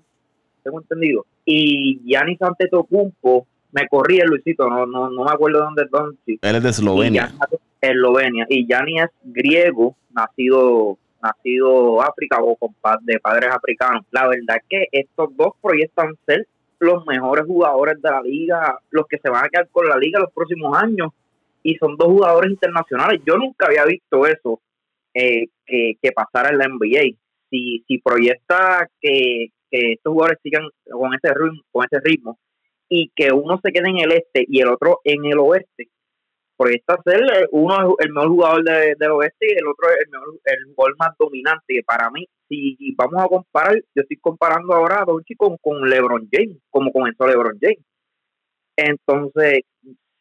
tengo 0.63 0.81
entendido. 0.81 1.27
Y 1.45 2.01
Giannis 2.05 2.41
Antetokounmpo, 2.41 3.47
me 3.73 3.89
corrí 3.89 4.19
el 4.19 4.29
Luisito, 4.29 4.69
no, 4.69 4.87
no, 4.87 5.11
no 5.11 5.25
me 5.25 5.31
acuerdo 5.31 5.61
dónde 5.61 5.83
es 5.85 5.91
Donchi. 5.91 6.39
Él 6.41 6.57
es 6.57 6.63
de 6.63 6.71
Eslovenia. 6.71 7.33
Eslovenia. 7.81 8.47
Y 8.49 8.67
Yanni 8.67 9.01
es 9.01 9.11
griego, 9.23 9.97
nacido 10.11 10.99
nacido 11.23 12.03
África 12.03 12.39
o 12.41 12.57
de 13.03 13.19
padres 13.21 13.51
africanos. 13.51 14.05
La 14.11 14.29
verdad 14.29 14.57
es 14.57 14.65
que 14.69 14.87
estos 14.93 15.37
dos 15.37 15.55
proyectan 15.61 16.15
ser 16.27 16.47
los 16.79 17.07
mejores 17.07 17.47
jugadores 17.47 18.01
de 18.01 18.11
la 18.11 18.21
liga, 18.23 18.79
los 18.91 19.07
que 19.07 19.19
se 19.19 19.31
van 19.31 19.45
a 19.45 19.49
quedar 19.49 19.69
con 19.71 19.89
la 19.89 19.97
liga 19.97 20.21
los 20.21 20.33
próximos 20.33 20.77
años. 20.77 21.11
Y 21.63 21.75
son 21.77 21.97
dos 21.97 22.09
jugadores 22.09 22.51
internacionales. 22.51 23.21
Yo 23.27 23.37
nunca 23.37 23.67
había 23.67 23.85
visto 23.85 24.27
eso 24.27 24.61
eh, 25.15 25.47
que, 25.65 25.95
que 26.01 26.13
pasara 26.13 26.51
en 26.51 26.59
la 26.59 26.69
NBA. 26.69 27.17
Si, 27.51 27.85
si 27.87 27.99
proyecta 27.99 28.89
que, 29.01 29.49
que 29.71 29.93
estos 29.93 30.13
jugadores 30.13 30.39
sigan 30.43 30.69
con 30.89 31.15
ese 31.15 31.35
ritmo, 31.35 31.63
con 31.73 31.87
ese 31.91 32.01
ritmo 32.05 32.39
y 32.89 33.11
que 33.15 33.33
uno 33.33 33.61
se 33.63 33.73
quede 33.73 33.91
en 33.91 33.99
el 33.99 34.13
este 34.13 34.45
y 34.47 34.61
el 34.61 34.69
otro 34.69 35.01
en 35.05 35.25
el 35.25 35.39
oeste, 35.39 35.89
proyecta 36.57 36.97
ser 37.05 37.49
uno 37.53 37.97
el 37.99 38.13
mejor 38.13 38.29
jugador 38.31 38.65
de, 38.65 38.95
del 38.99 39.11
oeste 39.11 39.47
y 39.47 39.59
el 39.59 39.67
otro 39.67 39.89
el, 39.91 40.11
mejor, 40.11 40.41
el 40.45 40.75
jugador 40.75 40.97
más 40.99 41.11
dominante. 41.19 41.83
Para 41.87 42.11
mí, 42.11 42.27
si 42.49 42.77
vamos 42.97 43.23
a 43.23 43.29
comparar, 43.29 43.75
yo 43.77 44.03
estoy 44.03 44.17
comparando 44.19 44.75
ahora 44.75 45.03
a 45.03 45.05
Donchi 45.05 45.35
con, 45.35 45.57
con 45.59 45.89
LeBron 45.89 46.29
James, 46.31 46.59
como 46.71 46.93
comenzó 46.93 47.27
LeBron 47.27 47.59
James. 47.61 47.85
Entonces, 48.77 49.61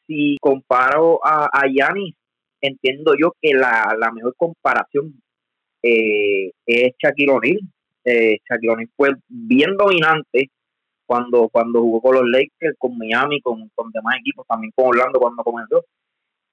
si 0.08 0.38
comparo 0.40 1.20
a, 1.24 1.50
a 1.52 1.68
Giannis, 1.68 2.16
entiendo 2.62 3.14
yo 3.20 3.34
que 3.42 3.54
la, 3.54 3.96
la 3.98 4.12
mejor 4.12 4.36
comparación 4.38 5.22
eh, 5.82 6.52
es 6.66 6.94
Shaquille 7.02 7.32
O'Neal. 7.32 7.60
Eh, 8.06 8.38
Shaquille 8.50 8.72
O'Neal 8.72 8.90
fue 8.96 9.10
bien 9.28 9.76
dominante 9.78 10.50
cuando 11.06 11.50
cuando 11.50 11.82
jugó 11.82 12.02
con 12.02 12.16
los 12.16 12.28
Lakers, 12.28 12.76
con 12.80 12.98
Miami, 12.98 13.42
con, 13.42 13.70
con 13.76 13.92
demás 13.92 14.16
equipos, 14.20 14.46
también 14.48 14.72
con 14.76 14.88
Orlando 14.88 15.20
cuando 15.20 15.44
comenzó 15.44 15.86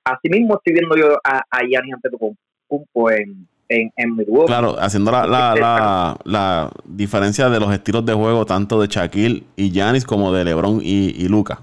Así 0.04 0.28
mismo 0.28 0.56
estoy 0.56 0.72
viendo 0.72 0.96
yo 0.96 1.16
a, 1.22 1.42
a 1.48 1.64
Giannis 1.64 1.94
Antetokounmpo 1.94 3.10
en, 3.10 3.46
en, 3.68 3.92
en 3.96 4.16
Milwaukee. 4.16 4.46
Claro, 4.46 4.74
haciendo 4.78 5.12
la, 5.12 5.26
la, 5.26 6.16
la, 6.24 6.70
diferencia 6.84 7.48
de 7.48 7.60
los 7.60 7.72
estilos 7.72 8.04
de 8.04 8.12
juego 8.12 8.44
tanto 8.44 8.80
de 8.80 8.88
Shaquille 8.88 9.44
y 9.54 9.70
Giannis 9.70 10.04
como 10.04 10.32
de 10.32 10.44
LeBron 10.44 10.80
y, 10.82 11.10
y 11.10 11.28
Luca. 11.28 11.60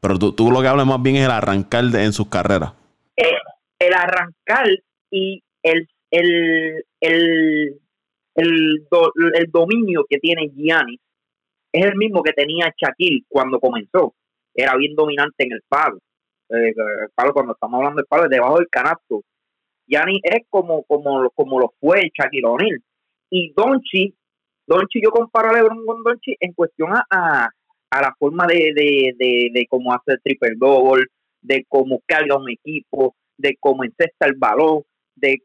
Pero 0.00 0.18
tú, 0.18 0.32
tú, 0.32 0.50
lo 0.50 0.60
que 0.60 0.68
hablas 0.68 0.86
más 0.86 1.02
bien 1.02 1.16
es 1.16 1.24
el 1.24 1.30
arrancar 1.30 1.84
en 1.94 2.12
sus 2.12 2.28
carreras. 2.28 2.72
Eh, 3.16 3.24
el 3.78 3.94
arrancar 3.94 4.66
y 5.10 5.42
el, 5.62 5.88
el, 6.10 6.84
el, 7.00 7.80
el, 8.34 8.86
el 9.34 9.50
dominio 9.50 10.04
que 10.08 10.18
tiene 10.18 10.50
Giannis 10.54 11.00
es 11.72 11.86
el 11.86 11.96
mismo 11.96 12.22
que 12.22 12.32
tenía 12.32 12.74
Shaquille 12.76 13.24
cuando 13.28 13.58
comenzó. 13.58 14.14
Era 14.54 14.76
bien 14.76 14.94
dominante 14.94 15.44
en 15.44 15.52
el 15.52 15.62
palo 15.66 15.98
eh, 16.50 16.74
palo, 17.14 17.32
cuando 17.32 17.52
estamos 17.52 17.78
hablando 17.78 17.98
del 17.98 18.06
palo, 18.06 18.24
es 18.24 18.30
debajo 18.30 18.58
del 18.58 18.68
canasto. 18.68 19.22
Yanni 19.86 20.20
es 20.22 20.46
como, 20.48 20.84
como, 20.84 21.30
como 21.30 21.60
lo 21.60 21.72
fue 21.80 22.10
Shaquille 22.14 22.46
O'Neal. 22.46 22.82
Y 23.30 23.52
Donchi, 23.56 24.14
Donchi, 24.66 25.00
yo 25.02 25.10
comparo 25.10 25.50
a 25.50 25.52
LeBron 25.52 25.84
con 25.84 26.02
Donchi 26.02 26.36
en 26.38 26.52
cuestión 26.52 26.92
a, 26.92 27.48
a, 27.90 28.00
la 28.00 28.14
forma 28.18 28.46
de, 28.46 28.72
de, 28.74 29.14
de, 29.18 29.50
de 29.52 29.66
cómo 29.68 29.92
hace 29.92 30.12
el 30.12 30.20
triple 30.22 30.54
double, 30.56 31.06
de 31.42 31.64
cómo 31.68 32.00
carga 32.06 32.36
un 32.36 32.50
equipo, 32.50 33.14
de 33.36 33.56
cómo 33.58 33.84
encesta 33.84 34.26
el 34.26 34.34
balón, 34.34 34.82
de 35.16 35.38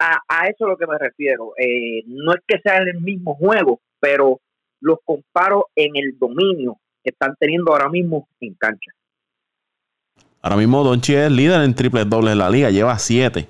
a, 0.00 0.18
a 0.28 0.46
eso 0.46 0.64
es 0.64 0.68
lo 0.70 0.76
que 0.76 0.86
me 0.86 0.98
refiero. 0.98 1.52
Eh, 1.58 2.02
no 2.06 2.32
es 2.32 2.40
que 2.46 2.58
sea 2.60 2.78
el 2.78 3.00
mismo 3.00 3.34
juego, 3.34 3.80
pero 4.00 4.40
los 4.80 4.98
comparo 5.04 5.68
en 5.76 5.96
el 5.96 6.18
dominio 6.18 6.78
que 7.04 7.10
están 7.10 7.36
teniendo 7.38 7.72
ahora 7.72 7.88
mismo 7.88 8.28
en 8.40 8.54
cancha. 8.54 8.92
Ahora 10.42 10.56
mismo 10.56 10.82
Donchi 10.82 11.14
es 11.14 11.30
líder 11.30 11.62
en 11.62 11.74
triples 11.74 12.08
dobles 12.08 12.30
de 12.30 12.36
la 12.36 12.48
liga, 12.48 12.70
lleva 12.70 12.98
7. 12.98 13.46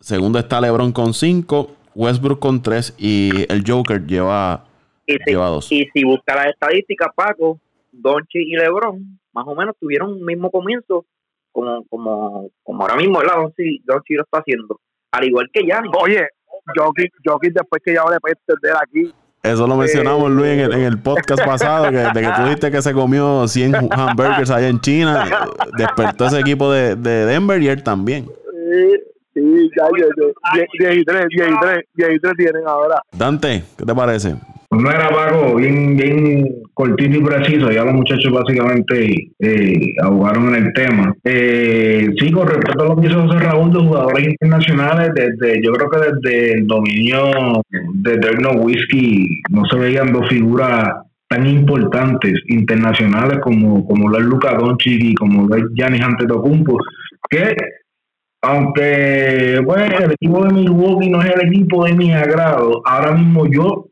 Segundo 0.00 0.38
está 0.38 0.60
LeBron 0.60 0.92
con 0.92 1.14
5, 1.14 1.70
Westbrook 1.94 2.40
con 2.40 2.62
3 2.62 2.94
y 2.98 3.50
el 3.52 3.62
Joker 3.66 4.04
lleva 4.06 4.64
2. 5.06 5.72
Y, 5.72 5.84
si 5.92 6.04
busca 6.04 6.34
las 6.34 6.48
estadísticas, 6.48 7.08
Paco, 7.14 7.60
Donchi 7.92 8.38
y 8.38 8.56
LeBron 8.56 9.18
más 9.32 9.46
o 9.46 9.54
menos 9.54 9.76
tuvieron 9.78 10.12
un 10.12 10.24
mismo 10.24 10.50
comienzo 10.50 11.04
como 11.52 11.84
como 11.88 12.50
como 12.62 12.82
ahora 12.82 12.96
mismo, 12.96 13.18
¿verdad? 13.18 13.36
Donchi, 13.36 13.82
Donchi 13.84 14.14
lo 14.14 14.22
está 14.22 14.38
haciendo. 14.38 14.80
Al 15.12 15.24
igual 15.24 15.48
que 15.52 15.62
Gianni. 15.62 15.90
Oye, 16.02 16.26
Jokic, 16.74 17.12
Jokic 17.24 17.52
después 17.52 17.82
que 17.84 17.94
ya 17.94 18.02
le 18.10 18.18
peste 18.20 18.54
de 18.60 18.72
aquí, 18.72 19.14
Eso 19.46 19.66
lo 19.66 19.76
mencionamos, 19.76 20.30
Luis, 20.30 20.50
en 20.50 20.72
el, 20.72 20.98
podcast 20.98 21.44
pasado, 21.44 21.90
que, 21.90 21.98
de 21.98 22.12
que 22.12 22.32
tú 22.36 22.42
dijiste 22.42 22.70
que 22.70 22.82
se 22.82 22.92
comió 22.92 23.46
100 23.46 23.74
hamburgers 23.92 24.50
allá 24.50 24.68
en 24.68 24.80
China. 24.80 25.24
Despertó 25.76 26.26
ese 26.26 26.40
equipo 26.40 26.72
de, 26.72 26.96
de 26.96 27.26
Denver 27.26 27.62
y 27.62 27.68
él 27.68 27.82
también. 27.82 28.26
Sí, 28.26 28.90
sí, 29.34 29.70
ya, 29.76 29.86
13, 29.86 31.08
13 31.94 32.34
tienen 32.36 32.66
ahora. 32.66 33.00
Dante, 33.12 33.62
¿qué 33.76 33.84
te 33.84 33.94
parece? 33.94 34.34
No 34.78 34.90
era 34.90 35.08
Paco, 35.08 35.56
bien, 35.56 35.96
bien 35.96 36.48
cortito 36.74 37.16
y 37.16 37.22
preciso. 37.22 37.70
Ya 37.70 37.84
los 37.84 37.94
muchachos 37.94 38.32
básicamente 38.32 39.30
eh, 39.38 39.94
en 39.98 40.54
el 40.54 40.72
tema. 40.74 41.14
Eh, 41.24 42.10
sí, 42.18 42.30
con 42.30 42.46
respecto 42.46 42.82
a 42.82 42.88
lo 42.88 42.96
que 42.96 43.06
hizo 43.06 43.22
José 43.22 43.38
Raúl 43.38 43.72
de 43.72 43.78
jugadores 43.80 44.28
internacionales, 44.28 45.10
desde 45.14 45.62
yo 45.62 45.72
creo 45.72 45.90
que 45.90 45.98
desde 45.98 46.52
el 46.54 46.66
dominio 46.66 47.62
de 47.94 48.16
Derno 48.18 48.52
Whiskey 48.60 49.26
no 49.50 49.64
se 49.66 49.78
veían 49.78 50.12
dos 50.12 50.28
figuras 50.28 50.90
tan 51.28 51.46
importantes 51.46 52.34
internacionales 52.48 53.38
como, 53.42 53.86
como 53.86 54.08
lo 54.08 54.18
es 54.18 54.24
Luca 54.24 54.54
Doncic 54.54 55.02
y 55.02 55.14
como 55.14 55.48
lo 55.48 55.56
es 55.56 55.64
Giannis 55.74 56.02
Antetokounmpo, 56.02 56.78
que 57.28 57.56
aunque 58.42 59.60
bueno, 59.64 59.96
el 59.98 60.12
equipo 60.12 60.44
de 60.44 60.52
Milwaukee 60.52 61.10
no 61.10 61.20
es 61.20 61.34
el 61.34 61.48
equipo 61.48 61.84
de 61.84 61.94
mi 61.94 62.12
agrado, 62.12 62.80
ahora 62.84 63.12
mismo 63.12 63.46
yo 63.46 63.86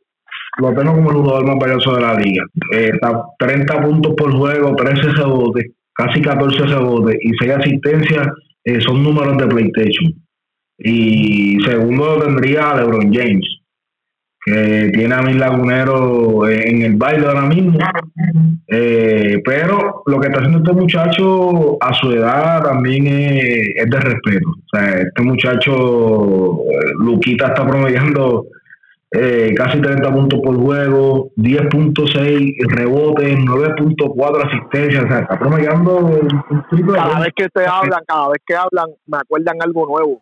lo 0.59 0.74
tengo 0.74 0.94
como 0.94 1.11
el 1.11 1.16
jugador 1.16 1.46
más 1.46 1.57
valioso 1.59 1.94
de 1.94 2.00
la 2.00 2.14
liga. 2.14 2.44
Eh, 2.72 2.92
30 3.38 3.82
puntos 3.82 4.14
por 4.16 4.32
juego, 4.32 4.74
13 4.76 5.09
rebotes, 5.11 5.72
casi 5.92 6.20
14 6.20 6.66
rebotes 6.66 7.16
y 7.20 7.30
6 7.38 7.52
asistencias 7.52 8.28
eh, 8.64 8.80
son 8.80 9.02
números 9.02 9.36
de 9.36 9.46
PlayStation. 9.46 10.14
Y 10.78 11.59
segundo 11.64 12.18
tendría 12.20 12.74
LeBron 12.74 13.12
James, 13.12 13.46
que 14.44 14.90
tiene 14.92 15.14
a 15.14 15.22
mis 15.22 15.36
laguneros 15.36 16.48
en 16.48 16.82
el 16.82 16.94
baile 16.94 17.26
ahora 17.26 17.46
mismo. 17.46 17.78
Eh, 18.66 19.40
pero 19.44 20.02
lo 20.07 20.18
que 20.18 20.28
está 20.28 20.40
haciendo 20.40 20.59
este 20.59 20.72
muchacho 20.72 21.76
a 21.80 21.92
su 21.94 22.11
edad 22.12 22.62
también 22.62 23.07
es, 23.07 23.68
es 23.76 23.90
de 23.90 24.00
respeto. 24.00 24.48
O 24.50 24.76
sea, 24.76 25.00
este 25.00 25.22
muchacho, 25.22 26.61
eh, 26.64 26.92
Luquita, 26.98 27.48
está 27.48 27.66
promediando 27.66 28.46
eh, 29.17 29.55
casi 29.57 29.81
30 29.81 30.12
puntos 30.12 30.41
por 30.43 30.57
juego, 30.57 31.31
10.6 31.37 32.53
rebotes, 32.69 33.37
9.4 33.39 34.47
asistencias, 34.47 35.05
o 35.05 35.07
sea, 35.09 35.21
está 35.21 35.39
promediando 35.39 35.99
un 35.99 36.93
Cada 36.93 37.21
vez 37.21 37.33
que 37.37 37.49
te 37.49 37.65
hablan, 37.65 38.01
cada 38.07 38.29
vez 38.31 38.43
que 38.45 38.57
hablan, 38.57 38.87
me 39.07 39.19
acuerdan 39.19 39.57
algo 39.61 39.87
nuevo. 39.87 40.21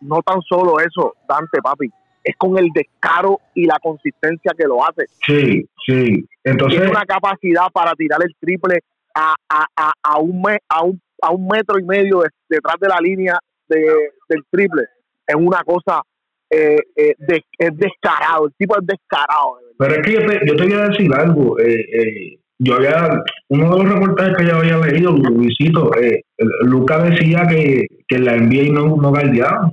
No 0.00 0.22
tan 0.22 0.40
solo 0.40 0.80
eso, 0.80 1.14
Dante, 1.28 1.60
papi, 1.62 1.90
es 2.24 2.34
con 2.38 2.56
el 2.56 2.70
descaro 2.72 3.40
y 3.54 3.66
la 3.66 3.78
consistencia 3.78 4.52
que 4.56 4.64
lo 4.64 4.82
hace. 4.82 5.04
Sí, 5.26 5.68
sí. 5.86 6.26
Entonces, 6.42 6.78
Tiene 6.78 6.92
una 6.92 7.04
capacidad 7.04 7.68
para 7.72 7.92
tirar 7.92 8.20
el 8.22 8.34
triple 8.40 8.80
a, 9.14 9.34
a, 9.50 9.66
a, 9.76 9.92
a, 10.02 10.18
un, 10.18 10.42
a, 10.68 10.82
un, 10.82 11.00
a 11.20 11.30
un 11.30 11.46
metro 11.46 11.78
y 11.78 11.84
medio 11.84 12.22
detrás 12.48 12.76
de 12.80 12.88
la 12.88 12.98
línea 13.02 13.38
de, 13.68 13.84
del 14.30 14.44
triple. 14.50 14.84
Es 15.26 15.36
una 15.36 15.62
cosa 15.62 16.02
eh, 16.50 16.78
eh, 16.96 17.14
es 17.58 17.76
descarado, 17.76 18.46
el 18.46 18.54
tipo 18.58 18.76
es 18.78 18.86
descarado. 18.86 19.58
Pero 19.80 19.94
es 19.94 20.00
que 20.02 20.12
yo 20.12 20.26
te, 20.26 20.46
yo 20.46 20.56
te 20.56 20.64
voy 20.64 20.72
a 20.74 20.88
decir 20.88 21.14
algo. 21.14 21.58
Eh, 21.58 21.86
eh, 21.92 22.38
yo 22.58 22.74
había, 22.74 23.22
uno 23.48 23.74
de 23.74 23.82
los 23.82 23.92
reportajes 23.94 24.36
que 24.36 24.44
yo 24.44 24.56
había 24.56 24.76
leído, 24.76 25.12
Luisito, 25.12 25.90
eh, 25.96 26.22
Luca 26.64 27.02
decía 27.02 27.46
que, 27.48 27.86
que 28.06 28.18
la 28.18 28.36
NBA 28.36 28.72
no, 28.72 28.96
no 28.96 29.10
galdeaban. 29.10 29.72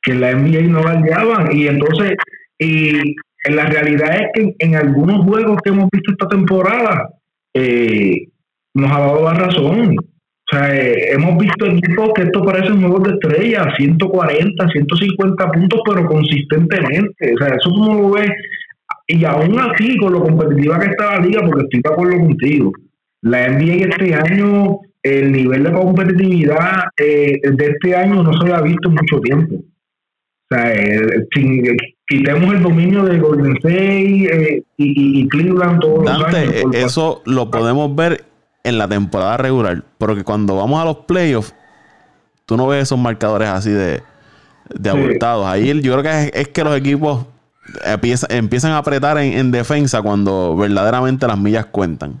Que 0.00 0.14
la 0.14 0.32
NBA 0.32 0.62
no 0.68 0.82
galdeaban. 0.82 1.54
Y 1.54 1.66
entonces, 1.66 2.14
y 2.58 2.96
en 3.44 3.56
la 3.56 3.66
realidad 3.66 4.16
es 4.16 4.28
que 4.32 4.54
en, 4.58 4.74
algunos 4.74 5.26
juegos 5.26 5.58
que 5.62 5.68
hemos 5.68 5.90
visto 5.92 6.12
esta 6.12 6.28
temporada, 6.28 7.10
nos 8.72 8.90
ha 8.90 9.00
dado 9.00 9.24
la 9.24 9.34
razón. 9.34 9.96
O 10.52 10.56
sea, 10.56 10.74
eh, 10.74 11.12
hemos 11.12 11.38
visto 11.38 11.66
equipos 11.66 12.10
que 12.14 12.22
esto 12.22 12.42
parece 12.42 12.72
un 12.72 12.80
juego 12.80 12.98
de 13.00 13.14
estrella, 13.14 13.72
140, 13.76 14.68
150 14.68 15.52
puntos, 15.52 15.80
pero 15.86 16.06
consistentemente. 16.08 17.34
O 17.34 17.38
sea, 17.38 17.54
eso 17.54 17.70
no 17.70 17.94
lo 17.94 18.10
ves. 18.10 18.30
Y 19.06 19.24
aún 19.24 19.58
así, 19.60 19.96
con 19.98 20.12
lo 20.12 20.22
competitiva 20.22 20.80
que 20.80 20.90
está 20.90 21.18
la 21.18 21.26
liga, 21.26 21.40
porque 21.42 21.62
estoy 21.64 21.80
de 21.82 21.90
acuerdo 21.90 22.18
contigo, 22.18 22.72
la 23.22 23.48
NBA 23.48 23.88
este 23.90 24.14
año, 24.14 24.78
el 25.02 25.32
nivel 25.32 25.64
de 25.64 25.72
competitividad 25.72 26.84
eh, 26.98 27.40
de 27.42 27.66
este 27.66 27.94
año 27.94 28.22
no 28.22 28.32
se 28.32 28.42
había 28.42 28.62
visto 28.62 28.88
en 28.88 28.94
mucho 28.94 29.20
tiempo. 29.20 29.54
O 29.54 30.54
sea, 30.54 30.74
eh, 30.74 31.26
quitemos 32.08 32.54
el 32.54 32.62
dominio 32.62 33.04
de 33.04 33.18
Golden 33.20 33.56
State 33.58 34.64
y, 34.76 35.28
Cleveland 35.28 35.80
todos 35.80 36.04
los 36.04 36.34
años. 36.34 36.74
Eso 36.74 37.22
lo 37.24 37.50
podemos 37.50 37.94
ver 37.94 38.29
en 38.64 38.78
la 38.78 38.88
temporada 38.88 39.36
regular. 39.36 39.82
Pero 39.98 40.14
que 40.14 40.24
cuando 40.24 40.56
vamos 40.56 40.80
a 40.80 40.84
los 40.84 40.98
playoffs, 40.98 41.54
tú 42.46 42.56
no 42.56 42.66
ves 42.66 42.84
esos 42.84 42.98
marcadores 42.98 43.48
así 43.48 43.70
de, 43.70 44.02
de 44.74 44.90
abultados. 44.90 45.46
Ahí 45.46 45.80
yo 45.82 45.92
creo 45.92 46.02
que 46.02 46.30
es, 46.34 46.48
que 46.48 46.64
los 46.64 46.76
equipos 46.76 47.26
empiezan, 47.84 48.72
a 48.72 48.78
apretar 48.78 49.18
en, 49.18 49.50
defensa 49.50 50.02
cuando 50.02 50.56
verdaderamente 50.56 51.26
las 51.26 51.38
millas 51.38 51.66
cuentan. 51.66 52.20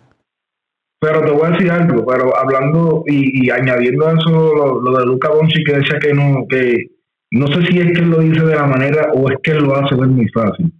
Pero 1.00 1.24
te 1.24 1.30
voy 1.30 1.46
a 1.46 1.50
decir 1.50 1.70
algo, 1.70 2.04
pero 2.04 2.36
hablando 2.36 3.04
y, 3.06 3.50
añadiendo 3.50 4.06
a 4.06 4.12
eso 4.12 4.80
lo, 4.82 4.98
de 4.98 5.06
Luca 5.06 5.30
Bonchi 5.30 5.64
que 5.64 5.78
decía 5.78 5.98
que 5.98 6.12
no, 6.12 6.44
que 6.46 6.88
no 7.30 7.46
sé 7.46 7.66
si 7.66 7.78
es 7.78 7.86
que 7.92 8.02
él 8.02 8.10
lo 8.10 8.18
dice 8.18 8.44
de 8.44 8.54
la 8.54 8.66
manera 8.66 9.10
o 9.14 9.30
es 9.30 9.38
que 9.42 9.52
él 9.52 9.64
lo 9.64 9.76
hace 9.76 9.94
ver 9.94 10.08
muy 10.08 10.28
fácil. 10.28 10.70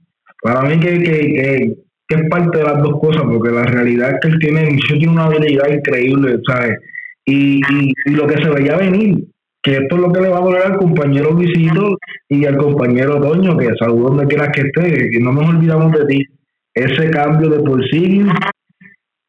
Para 0.43 0.63
mí 0.63 0.79
que, 0.79 1.03
que 1.03 1.21
que 1.33 1.75
es 2.17 2.29
parte 2.29 2.59
de 2.59 2.65
las 2.65 2.83
dos 2.83 3.01
cosas, 3.01 3.23
porque 3.23 3.51
la 3.51 3.65
realidad 3.65 4.11
es 4.11 4.21
que 4.21 4.29
él 4.29 4.39
tiene, 4.39 4.79
tiene 4.89 5.09
una 5.09 5.25
habilidad 5.25 5.69
increíble, 5.69 6.39
¿sabes? 6.47 6.79
Y, 7.25 7.61
y, 8.07 8.11
lo 8.11 8.27
que 8.27 8.43
se 8.43 8.51
veía 8.51 8.77
venir, 8.77 9.25
que 9.63 9.73
esto 9.73 9.97
es 9.97 10.03
lo 10.03 10.13
que 10.13 10.21
le 10.21 10.29
va 10.29 10.39
a 10.39 10.43
doler 10.43 10.63
al 10.63 10.79
compañero 10.79 11.33
Luisito 11.33 11.97
y 12.29 12.45
al 12.47 12.57
compañero 12.57 13.21
Toño, 13.21 13.57
que 13.57 13.69
saludo 13.79 14.09
donde 14.09 14.27
quieras 14.27 14.51
que 14.53 14.63
esté, 14.63 15.11
que 15.11 15.21
no 15.21 15.33
nos 15.33 15.49
olvidamos 15.49 15.93
de 15.93 16.07
ti. 16.07 16.25
Ese 16.75 17.11
cambio 17.11 17.49
de 17.51 17.61
por 17.61 17.85
sí 17.89 18.23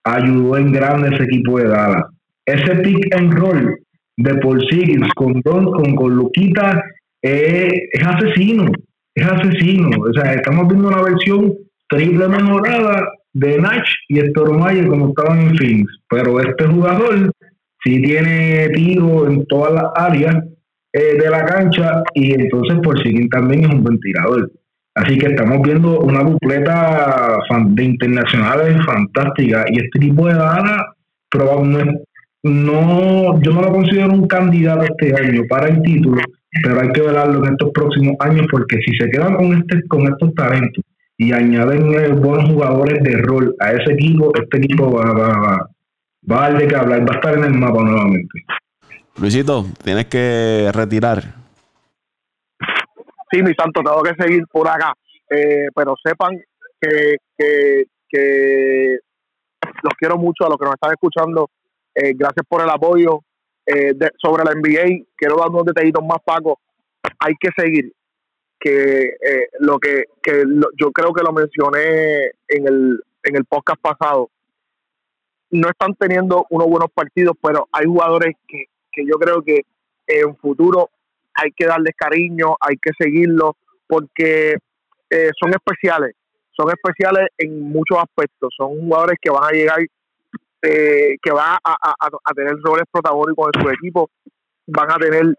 ayudó 0.04 0.58
en 0.58 0.72
grande 0.72 1.14
ese 1.14 1.24
equipo 1.26 1.60
de 1.60 1.68
Dallas. 1.68 2.06
Ese 2.46 2.76
pick 2.78 3.16
and 3.16 3.34
roll 3.34 3.78
de 4.18 4.34
por 4.36 4.60
con 5.16 5.42
Don, 5.44 5.72
con, 5.72 5.96
con 5.96 6.16
Luquita, 6.16 6.84
es 7.22 8.04
asesino, 8.04 8.66
es 9.16 9.26
asesino. 9.26 9.90
O 10.00 10.14
sea, 10.14 10.34
estamos 10.34 10.68
viendo 10.68 10.88
una 10.88 11.02
versión 11.02 11.54
triple 11.92 12.28
mejorada 12.28 13.06
de 13.34 13.58
Nach 13.60 13.86
y 14.08 14.20
Mayer 14.20 14.88
como 14.88 15.10
estaban 15.10 15.42
en 15.42 15.58
Phoenix. 15.58 15.92
Pero 16.10 16.40
este 16.40 16.66
jugador 16.66 17.32
sí 17.84 18.02
tiene 18.02 18.70
tiro 18.70 19.28
en 19.28 19.46
todas 19.48 19.74
las 19.74 19.92
áreas 19.96 20.36
eh, 20.94 21.18
de 21.22 21.30
la 21.30 21.46
cancha 21.46 22.04
y 22.14 22.34
entonces 22.34 22.80
por 22.84 23.02
sí 23.04 23.30
también 23.30 23.66
es 23.66 23.70
un 23.70 23.84
buen 23.84 24.00
tirador. 24.00 24.52
Así 24.96 25.18
que 25.18 25.28
estamos 25.28 25.62
viendo 25.62 26.00
una 26.00 26.22
dupleta 26.22 27.38
de 27.68 27.84
internacionales 27.84 28.86
fantástica 28.86 29.66
y 29.70 29.80
este 29.80 30.00
tipo 30.00 30.28
de 30.28 30.34
data 30.34 30.94
probablemente 31.30 32.04
no, 32.44 33.40
yo 33.42 33.52
no 33.54 33.62
lo 33.62 33.72
considero 33.72 34.10
un 34.10 34.28
candidato 34.28 34.84
este 34.84 35.14
año 35.16 35.44
para 35.48 35.70
el 35.70 35.82
título, 35.84 36.22
pero 36.64 36.82
hay 36.82 36.90
que 36.90 37.02
verlo 37.02 37.46
en 37.46 37.54
estos 37.54 37.72
próximos 37.72 38.16
años 38.20 38.48
porque 38.52 38.78
si 38.86 38.98
se 38.98 39.10
quedan 39.10 39.36
con 39.36 39.54
este 39.54 39.88
con 39.88 40.02
estos 40.12 40.34
talentos 40.34 40.84
y 41.22 41.32
añaden 41.34 41.94
eh, 41.94 42.08
buenos 42.14 42.50
jugadores 42.50 43.04
de 43.04 43.16
rol 43.22 43.56
a 43.60 43.74
ese 43.74 43.94
equipo, 43.94 44.32
este 44.34 44.58
equipo 44.58 44.92
va, 44.92 45.14
va, 45.14 45.70
va, 46.32 46.48
a 46.48 46.50
dar 46.50 46.58
de 46.58 46.68
que 46.68 46.76
hablar, 46.76 47.02
va 47.02 47.14
a 47.14 47.18
estar 47.18 47.38
en 47.38 47.44
el 47.44 47.54
mapa 47.54 47.84
nuevamente. 47.84 48.44
Luisito, 49.20 49.66
tienes 49.84 50.08
que 50.08 50.72
retirar. 50.74 51.22
Sí, 53.32 53.44
mi 53.44 53.54
santo, 53.54 53.84
tengo 53.84 54.02
que 54.02 54.16
seguir 54.20 54.48
por 54.52 54.68
acá. 54.68 54.94
Eh, 55.30 55.68
pero 55.76 55.94
sepan 56.04 56.42
que, 56.82 57.18
que, 57.38 57.84
que, 58.10 58.98
los 59.84 59.94
quiero 60.00 60.18
mucho 60.18 60.48
a 60.48 60.50
los 60.50 60.58
que 60.58 60.66
nos 60.66 60.74
están 60.74 60.94
escuchando. 60.94 61.52
Eh, 61.94 62.14
gracias 62.16 62.48
por 62.50 62.64
el 62.64 62.70
apoyo. 62.72 63.20
sobre 64.18 64.44
la 64.44 64.54
NBA, 64.56 65.06
quiero 65.16 65.38
dar 65.38 65.50
unos 65.50 65.66
detallitos 65.66 66.04
más, 66.04 66.18
Paco. 66.26 66.60
Hay 67.20 67.36
que 67.40 67.50
seguir 67.56 67.94
que 68.62 69.16
eh, 69.20 69.50
lo 69.60 69.80
que, 69.80 70.04
que 70.22 70.44
yo 70.80 70.92
creo 70.92 71.12
que 71.14 71.24
lo 71.24 71.34
mencioné 71.34 72.28
en 72.48 72.68
el, 72.68 73.04
en 73.24 73.36
el 73.36 73.46
podcast 73.46 73.82
pasado, 73.82 74.30
no 75.50 75.68
están 75.68 75.96
teniendo 75.96 76.46
unos 76.52 76.68
buenos 76.68 76.92
partidos, 76.94 77.36
pero 77.42 77.68
hay 77.72 77.86
jugadores 77.86 78.36
que, 78.48 78.66
que 78.92 79.04
yo 79.06 79.18
creo 79.18 79.42
que 79.42 79.64
en 80.06 80.38
futuro 80.38 80.92
hay 81.34 81.52
que 81.54 81.66
darles 81.66 81.96
cariño, 81.98 82.56
hay 82.62 82.76
que 82.78 82.92
seguirlos, 82.98 83.54
porque 83.88 84.58
eh, 85.10 85.32
son 85.42 85.50
especiales, 85.50 86.16
son 86.52 86.70
especiales 86.70 87.30
en 87.40 87.62
muchos 87.62 87.98
aspectos, 87.98 88.54
son 88.56 88.80
jugadores 88.80 89.18
que 89.20 89.32
van 89.32 89.44
a 89.44 89.52
llegar, 89.52 89.80
eh, 90.62 91.16
que 91.20 91.32
van 91.32 91.58
a, 91.64 91.76
a, 91.82 91.96
a, 92.24 92.34
tener 92.34 92.54
roles 92.62 92.86
protagónicos 92.92 93.50
en 93.56 93.62
su 93.62 93.70
equipo, 93.72 94.12
van 94.68 94.92
a 94.92 94.98
tener 94.98 95.36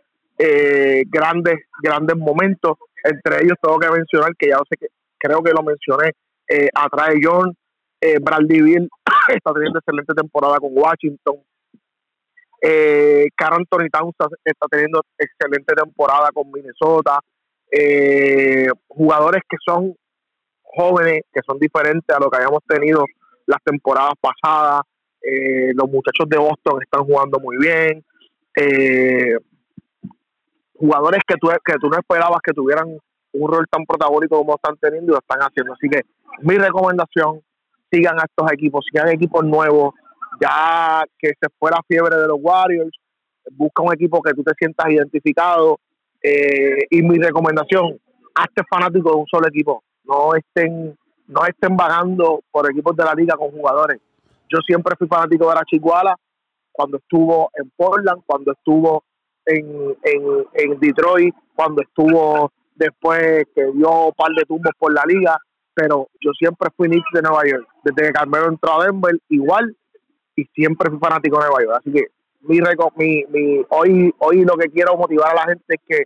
grandes, 1.08 1.60
grandes 1.80 2.16
momentos 2.16 2.76
entre 3.04 3.44
ellos 3.44 3.56
tengo 3.60 3.78
que 3.78 3.90
mencionar 3.90 4.30
que 4.38 4.48
ya 4.48 4.58
sé 4.68 4.76
que, 4.78 4.86
creo 5.18 5.42
que 5.42 5.52
lo 5.52 5.62
mencioné, 5.62 6.12
eh, 6.48 6.68
atrás 6.74 7.10
de 7.10 7.20
John, 7.22 7.54
eh, 8.00 8.18
Bradley 8.20 8.62
Bill 8.62 8.88
está 9.28 9.52
teniendo 9.52 9.78
excelente 9.78 10.14
temporada 10.14 10.58
con 10.58 10.70
Washington. 10.72 11.36
Eh, 12.60 13.26
Carl 13.36 13.56
Anthony 13.56 13.88
Towns 13.90 14.14
está 14.44 14.66
teniendo 14.70 15.02
excelente 15.18 15.74
temporada 15.74 16.30
con 16.32 16.50
Minnesota. 16.50 17.18
Eh, 17.70 18.68
jugadores 18.86 19.42
que 19.48 19.56
son 19.64 19.94
jóvenes, 20.62 21.22
que 21.32 21.40
son 21.46 21.58
diferentes 21.58 22.14
a 22.14 22.20
lo 22.20 22.30
que 22.30 22.36
habíamos 22.36 22.60
tenido 22.66 23.04
las 23.46 23.58
temporadas 23.64 24.14
pasadas. 24.20 24.82
Eh, 25.22 25.72
los 25.74 25.88
muchachos 25.88 26.28
de 26.28 26.38
Boston 26.38 26.82
están 26.82 27.04
jugando 27.04 27.38
muy 27.40 27.56
bien. 27.58 28.04
Eh, 28.56 29.36
jugadores 30.74 31.20
que 31.26 31.36
tú, 31.36 31.48
que 31.64 31.74
tú 31.80 31.88
no 31.88 31.98
esperabas 31.98 32.38
que 32.42 32.52
tuvieran 32.52 32.98
un 33.32 33.52
rol 33.52 33.66
tan 33.70 33.84
protagónico 33.86 34.38
como 34.38 34.56
están 34.56 34.76
teniendo 34.76 35.12
y 35.12 35.14
lo 35.14 35.18
están 35.18 35.40
haciendo. 35.40 35.72
Así 35.74 35.88
que 35.88 36.02
mi 36.42 36.56
recomendación, 36.56 37.40
sigan 37.90 38.18
a 38.18 38.24
estos 38.24 38.50
equipos, 38.52 38.84
sigan 38.90 39.08
equipos 39.08 39.44
nuevos, 39.44 39.94
ya 40.40 41.04
que 41.18 41.28
se 41.28 41.48
fue 41.58 41.70
la 41.70 41.80
fiebre 41.86 42.16
de 42.16 42.26
los 42.26 42.38
Warriors, 42.40 42.96
busca 43.52 43.82
un 43.82 43.92
equipo 43.92 44.22
que 44.22 44.32
tú 44.32 44.42
te 44.42 44.52
sientas 44.58 44.90
identificado 44.90 45.78
eh, 46.22 46.86
y 46.90 47.02
mi 47.02 47.18
recomendación, 47.18 47.98
hazte 48.34 48.62
fanático 48.68 49.10
de 49.10 49.16
un 49.16 49.26
solo 49.26 49.48
equipo, 49.48 49.82
no 50.04 50.34
estén 50.34 50.96
no 51.28 51.46
estén 51.46 51.76
vagando 51.76 52.42
por 52.50 52.70
equipos 52.70 52.96
de 52.96 53.04
la 53.04 53.14
liga 53.14 53.36
con 53.36 53.50
jugadores. 53.50 54.00
Yo 54.52 54.58
siempre 54.66 54.96
fui 54.98 55.08
fanático 55.08 55.48
de 55.48 55.54
la 55.54 55.64
Chihuahua 55.64 56.16
cuando 56.70 56.98
estuvo 56.98 57.50
en 57.54 57.70
Portland, 57.74 58.22
cuando 58.26 58.52
estuvo 58.52 59.04
en, 59.46 59.96
en, 60.02 60.46
en 60.54 60.80
Detroit, 60.80 61.34
cuando 61.54 61.82
estuvo 61.82 62.52
después 62.74 63.44
que 63.54 63.64
dio 63.74 64.06
un 64.06 64.12
par 64.12 64.32
de 64.36 64.44
tumbos 64.44 64.72
por 64.78 64.92
la 64.92 65.04
liga, 65.06 65.36
pero 65.74 66.08
yo 66.20 66.32
siempre 66.38 66.68
fui 66.76 66.88
Knicks 66.88 67.08
de 67.12 67.22
Nueva 67.22 67.42
York. 67.46 67.66
Desde 67.84 68.08
que 68.08 68.12
Carmelo 68.12 68.48
entró 68.48 68.80
a 68.80 68.86
Denver, 68.86 69.14
igual, 69.28 69.76
y 70.36 70.44
siempre 70.54 70.90
fui 70.90 70.98
fanático 70.98 71.38
de 71.38 71.46
Nueva 71.46 71.62
York. 71.62 71.76
Así 71.80 71.92
que 71.92 72.06
mi, 72.42 72.60
mi, 72.96 73.24
mi 73.28 73.64
hoy, 73.70 74.14
hoy 74.18 74.44
lo 74.44 74.56
que 74.56 74.68
quiero 74.68 74.96
motivar 74.96 75.30
a 75.30 75.34
la 75.34 75.44
gente 75.44 75.64
es 75.68 75.80
que 75.86 76.04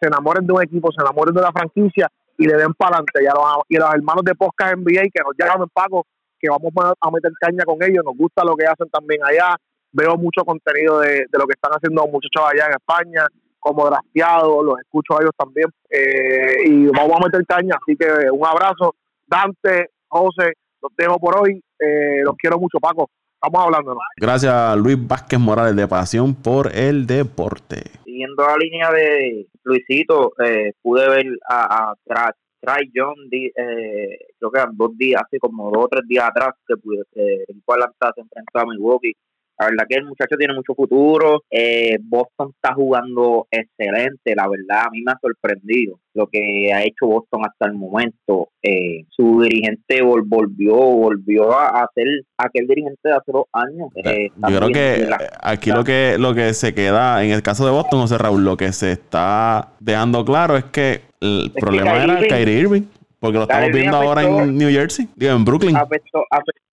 se 0.00 0.08
enamoren 0.08 0.46
de 0.46 0.52
un 0.52 0.62
equipo, 0.62 0.90
se 0.92 1.02
enamoren 1.02 1.34
de 1.34 1.42
la 1.42 1.52
franquicia 1.52 2.10
y 2.38 2.46
le 2.46 2.54
den 2.54 2.72
para 2.74 2.96
adelante. 2.96 3.22
Y 3.22 3.24
los, 3.24 3.64
y 3.68 3.76
los 3.76 3.94
hermanos 3.94 4.24
de 4.24 4.34
Podcast 4.34 4.76
NBA 4.76 5.02
que 5.12 5.22
nos 5.22 5.34
llaman 5.38 5.68
Paco, 5.72 6.06
que 6.38 6.48
vamos 6.48 6.72
a 7.00 7.10
meter 7.10 7.32
caña 7.38 7.64
con 7.64 7.82
ellos, 7.82 8.04
nos 8.04 8.16
gusta 8.16 8.44
lo 8.44 8.56
que 8.56 8.66
hacen 8.66 8.88
también 8.90 9.22
allá. 9.24 9.56
Veo 9.92 10.16
mucho 10.16 10.44
contenido 10.44 11.00
de, 11.00 11.26
de 11.30 11.38
lo 11.38 11.46
que 11.46 11.54
están 11.54 11.72
haciendo 11.72 12.02
los 12.02 12.12
muchachos 12.12 12.42
allá 12.50 12.66
en 12.66 12.72
España, 12.72 13.26
como 13.58 13.86
drafteados, 13.86 14.64
los 14.64 14.80
escucho 14.80 15.18
a 15.18 15.22
ellos 15.22 15.32
también. 15.36 15.68
Eh, 15.90 16.64
y 16.66 16.86
vamos 16.86 17.16
a 17.16 17.26
meter 17.26 17.46
caña. 17.46 17.76
Así 17.80 17.96
que 17.96 18.30
un 18.30 18.46
abrazo, 18.46 18.94
Dante, 19.26 19.90
José, 20.08 20.54
los 20.82 20.92
dejo 20.96 21.18
por 21.18 21.40
hoy. 21.40 21.62
Eh, 21.78 22.22
los 22.24 22.34
quiero 22.36 22.58
mucho, 22.58 22.78
Paco. 22.80 23.10
Estamos 23.42 23.66
hablando. 23.66 23.96
Gracias, 24.16 24.76
Luis 24.76 24.96
Vázquez 25.06 25.38
Morales, 25.38 25.74
de 25.74 25.88
Pasión 25.88 26.34
por 26.34 26.74
el 26.74 27.06
Deporte. 27.06 27.82
Siguiendo 28.04 28.44
la 28.44 28.56
línea 28.56 28.90
de 28.90 29.46
Luisito, 29.62 30.32
eh, 30.44 30.72
pude 30.82 31.08
ver 31.08 31.26
a, 31.48 31.92
a 31.92 32.34
Try 32.60 32.92
John, 32.94 33.14
eh, 33.32 34.18
creo 34.38 34.50
que 34.50 34.60
dos 34.72 34.96
días, 34.98 35.22
hace 35.24 35.38
como 35.38 35.70
dos 35.70 35.84
o 35.86 35.88
tres 35.88 36.06
días 36.06 36.28
atrás, 36.28 36.50
que 36.66 36.76
pude, 36.76 37.00
eh, 37.14 37.44
el 37.48 37.62
cual 37.64 37.80
se 37.98 38.20
enfrentó 38.20 38.58
a 38.58 38.66
Milwaukee 38.66 39.14
la 39.60 39.66
verdad 39.66 39.84
que 39.88 39.96
el 39.96 40.06
muchacho 40.06 40.36
tiene 40.38 40.54
mucho 40.54 40.74
futuro. 40.74 41.42
Eh, 41.50 41.98
Boston 42.00 42.52
está 42.54 42.74
jugando 42.74 43.46
excelente, 43.50 44.34
la 44.34 44.48
verdad. 44.48 44.86
A 44.86 44.90
mí 44.90 45.02
me 45.02 45.12
ha 45.12 45.18
sorprendido 45.20 46.00
lo 46.14 46.26
que 46.28 46.72
ha 46.72 46.82
hecho 46.82 47.06
Boston 47.06 47.42
hasta 47.44 47.66
el 47.66 47.74
momento. 47.74 48.48
Eh, 48.62 49.04
su 49.10 49.42
dirigente 49.42 50.00
volvió 50.00 50.74
volvió 50.74 51.52
a, 51.52 51.86
ser 51.94 52.06
aquel 52.38 52.66
dirigente 52.66 53.00
de 53.10 53.12
hace 53.12 53.32
dos 53.32 53.44
años. 53.52 53.90
Eh, 53.96 54.30
yo 54.48 54.56
creo 54.56 54.68
que 54.68 55.08
aquí 55.42 55.70
lo 55.70 55.84
que 55.84 56.16
lo 56.18 56.34
que 56.34 56.54
se 56.54 56.74
queda, 56.74 57.22
en 57.22 57.30
el 57.30 57.42
caso 57.42 57.66
de 57.66 57.70
Boston, 57.70 58.00
José 58.00 58.16
Raúl, 58.16 58.42
lo 58.42 58.56
que 58.56 58.72
se 58.72 58.92
está 58.92 59.72
dejando 59.78 60.24
claro 60.24 60.56
es 60.56 60.64
que 60.64 61.02
el 61.20 61.52
problema 61.54 62.02
era 62.02 62.18
Kyrie 62.20 62.60
Irving. 62.60 62.82
Porque 63.18 63.36
lo 63.36 63.42
estamos 63.42 63.70
viendo 63.70 63.98
ahora 63.98 64.22
en 64.22 64.56
New 64.56 64.70
Jersey, 64.70 65.06
en 65.20 65.44
Brooklyn 65.44 65.76
afectó 65.76 66.24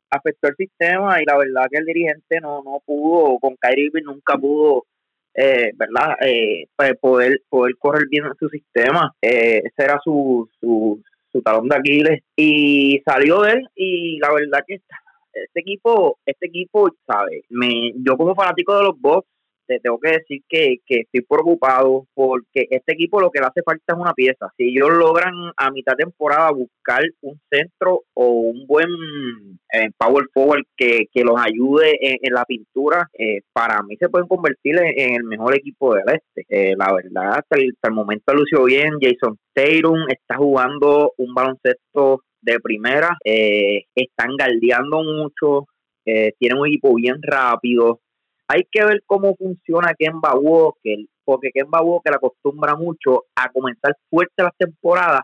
el 0.10 0.55
sistema 0.55 1.22
y 1.22 1.26
la 1.26 1.38
verdad 1.38 1.68
que 1.70 1.78
el 1.78 1.86
dirigente 1.86 2.39
no, 2.41 2.62
no 2.64 2.82
pudo, 2.86 3.39
con 3.39 3.55
Kyrie 3.55 3.91
nunca 4.03 4.38
pudo, 4.38 4.86
eh, 5.34 5.72
¿verdad? 5.76 6.16
Eh, 6.22 6.66
pues 6.76 6.97
poder, 6.99 7.41
poder 7.49 7.76
correr 7.78 8.08
bien 8.10 8.24
su 8.39 8.49
sistema. 8.49 9.14
Eh, 9.22 9.62
ese 9.64 9.84
era 9.84 9.99
su, 10.03 10.49
su, 10.60 11.01
su 11.32 11.41
talón 11.41 11.68
de 11.68 11.76
Aquiles 11.76 12.22
y 12.36 13.01
salió 13.05 13.45
él 13.45 13.68
y 13.76 14.20
la 14.20 14.32
verdad 14.34 14.64
que 14.66 14.76
este 14.76 15.60
equipo, 15.60 16.18
este 16.26 16.47
equipo, 16.47 16.89
¿sabes? 17.05 17.43
Me, 17.49 17.93
yo 17.95 18.18
como 18.18 18.34
fanático 18.36 18.76
de 18.76 18.84
los 18.84 18.99
Bucks 18.99 19.28
te 19.68 19.80
tengo 19.80 19.99
que 19.99 20.11
decir 20.11 20.41
que, 20.47 20.78
estoy 20.88 21.22
preocupado 21.22 22.05
porque 22.13 22.68
este 22.70 22.93
equipo 22.93 23.20
lo 23.20 23.30
que 23.30 23.39
le 23.39 23.47
hace 23.47 23.61
falta 23.63 23.93
es 23.93 23.99
una 23.99 24.13
pieza. 24.13 24.47
Si 24.57 24.70
ellos 24.70 24.89
logran 24.91 25.34
a 25.57 25.72
mitad 25.72 25.95
temporada 25.95 26.51
buscar 26.51 27.03
un 27.22 27.39
centro 27.51 28.03
o 28.13 28.30
un 28.30 28.65
buen 28.65 28.89
eh, 29.74 29.89
power 29.97 30.26
forward 30.34 30.63
que, 30.76 31.07
los 31.24 31.39
ayude 31.39 31.97
en, 31.99 32.34
la 32.34 32.45
pintura, 32.45 33.09
eh, 33.18 33.41
para 33.51 33.84
mí 33.84 33.97
se 33.97 34.07
pueden 34.07 34.28
convertir 34.28 34.78
en, 34.78 35.15
el 35.15 35.24
mejor 35.24 35.55
equipo 35.55 35.93
del 35.93 36.05
este. 36.07 36.45
Eh, 36.47 36.76
la 36.78 36.93
verdad, 36.93 37.39
hasta 37.39 37.57
el, 37.57 37.74
momento 37.91 38.34
lució 38.34 38.63
bien. 38.63 38.93
Jason 39.01 39.38
Tatum 39.53 40.05
está 40.09 40.38
jugando 40.38 41.13
un 41.18 41.34
baloncesto 41.34 42.22
de 42.41 42.59
primera, 42.59 43.18
están 43.26 44.38
galdeando 44.38 45.03
mucho, 45.03 45.65
tienen 46.05 46.59
un 46.59 46.68
equipo 46.68 46.93
bien 46.95 47.18
rápido, 47.22 47.99
hay 48.48 48.64
que 48.72 48.84
ver 48.86 49.04
cómo 49.06 49.36
funciona 49.36 49.93
Kemba 49.98 50.36
Walker, 50.36 50.98
porque 51.26 51.52
Kemba 51.54 51.82
Walker 51.82 52.14
acostumbra 52.14 52.76
mucho 52.76 53.26
a 53.36 53.50
comenzar 53.50 53.95
fuerte 54.10 54.43
las 54.43 54.56
temporadas 54.58 55.22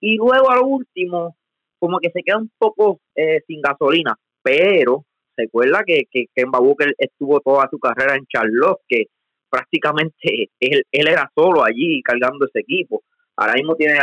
y 0.00 0.16
luego 0.16 0.50
al 0.50 0.60
último 0.62 1.36
como 1.78 1.98
que 1.98 2.10
se 2.10 2.22
queda 2.22 2.38
un 2.38 2.50
poco 2.58 3.00
eh, 3.14 3.40
sin 3.46 3.60
gasolina, 3.60 4.14
pero 4.42 5.04
se 5.34 5.44
acuerda 5.44 5.82
que, 5.86 6.04
que 6.10 6.26
Kemba 6.34 6.60
Walker 6.60 6.94
estuvo 6.98 7.40
toda 7.40 7.68
su 7.70 7.78
carrera 7.78 8.16
en 8.16 8.26
Charlotte, 8.26 8.80
que 8.88 9.04
prácticamente 9.50 10.14
él, 10.60 10.82
él 10.90 11.08
era 11.08 11.30
solo 11.34 11.64
allí 11.64 12.02
cargando 12.02 12.46
ese 12.46 12.60
equipo 12.60 13.02
ahora 13.36 13.54
mismo 13.54 13.76
tiene, 13.76 13.94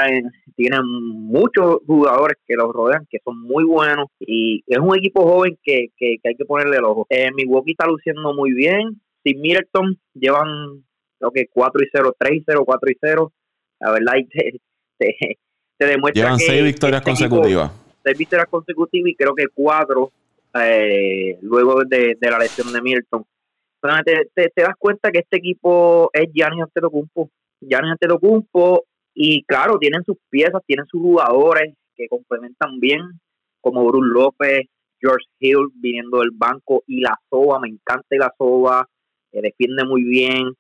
tiene 0.56 0.78
muchos 0.84 1.78
jugadores 1.86 2.38
que 2.46 2.56
los 2.56 2.72
rodean 2.72 3.08
que 3.10 3.18
son 3.24 3.42
muy 3.42 3.64
buenos 3.64 4.08
y 4.20 4.64
es 4.68 4.78
un 4.78 4.96
equipo 4.96 5.24
joven 5.24 5.58
que, 5.64 5.88
que, 5.98 6.18
hay 6.24 6.36
que 6.36 6.46
ponerle 6.46 6.78
el 6.78 6.86
ojo. 6.86 7.06
Eh, 7.10 7.32
Milwaukee 7.34 7.72
está 7.72 7.88
luciendo 7.88 8.34
muy 8.34 8.54
bien. 8.54 9.02
Sin 9.24 9.42
Middleton 9.42 9.98
llevan 10.14 10.84
creo 11.18 11.32
que 11.32 11.48
4 11.52 11.82
y 11.84 11.88
0, 11.92 12.16
3 12.18 12.34
y 12.34 12.44
0, 12.46 12.64
4 12.66 12.92
y 12.92 12.98
0. 13.02 13.34
La 13.80 13.92
verdad, 13.92 14.14
te, 14.98 15.16
te, 15.78 15.86
demuestra 15.86 16.24
llevan 16.24 16.38
que 16.38 16.46
6 16.46 16.64
victorias 16.64 17.02
este 17.02 17.12
consecutivas. 17.12 17.72
6 18.04 18.18
victorias 18.18 18.48
consecutivas 18.50 19.10
y 19.10 19.16
creo 19.16 19.34
que 19.34 19.46
4 19.54 20.12
eh, 20.56 21.40
luego 21.42 21.84
de, 21.86 22.16
de, 22.20 22.30
la 22.30 22.38
lesión 22.38 22.72
de 22.72 22.82
Middleton. 22.82 23.26
Te, 24.06 24.14
te, 24.34 24.50
te, 24.50 24.62
das 24.62 24.76
cuenta 24.78 25.12
que 25.12 25.20
este 25.20 25.38
equipo 25.38 26.10
es 26.14 26.32
Giannis 26.32 26.64
Antetokounmpo. 26.64 27.30
Giannis 27.60 27.92
Antetokounmpo 27.94 28.86
y 29.14 29.44
claro, 29.44 29.78
tienen 29.78 30.04
sus 30.04 30.18
piezas, 30.30 30.62
tienen 30.66 30.86
sus 30.88 31.02
jugadores 31.02 31.74
que 31.96 32.08
complementan 32.08 32.80
bien, 32.80 33.02
como 33.62 33.86
Bruce 33.86 34.10
López, 34.12 34.62
George 35.00 35.26
Hill 35.40 35.70
viniendo 35.76 36.20
del 36.20 36.32
banco 36.32 36.84
y 36.88 37.02
la 37.02 37.16
Soba, 37.30 37.60
me 37.60 37.68
encanta 37.68 38.08
la 38.12 38.34
Soba, 38.38 38.88
eh, 39.32 39.42
defiende 39.42 39.84
muy 39.86 40.04
bien. 40.04 40.54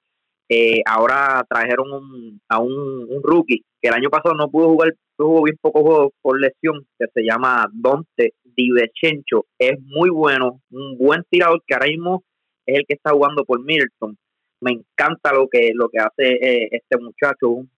Eh, 0.50 0.82
ahora 0.86 1.44
trajeron 1.50 2.40
a 2.50 2.60
un, 2.60 3.08
rookie 3.24 3.64
que 3.82 3.88
el 3.88 3.94
año 3.94 4.10
pasado 4.10 4.36
no 4.36 4.50
pudo 4.50 4.70
jugar, 4.70 4.94
jugó 5.18 5.44
bien 5.44 5.58
poco 5.62 5.82
juegos 5.82 6.14
por 6.22 6.40
lesión, 6.40 6.86
que 7.00 7.06
se 7.14 7.24
llama 7.24 7.66
Dante 7.74 8.34
Divechencho. 8.44 9.46
Es 9.58 9.80
muy 9.82 10.10
bueno, 10.10 10.62
un 10.70 10.98
buen 10.98 11.24
tirador 11.30 11.64
que 11.66 11.74
ahora 11.74 11.88
mismo 11.88 12.24
es 12.66 12.78
el 12.78 12.86
que 12.86 12.96
está 12.96 13.12
jugando 13.12 13.46
por 13.46 13.64
Milton. 13.64 14.18
Me 14.62 14.72
encanta 14.72 15.34
lo 15.34 15.48
que 15.50 15.72
lo 15.74 15.90
que 15.90 16.00
hace 16.00 16.34
eh, 16.34 16.70
este 16.72 16.98
muchacho, 16.98 17.50
un, 17.50 17.70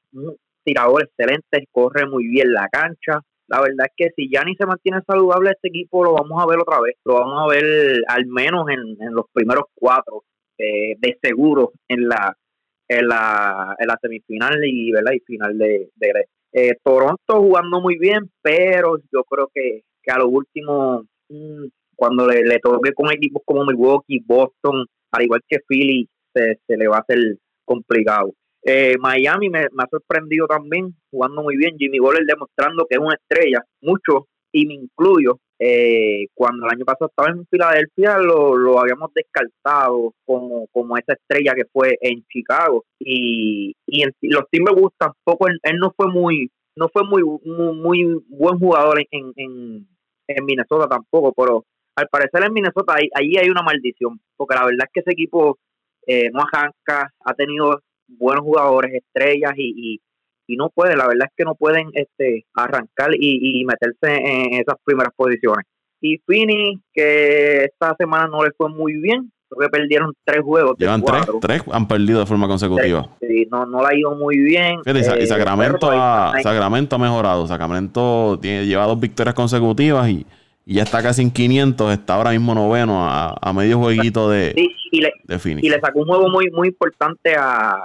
tirador 0.65 1.03
excelente, 1.03 1.67
corre 1.71 2.05
muy 2.07 2.27
bien 2.27 2.51
la 2.51 2.67
cancha. 2.69 3.21
La 3.47 3.61
verdad 3.61 3.87
es 3.87 3.93
que 3.95 4.09
si 4.15 4.29
Yanni 4.29 4.55
se 4.55 4.65
mantiene 4.65 4.99
saludable, 5.05 5.51
este 5.51 5.67
equipo 5.67 6.03
lo 6.03 6.13
vamos 6.13 6.41
a 6.41 6.47
ver 6.47 6.59
otra 6.59 6.81
vez. 6.81 6.95
Lo 7.05 7.15
vamos 7.15 7.43
a 7.43 7.53
ver 7.53 8.03
al 8.07 8.25
menos 8.25 8.65
en, 8.69 9.13
los 9.13 9.25
primeros 9.31 9.65
cuatro, 9.75 10.23
eh, 10.57 10.95
de 10.97 11.17
seguro, 11.21 11.73
en 11.87 12.09
la, 12.09 12.35
en 12.87 13.07
la, 13.07 13.75
en 13.77 13.87
la 13.87 13.97
semifinal 14.01 14.59
y, 14.65 14.91
¿verdad? 14.91 15.13
y 15.13 15.19
final 15.19 15.57
de, 15.57 15.89
eh, 16.53 16.73
Toronto 16.83 17.41
jugando 17.41 17.81
muy 17.81 17.97
bien, 17.99 18.31
pero 18.41 18.97
yo 19.13 19.23
creo 19.23 19.49
que, 19.53 19.83
a 20.07 20.17
lo 20.19 20.29
último, 20.29 21.03
mm, 21.29 21.65
cuando 21.95 22.27
le, 22.27 22.43
le 22.43 22.59
toque 22.59 22.93
con 22.93 23.11
equipos 23.11 23.43
como 23.45 23.65
Milwaukee, 23.65 24.23
Boston, 24.25 24.85
al 25.11 25.23
igual 25.23 25.41
que 25.47 25.59
Philly, 25.67 26.07
se, 26.33 26.59
se 26.65 26.77
le 26.77 26.87
va 26.87 26.97
a 26.97 27.01
hacer 27.01 27.37
complicado. 27.63 28.33
Eh, 28.67 28.95
Miami 28.99 29.49
me, 29.49 29.59
ha 29.59 29.87
sorprendido 29.89 30.47
también, 30.47 30.95
jugando 31.11 31.43
muy 31.43 31.55
bien. 31.55 31.77
Jimmy 31.77 31.99
Butler 31.99 32.25
demostrando 32.25 32.87
que 32.89 32.95
es 32.95 33.01
una 33.01 33.15
estrella, 33.15 33.63
mucho, 33.81 34.27
y 34.51 34.65
me 34.65 34.73
incluyo. 34.73 35.39
Eh, 35.57 36.25
cuando 36.33 36.65
el 36.65 36.73
año 36.73 36.83
pasado 36.83 37.07
estaba 37.09 37.29
en 37.29 37.45
Filadelfia, 37.47 38.17
lo, 38.17 38.57
lo 38.57 38.79
habíamos 38.79 39.13
descartado 39.13 40.13
como, 40.25 40.67
como 40.73 40.97
esa 40.97 41.13
estrella 41.13 41.53
que 41.55 41.65
fue 41.71 41.97
en 42.01 42.25
Chicago. 42.25 42.83
Y, 42.99 43.75
y 43.85 44.01
en, 44.01 44.11
los 44.21 44.49
Timberwolves 44.49 44.97
tampoco, 44.97 45.47
él, 45.47 45.59
él, 45.63 45.77
no 45.77 45.93
fue 45.95 46.07
muy 46.07 46.49
no 46.77 46.89
fue 46.89 47.03
muy 47.05 47.23
muy, 47.45 48.21
buen 48.27 48.59
jugador 48.59 48.99
en, 49.11 49.31
en, 49.37 49.87
en, 50.27 50.45
Minnesota 50.45 50.87
tampoco, 50.89 51.31
pero 51.33 51.63
al 51.95 52.07
parecer 52.09 52.43
en 52.43 52.51
Minnesota 52.51 52.95
ahí, 52.95 53.07
ahí 53.13 53.37
hay 53.37 53.49
una 53.49 53.61
maldición, 53.61 54.19
porque 54.35 54.55
la 54.55 54.65
verdad 54.65 54.85
es 54.85 54.91
que 54.93 54.99
ese 54.99 55.11
equipo 55.11 55.57
eh, 56.05 56.29
no 56.33 56.41
arranca, 56.41 57.13
ha 57.23 57.33
tenido 57.33 57.79
buenos 58.07 58.43
jugadores, 58.43 58.93
estrellas 58.93 59.53
y, 59.57 59.99
y, 60.47 60.55
no 60.57 60.69
puede, 60.69 60.95
la 60.95 61.07
verdad 61.07 61.27
es 61.27 61.33
que 61.35 61.43
no 61.43 61.55
pueden 61.55 61.89
este 61.93 62.45
arrancar 62.55 63.09
y, 63.13 63.61
y 63.61 63.65
meterse 63.65 64.15
en 64.15 64.53
esas 64.53 64.75
primeras 64.83 65.13
posiciones. 65.15 65.65
Y 66.01 66.17
Fini, 66.27 66.79
que 66.93 67.63
esta 67.63 67.95
semana 67.97 68.27
no 68.27 68.43
le 68.43 68.51
fue 68.55 68.69
muy 68.69 68.93
bien, 68.93 69.31
creo 69.49 69.67
que 69.67 69.77
perdieron 69.77 70.13
tres 70.23 70.41
juegos. 70.43 70.75
Llevan 70.77 71.03
tres, 71.03 71.25
tres 71.41 71.63
han 71.71 71.87
perdido 71.87 72.19
de 72.19 72.25
forma 72.25 72.47
consecutiva. 72.47 73.09
Sí, 73.21 73.47
no, 73.51 73.65
no 73.65 73.81
la 73.81 73.89
ha 73.89 73.95
ido 73.95 74.15
muy 74.15 74.37
bien. 74.37 74.81
y 74.85 74.89
eh, 74.89 75.25
Sacramento, 75.25 75.89
ha, 75.91 76.33
Sacramento 76.43 76.95
ha 76.95 76.99
mejorado. 76.99 77.47
Sacramento 77.47 78.37
tiene, 78.41 78.65
lleva 78.67 78.85
dos 78.85 78.99
victorias 78.99 79.33
consecutivas 79.33 80.07
y, 80.09 80.25
y 80.65 80.75
ya 80.75 80.83
está 80.83 81.01
casi 81.01 81.21
en 81.21 81.31
500. 81.31 81.93
Está 81.93 82.15
ahora 82.15 82.31
mismo 82.31 82.53
noveno 82.53 83.03
a, 83.09 83.35
a 83.41 83.53
medio 83.53 83.79
jueguito 83.79 84.29
de, 84.29 84.53
y 84.91 85.01
le, 85.01 85.11
Y 85.61 85.69
le 85.69 85.79
sacó 85.79 85.99
un 85.99 86.07
juego 86.07 86.29
muy, 86.29 86.49
muy 86.51 86.69
importante 86.69 87.35
a, 87.35 87.77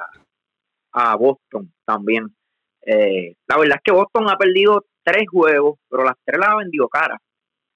a 0.92 1.16
Boston 1.16 1.72
también. 1.84 2.34
Eh, 2.82 3.34
la 3.46 3.58
verdad 3.58 3.76
es 3.76 3.82
que 3.84 3.92
Boston 3.92 4.30
ha 4.30 4.36
perdido 4.36 4.84
tres 5.02 5.24
juegos, 5.30 5.78
pero 5.88 6.04
las 6.04 6.16
tres 6.24 6.38
las 6.40 6.50
ha 6.50 6.56
vendido 6.56 6.88
cara. 6.88 7.18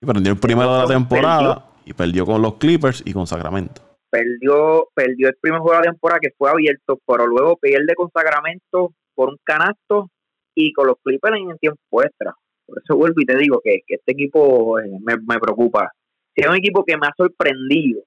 Perdió 0.00 0.32
el 0.32 0.38
primero 0.38 0.74
de 0.74 0.82
la 0.82 0.86
temporada 0.86 1.66
y 1.84 1.92
perdió 1.92 2.26
con 2.26 2.42
los 2.42 2.54
Clippers 2.54 3.02
y 3.04 3.12
con 3.12 3.26
Sacramento. 3.26 3.82
Perdió, 4.10 4.88
perdió 4.94 5.28
el 5.28 5.36
primer 5.40 5.60
juego 5.60 5.78
de 5.78 5.86
la 5.86 5.92
temporada 5.92 6.20
que 6.20 6.32
fue 6.36 6.50
abierto, 6.50 6.98
pero 7.06 7.26
luego 7.26 7.56
pierde 7.56 7.94
con 7.94 8.10
Sacramento 8.10 8.92
por 9.14 9.30
un 9.30 9.38
canasto 9.42 10.10
y 10.54 10.72
con 10.72 10.86
los 10.86 10.96
Clippers 11.02 11.36
en 11.36 11.58
tiempo 11.58 12.02
extra. 12.02 12.34
Por 12.66 12.78
eso 12.82 12.96
vuelvo 12.96 13.20
y 13.20 13.26
te 13.26 13.36
digo 13.36 13.60
que, 13.62 13.82
este 13.86 14.12
equipo 14.12 14.78
eh, 14.78 14.98
me, 15.00 15.16
me, 15.16 15.38
preocupa. 15.38 15.90
Es 16.34 16.46
un 16.46 16.56
equipo 16.56 16.84
que 16.84 16.96
me 16.96 17.06
ha 17.06 17.12
sorprendido. 17.16 18.02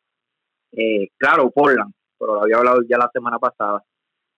Eh, 0.71 1.09
claro, 1.17 1.51
Portland, 1.51 1.93
pero 2.17 2.35
lo 2.35 2.43
había 2.43 2.57
hablado 2.57 2.81
ya 2.89 2.97
la 2.97 3.09
semana 3.13 3.37
pasada. 3.39 3.83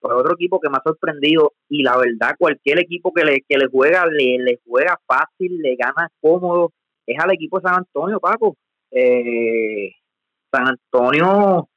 Pero 0.00 0.18
otro 0.18 0.34
equipo 0.34 0.60
que 0.60 0.68
me 0.70 0.76
ha 0.78 0.82
sorprendido 0.82 1.52
y 1.68 1.82
la 1.82 1.96
verdad 1.96 2.36
cualquier 2.38 2.80
equipo 2.80 3.12
que 3.12 3.24
le, 3.24 3.44
que 3.46 3.58
le 3.58 3.66
juega, 3.66 4.06
le, 4.06 4.38
le 4.38 4.60
juega 4.66 4.98
fácil, 5.06 5.58
le 5.58 5.76
gana 5.76 6.10
cómodo, 6.20 6.72
es 7.06 7.18
al 7.18 7.32
equipo 7.32 7.58
de 7.58 7.68
San 7.68 7.78
Antonio, 7.78 8.20
Paco. 8.20 8.56
Eh, 8.90 9.92
San 10.50 10.68
Antonio, 10.68 11.68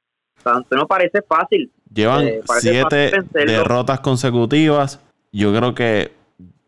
San 0.42 0.56
Antonio 0.56 0.86
parece 0.86 1.22
fácil. 1.22 1.70
Llevan 1.92 2.26
eh, 2.26 2.40
siete 2.58 3.12
derrotas 3.32 4.00
consecutivas. 4.00 5.00
Yo 5.32 5.54
creo 5.54 5.74
que 5.74 6.12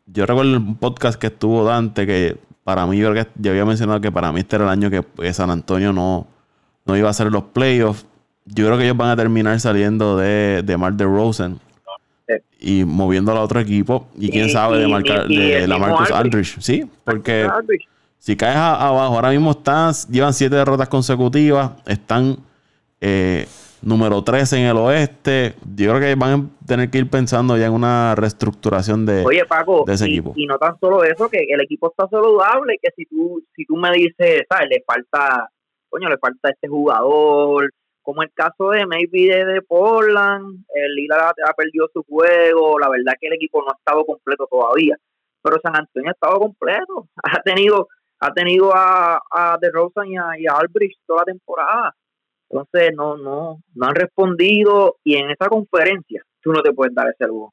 yo 0.06 0.26
recuerdo 0.26 0.56
un 0.56 0.76
podcast 0.76 1.20
que 1.20 1.28
estuvo 1.28 1.64
Dante 1.64 2.06
que 2.06 2.36
para 2.62 2.86
mí 2.86 2.98
yo 2.98 3.08
había 3.10 3.64
mencionado 3.64 4.00
que 4.00 4.10
para 4.10 4.32
mí 4.32 4.40
este 4.40 4.56
era 4.56 4.64
el 4.64 4.70
año 4.70 4.90
que 4.90 5.02
pues, 5.02 5.36
San 5.36 5.50
Antonio 5.50 5.92
no, 5.92 6.26
no 6.84 6.96
iba 6.96 7.08
a 7.08 7.10
hacer 7.10 7.30
los 7.30 7.44
playoffs. 7.44 8.06
Yo 8.46 8.66
creo 8.66 8.78
que 8.78 8.84
ellos 8.84 8.96
van 8.96 9.10
a 9.10 9.16
terminar 9.16 9.58
saliendo 9.60 10.16
de, 10.16 10.62
de 10.64 10.76
Mark 10.76 10.96
de 10.96 11.04
Rosen 11.04 11.60
y 12.58 12.84
moviendo 12.84 13.32
al 13.32 13.38
otro 13.38 13.60
equipo. 13.60 14.08
Y 14.16 14.30
quién 14.30 14.50
sabe 14.50 14.78
de, 14.78 14.88
marcar, 14.88 15.26
de 15.28 15.66
la 15.66 15.78
Marcus 15.78 16.10
Aldrich. 16.10 16.58
Sí, 16.60 16.88
porque 17.04 17.48
si 18.18 18.36
caes 18.36 18.56
abajo, 18.56 19.14
ahora 19.14 19.30
mismo 19.30 19.52
están, 19.52 19.92
llevan 20.10 20.32
siete 20.32 20.56
derrotas 20.56 20.88
consecutivas, 20.88 21.72
están 21.86 22.36
eh, 23.00 23.46
número 23.82 24.22
13 24.22 24.58
en 24.58 24.66
el 24.66 24.76
oeste. 24.76 25.54
Yo 25.76 25.90
creo 25.90 26.00
que 26.00 26.14
van 26.14 26.40
a 26.40 26.66
tener 26.66 26.90
que 26.90 26.98
ir 26.98 27.08
pensando 27.08 27.56
ya 27.56 27.66
en 27.66 27.72
una 27.72 28.14
reestructuración 28.14 29.06
de, 29.06 29.24
ese 29.86 30.06
equipo. 30.06 30.32
Y 30.34 30.46
no 30.46 30.58
tan 30.58 30.78
solo 30.80 31.04
eso, 31.04 31.28
que 31.28 31.46
el 31.48 31.60
equipo 31.60 31.90
está 31.90 32.08
saludable, 32.08 32.78
que 32.82 32.90
si 32.96 33.04
tú, 33.04 33.42
si 33.54 33.64
tú 33.64 33.76
me 33.76 33.92
dices, 33.92 34.42
¿sabes? 34.48 34.68
Le 34.70 34.82
falta, 34.84 35.48
coño, 35.88 36.08
le 36.08 36.18
falta 36.18 36.50
este 36.50 36.68
jugador, 36.68 37.70
como 38.06 38.22
el 38.22 38.32
caso 38.32 38.70
de 38.70 38.86
maybe 38.86 39.34
de, 39.34 39.44
de 39.44 39.62
Portland, 39.62 40.64
el 40.72 40.94
Lila 40.94 41.34
ha 41.44 41.52
perdido 41.54 41.88
su 41.92 42.04
juego, 42.04 42.78
la 42.78 42.88
verdad 42.88 43.14
que 43.20 43.26
el 43.26 43.32
equipo 43.32 43.60
no 43.60 43.70
ha 43.70 43.76
estado 43.76 44.04
completo 44.06 44.46
todavía, 44.48 44.96
pero 45.42 45.56
San 45.60 45.74
Antonio 45.74 46.10
ha 46.10 46.12
estado 46.12 46.38
completo, 46.38 47.08
ha 47.24 47.42
tenido 47.42 47.88
ha 48.20 48.32
tenido 48.32 48.70
a, 48.72 49.20
a 49.28 49.58
DeRozan 49.60 50.06
y 50.06 50.16
a, 50.16 50.38
y 50.38 50.46
a 50.46 50.52
Albrecht 50.52 51.00
toda 51.04 51.22
la 51.22 51.32
temporada. 51.32 51.96
Entonces 52.48 52.92
no, 52.94 53.16
no, 53.16 53.58
no 53.74 53.86
han 53.86 53.94
respondido 53.96 54.98
y 55.02 55.16
en 55.16 55.32
esa 55.32 55.48
conferencia 55.48 56.22
tú 56.40 56.52
no 56.52 56.62
te 56.62 56.72
puedes 56.72 56.94
dar 56.94 57.08
ese 57.08 57.26
lujo. 57.26 57.52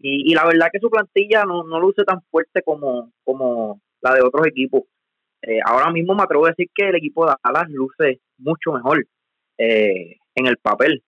Y, 0.00 0.32
y 0.32 0.34
la 0.34 0.44
verdad 0.44 0.70
que 0.72 0.80
su 0.80 0.90
plantilla 0.90 1.44
no, 1.44 1.62
no 1.62 1.78
luce 1.78 2.02
tan 2.02 2.20
fuerte 2.32 2.62
como, 2.62 3.12
como 3.22 3.80
la 4.02 4.12
de 4.12 4.22
otros 4.22 4.44
equipos. 4.48 4.82
Eh, 5.40 5.60
ahora 5.64 5.92
mismo 5.92 6.16
me 6.16 6.24
atrevo 6.24 6.46
a 6.46 6.50
decir 6.50 6.66
que 6.74 6.88
el 6.88 6.96
equipo 6.96 7.26
de 7.26 7.34
Dallas 7.44 7.70
luce 7.70 8.20
mucho 8.38 8.72
mejor 8.72 9.06
eh, 9.58 10.16
en 10.34 10.46
el 10.46 10.56
papel 10.58 11.02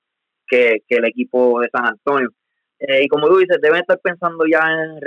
que, 0.47 0.82
el 0.88 1.05
equipo 1.05 1.61
de 1.61 1.68
San 1.70 1.86
Antonio. 1.86 2.30
Eh, 2.78 3.05
y 3.05 3.09
como 3.09 3.28
tú 3.28 3.38
dices, 3.38 3.59
deben 3.61 3.80
estar 3.80 3.99
pensando 4.01 4.44
ya 4.51 4.61
en 4.61 5.01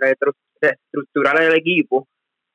reestructurar 0.00 1.40
el 1.42 1.54
equipo 1.54 2.08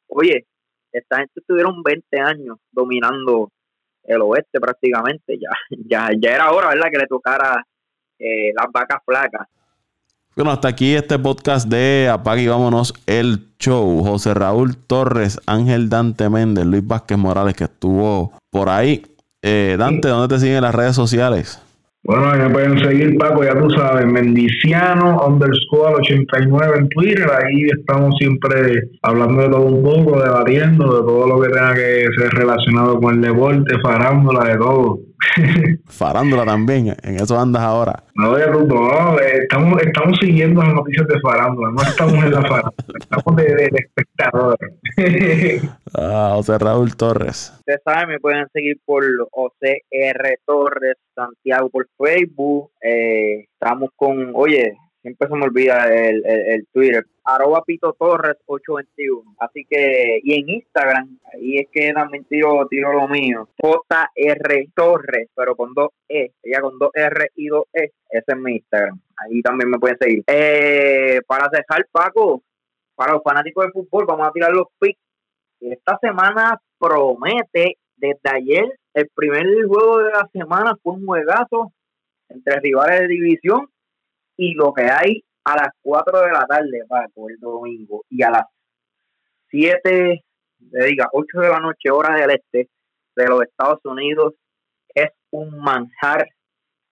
oye, 0.08 0.46
esta 0.92 1.18
gente 1.18 1.34
estuvieron 1.36 1.84
20 1.84 2.20
años 2.20 2.58
dominando 2.72 3.52
el 4.04 4.22
oeste 4.22 4.60
prácticamente, 4.60 5.38
ya, 5.38 5.50
ya, 5.90 6.10
ya 6.20 6.36
era 6.36 6.52
hora, 6.52 6.70
¿verdad?, 6.70 6.90
que 6.92 6.98
le 6.98 7.08
tocara 7.08 7.66
eh, 8.20 8.54
las 8.56 8.68
vacas 8.72 9.02
flacas. 9.06 9.48
Bueno, 10.36 10.52
hasta 10.52 10.68
aquí 10.68 10.94
este 10.94 11.18
podcast 11.18 11.68
de 11.68 12.10
Apague 12.12 12.44
y 12.44 12.48
Vámonos 12.48 12.94
el 13.08 13.56
Show. 13.58 14.04
José 14.04 14.36
Raúl 14.36 14.78
Torres, 14.78 15.40
Ángel 15.48 15.90
Dante 15.90 16.30
Méndez, 16.30 16.64
Luis 16.66 16.86
Vázquez 16.86 17.18
Morales, 17.18 17.56
que 17.56 17.64
estuvo 17.64 18.34
por 18.52 18.70
ahí. 18.70 19.02
Eh, 19.50 19.78
Dante, 19.78 20.10
¿dónde 20.10 20.36
te 20.36 20.42
siguen 20.42 20.62
las 20.62 20.76
redes 20.76 20.94
sociales? 20.94 21.62
Bueno, 22.04 22.34
me 22.36 22.50
pueden 22.50 22.80
seguir, 22.80 23.18
Paco, 23.18 23.46
ya 23.46 23.58
tú 23.58 23.70
sabes, 23.70 24.06
Mendiciano 24.06 25.26
underscore 25.26 25.96
89 26.00 26.80
en 26.80 26.90
Twitter. 26.90 27.30
Ahí 27.32 27.64
estamos 27.78 28.16
siempre 28.18 28.90
hablando 29.04 29.42
de 29.42 29.50
todo 29.50 29.62
un 29.62 29.84
poco, 29.84 30.22
debatiendo 30.22 30.84
de 30.86 31.02
todo 31.02 31.28
lo 31.28 31.42
que 31.42 31.48
tenga 31.48 31.74
que 31.74 32.08
ser 32.18 32.30
relacionado 32.32 33.00
con 33.00 33.16
el 33.16 33.22
deporte, 33.22 33.80
farándula, 33.82 34.50
de 34.50 34.58
todo. 34.58 35.00
farándula 35.86 36.46
también, 36.46 36.96
en 37.04 37.16
eso 37.16 37.40
andas 37.40 37.62
ahora. 37.62 38.04
No, 38.16 38.38
ya 38.38 38.52
tú, 38.52 38.66
no, 38.66 39.20
estamos, 39.20 39.82
estamos 39.82 40.18
siguiendo 40.20 40.62
las 40.62 40.74
noticias 40.74 41.08
de 41.08 41.20
farándula, 41.20 41.72
no 41.72 41.82
estamos 41.82 42.14
en 42.14 42.32
la 42.32 42.42
farándula, 42.42 43.00
estamos 43.00 43.36
de, 43.36 43.56
de, 43.56 43.70
espectador. 43.76 44.58
ah, 45.98 46.32
José 46.36 46.58
Raúl 46.58 46.96
Torres. 46.96 47.54
Ustedes 47.60 47.82
saben, 47.84 48.10
me 48.10 48.20
pueden 48.20 48.48
seguir 48.54 48.78
por 48.86 49.04
OCR 49.32 50.40
Torres 50.46 50.96
Santiago 51.16 51.70
por 51.70 51.88
Facebook. 51.98 52.72
Eh, 52.82 53.48
estamos 53.54 53.90
con, 53.96 54.32
oye, 54.36 54.78
siempre 55.08 55.28
se 55.30 55.36
me 55.36 55.46
olvida 55.46 55.88
el, 55.88 56.22
el, 56.26 56.68
Twitter, 56.68 57.06
arroba 57.24 57.64
Pito 57.64 57.94
Torres 57.94 58.36
821. 58.46 59.36
Así 59.40 59.66
que, 59.70 60.20
y 60.22 60.34
en 60.34 60.50
Instagram, 60.50 61.18
ahí 61.34 61.60
es 61.60 61.68
que 61.72 61.94
también 61.94 62.26
tiro, 62.26 62.68
tiro 62.68 62.92
lo 62.92 63.08
mío, 63.08 63.48
JR 63.58 64.66
Torres, 64.76 65.30
pero 65.34 65.56
con 65.56 65.74
dos 65.74 65.92
E, 66.10 66.34
ella 66.44 66.60
con 66.60 66.78
dos 66.78 66.92
R 66.94 67.32
y 67.36 67.48
dos 67.48 67.66
E, 67.72 67.92
ese 68.10 68.26
es 68.28 68.38
mi 68.38 68.56
Instagram. 68.56 69.00
Ahí 69.16 69.42
también 69.42 69.70
me 69.70 69.80
pueden 69.80 69.98
seguir. 69.98 70.24
Eh, 70.28 71.22
para 71.26 71.48
dejar, 71.50 71.88
Paco, 71.90 72.44
para 72.96 73.14
los 73.14 73.24
fanáticos 73.24 73.64
del 73.64 73.74
fútbol, 73.74 74.06
vamos 74.08 74.28
a 74.28 74.32
tirar 74.32 74.52
los 74.52 74.68
picks. 74.78 75.00
Esta 75.62 75.98
semana 76.02 76.60
promete, 76.78 77.78
desde 77.96 78.30
ayer, 78.30 78.78
el 78.94 79.10
primer 79.16 79.46
juego 79.68 80.00
de 80.00 80.12
la 80.12 80.30
semana 80.34 80.74
fue 80.84 80.96
un 80.96 81.06
juegazo 81.06 81.72
entre 82.30 82.60
rivales 82.60 83.00
de 83.02 83.08
división 83.08 83.70
y 84.38 84.54
lo 84.54 84.72
que 84.74 84.84
hay 84.84 85.24
a 85.44 85.56
las 85.56 85.70
4 85.82 86.22
de 86.22 86.32
la 86.32 86.46
tarde, 86.46 86.84
Paco, 86.88 87.30
el 87.30 87.40
domingo, 87.40 88.06
y 88.10 88.22
a 88.24 88.30
las 88.30 88.46
7, 89.50 90.24
le 90.72 90.86
diga, 90.86 91.10
8 91.12 91.40
de 91.40 91.50
la 91.50 91.60
noche, 91.60 91.90
hora 91.90 92.16
del 92.16 92.32
este 92.32 92.70
de 93.16 93.28
los 93.28 93.42
Estados 93.42 93.80
Unidos, 93.84 94.36
es 94.94 95.10
un 95.32 95.58
manjar 95.60 96.30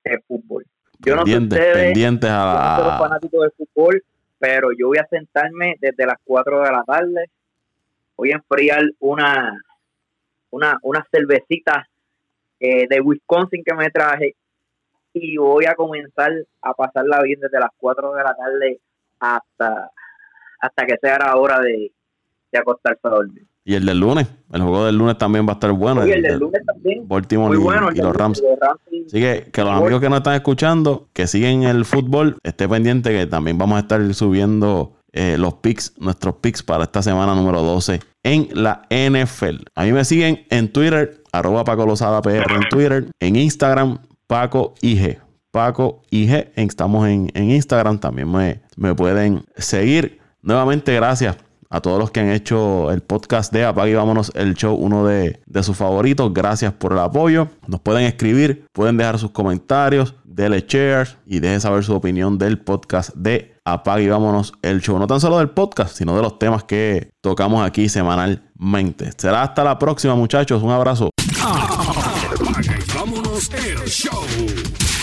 de 0.04 0.20
fútbol. 0.28 0.66
Yo 1.00 1.16
no 1.16 1.26
sé 1.26 1.38
ustedes, 1.38 2.24
a 2.24 2.82
los 2.84 2.98
fanáticos 2.98 3.44
de 3.44 3.52
fútbol, 3.52 4.04
pero 4.40 4.70
yo 4.78 4.88
voy 4.88 4.98
a 4.98 5.08
sentarme 5.08 5.76
desde 5.80 6.06
las 6.06 6.18
4 6.24 6.62
de 6.62 6.72
la 6.72 6.84
tarde, 6.84 7.30
voy 8.16 8.32
a 8.32 8.36
enfriar 8.36 8.84
una, 9.00 9.62
una, 10.50 10.80
una 10.82 11.06
cervecita 11.12 11.88
eh, 12.60 12.88
de 12.88 13.02
Wisconsin 13.02 13.64
que 13.64 13.76
me 13.76 13.90
traje 13.90 14.36
y 15.16 15.38
voy 15.38 15.66
a 15.66 15.76
comenzar 15.76 16.32
a 16.62 16.74
pasarla 16.74 17.22
bien 17.24 17.40
desde 17.40 17.60
las 17.60 17.70
4 17.78 18.14
de 18.14 18.24
la 18.24 18.36
tarde 18.36 18.80
hasta, 19.20 19.92
hasta 20.60 20.86
que 20.86 20.98
sea 21.02 21.18
la 21.20 21.36
hora 21.38 21.60
de, 21.62 21.92
de 22.52 22.60
acostarse 22.60 23.00
a 23.04 23.10
dormir. 23.10 23.46
Y 23.68 23.74
el 23.74 23.86
del 23.86 24.00
lunes, 24.00 24.28
el 24.54 24.62
juego 24.62 24.86
del 24.86 24.96
lunes 24.98 25.18
también 25.18 25.48
va 25.48 25.52
a 25.52 25.54
estar 25.54 25.72
bueno. 25.72 26.06
Y 26.06 26.12
el 26.12 26.22
del 26.22 26.38
lunes 26.38 26.62
también. 26.66 27.08
Baltimore 27.08 27.50
Muy 27.50 27.58
y- 27.58 27.64
bueno. 27.64 27.90
y, 27.92 27.98
los 27.98 28.16
Rams. 28.16 28.44
Así 29.08 29.20
que, 29.20 29.50
que 29.52 29.62
los 29.64 29.72
amigos 29.72 30.00
que 30.02 30.10
nos 30.10 30.18
están 30.20 30.36
escuchando, 30.36 31.08
que 31.14 31.26
siguen 31.26 31.64
el 31.64 31.84
fútbol, 31.86 32.38
esté 32.44 32.70
pendiente 32.70 33.10
que 33.10 33.26
también 33.26 33.58
vamos 33.58 33.78
a 33.78 33.80
estar 33.80 34.14
subiendo 34.14 34.94
eh, 35.14 35.38
los 35.40 35.56
picks, 35.56 36.00
nuestros 36.00 36.36
picks 36.36 36.62
para 36.62 36.84
esta 36.84 37.02
semana 37.02 37.34
número 37.34 37.62
12 37.64 38.02
en 38.22 38.50
la 38.54 38.84
NFL. 38.92 39.64
A 39.74 39.84
mí 39.86 39.94
me 39.94 40.06
siguen 40.06 40.46
en 40.52 40.72
Twitter, 40.72 41.24
arroba 41.32 41.64
Paco 41.64 41.88
Lozada 41.88 42.22
PR 42.22 42.54
en 42.54 42.70
Twitter, 42.70 43.06
en 43.20 43.36
Instagram, 43.36 43.98
Paco 44.28 44.74
IG. 44.82 45.20
Paco 45.52 46.02
IG, 46.10 46.52
estamos 46.56 47.08
en, 47.08 47.32
en 47.34 47.52
Instagram, 47.52 48.00
también 48.00 48.30
me, 48.30 48.62
me 48.76 48.94
pueden 48.94 49.46
seguir. 49.56 50.20
Nuevamente, 50.42 50.94
gracias 50.94 51.38
a 51.70 51.82
todos 51.82 52.00
los 52.00 52.12
que 52.12 52.20
han 52.20 52.30
hecho 52.30 52.92
el 52.92 53.02
podcast 53.02 53.52
de 53.52 53.66
Apague 53.66 53.92
y 53.92 53.96
Vámonos 53.96 54.32
el 54.36 54.54
Show, 54.56 54.76
uno 54.76 55.06
de, 55.06 55.42
de 55.46 55.64
sus 55.64 55.78
favoritos. 55.78 56.34
Gracias 56.34 56.74
por 56.74 56.94
el 56.94 57.00
apoyo. 57.00 57.48
Nos 57.68 57.80
pueden 57.80 58.04
escribir, 58.04 58.66
pueden 58.74 58.98
dejar 58.98 59.18
sus 59.18 59.32
comentarios, 59.32 60.16
denle 60.24 60.66
share 60.68 61.08
y 61.26 61.40
dejen 61.40 61.62
saber 61.62 61.84
su 61.84 61.94
opinión 61.94 62.38
del 62.38 62.60
podcast 62.60 63.14
de 63.16 63.56
Apague 63.66 64.04
y 64.04 64.10
Vámonos 64.10 64.54
el 64.62 64.82
Show. 64.82 65.00
No 65.00 65.08
tan 65.08 65.20
solo 65.20 65.40
del 65.40 65.50
podcast, 65.50 65.98
sino 65.98 66.16
de 66.16 66.22
los 66.22 66.38
temas 66.38 66.64
que 66.64 67.10
tocamos 67.22 67.66
aquí 67.66 67.90
semanalmente. 67.90 69.12
Será 69.18 69.44
hasta 69.44 69.64
la 69.64 69.80
próxima, 69.80 70.16
muchachos. 70.16 70.62
Un 70.62 70.72
abrazo. 70.72 71.10
Y 71.26 71.85
vámonos 73.06 73.50
el 73.54 73.88
show. 73.88 74.95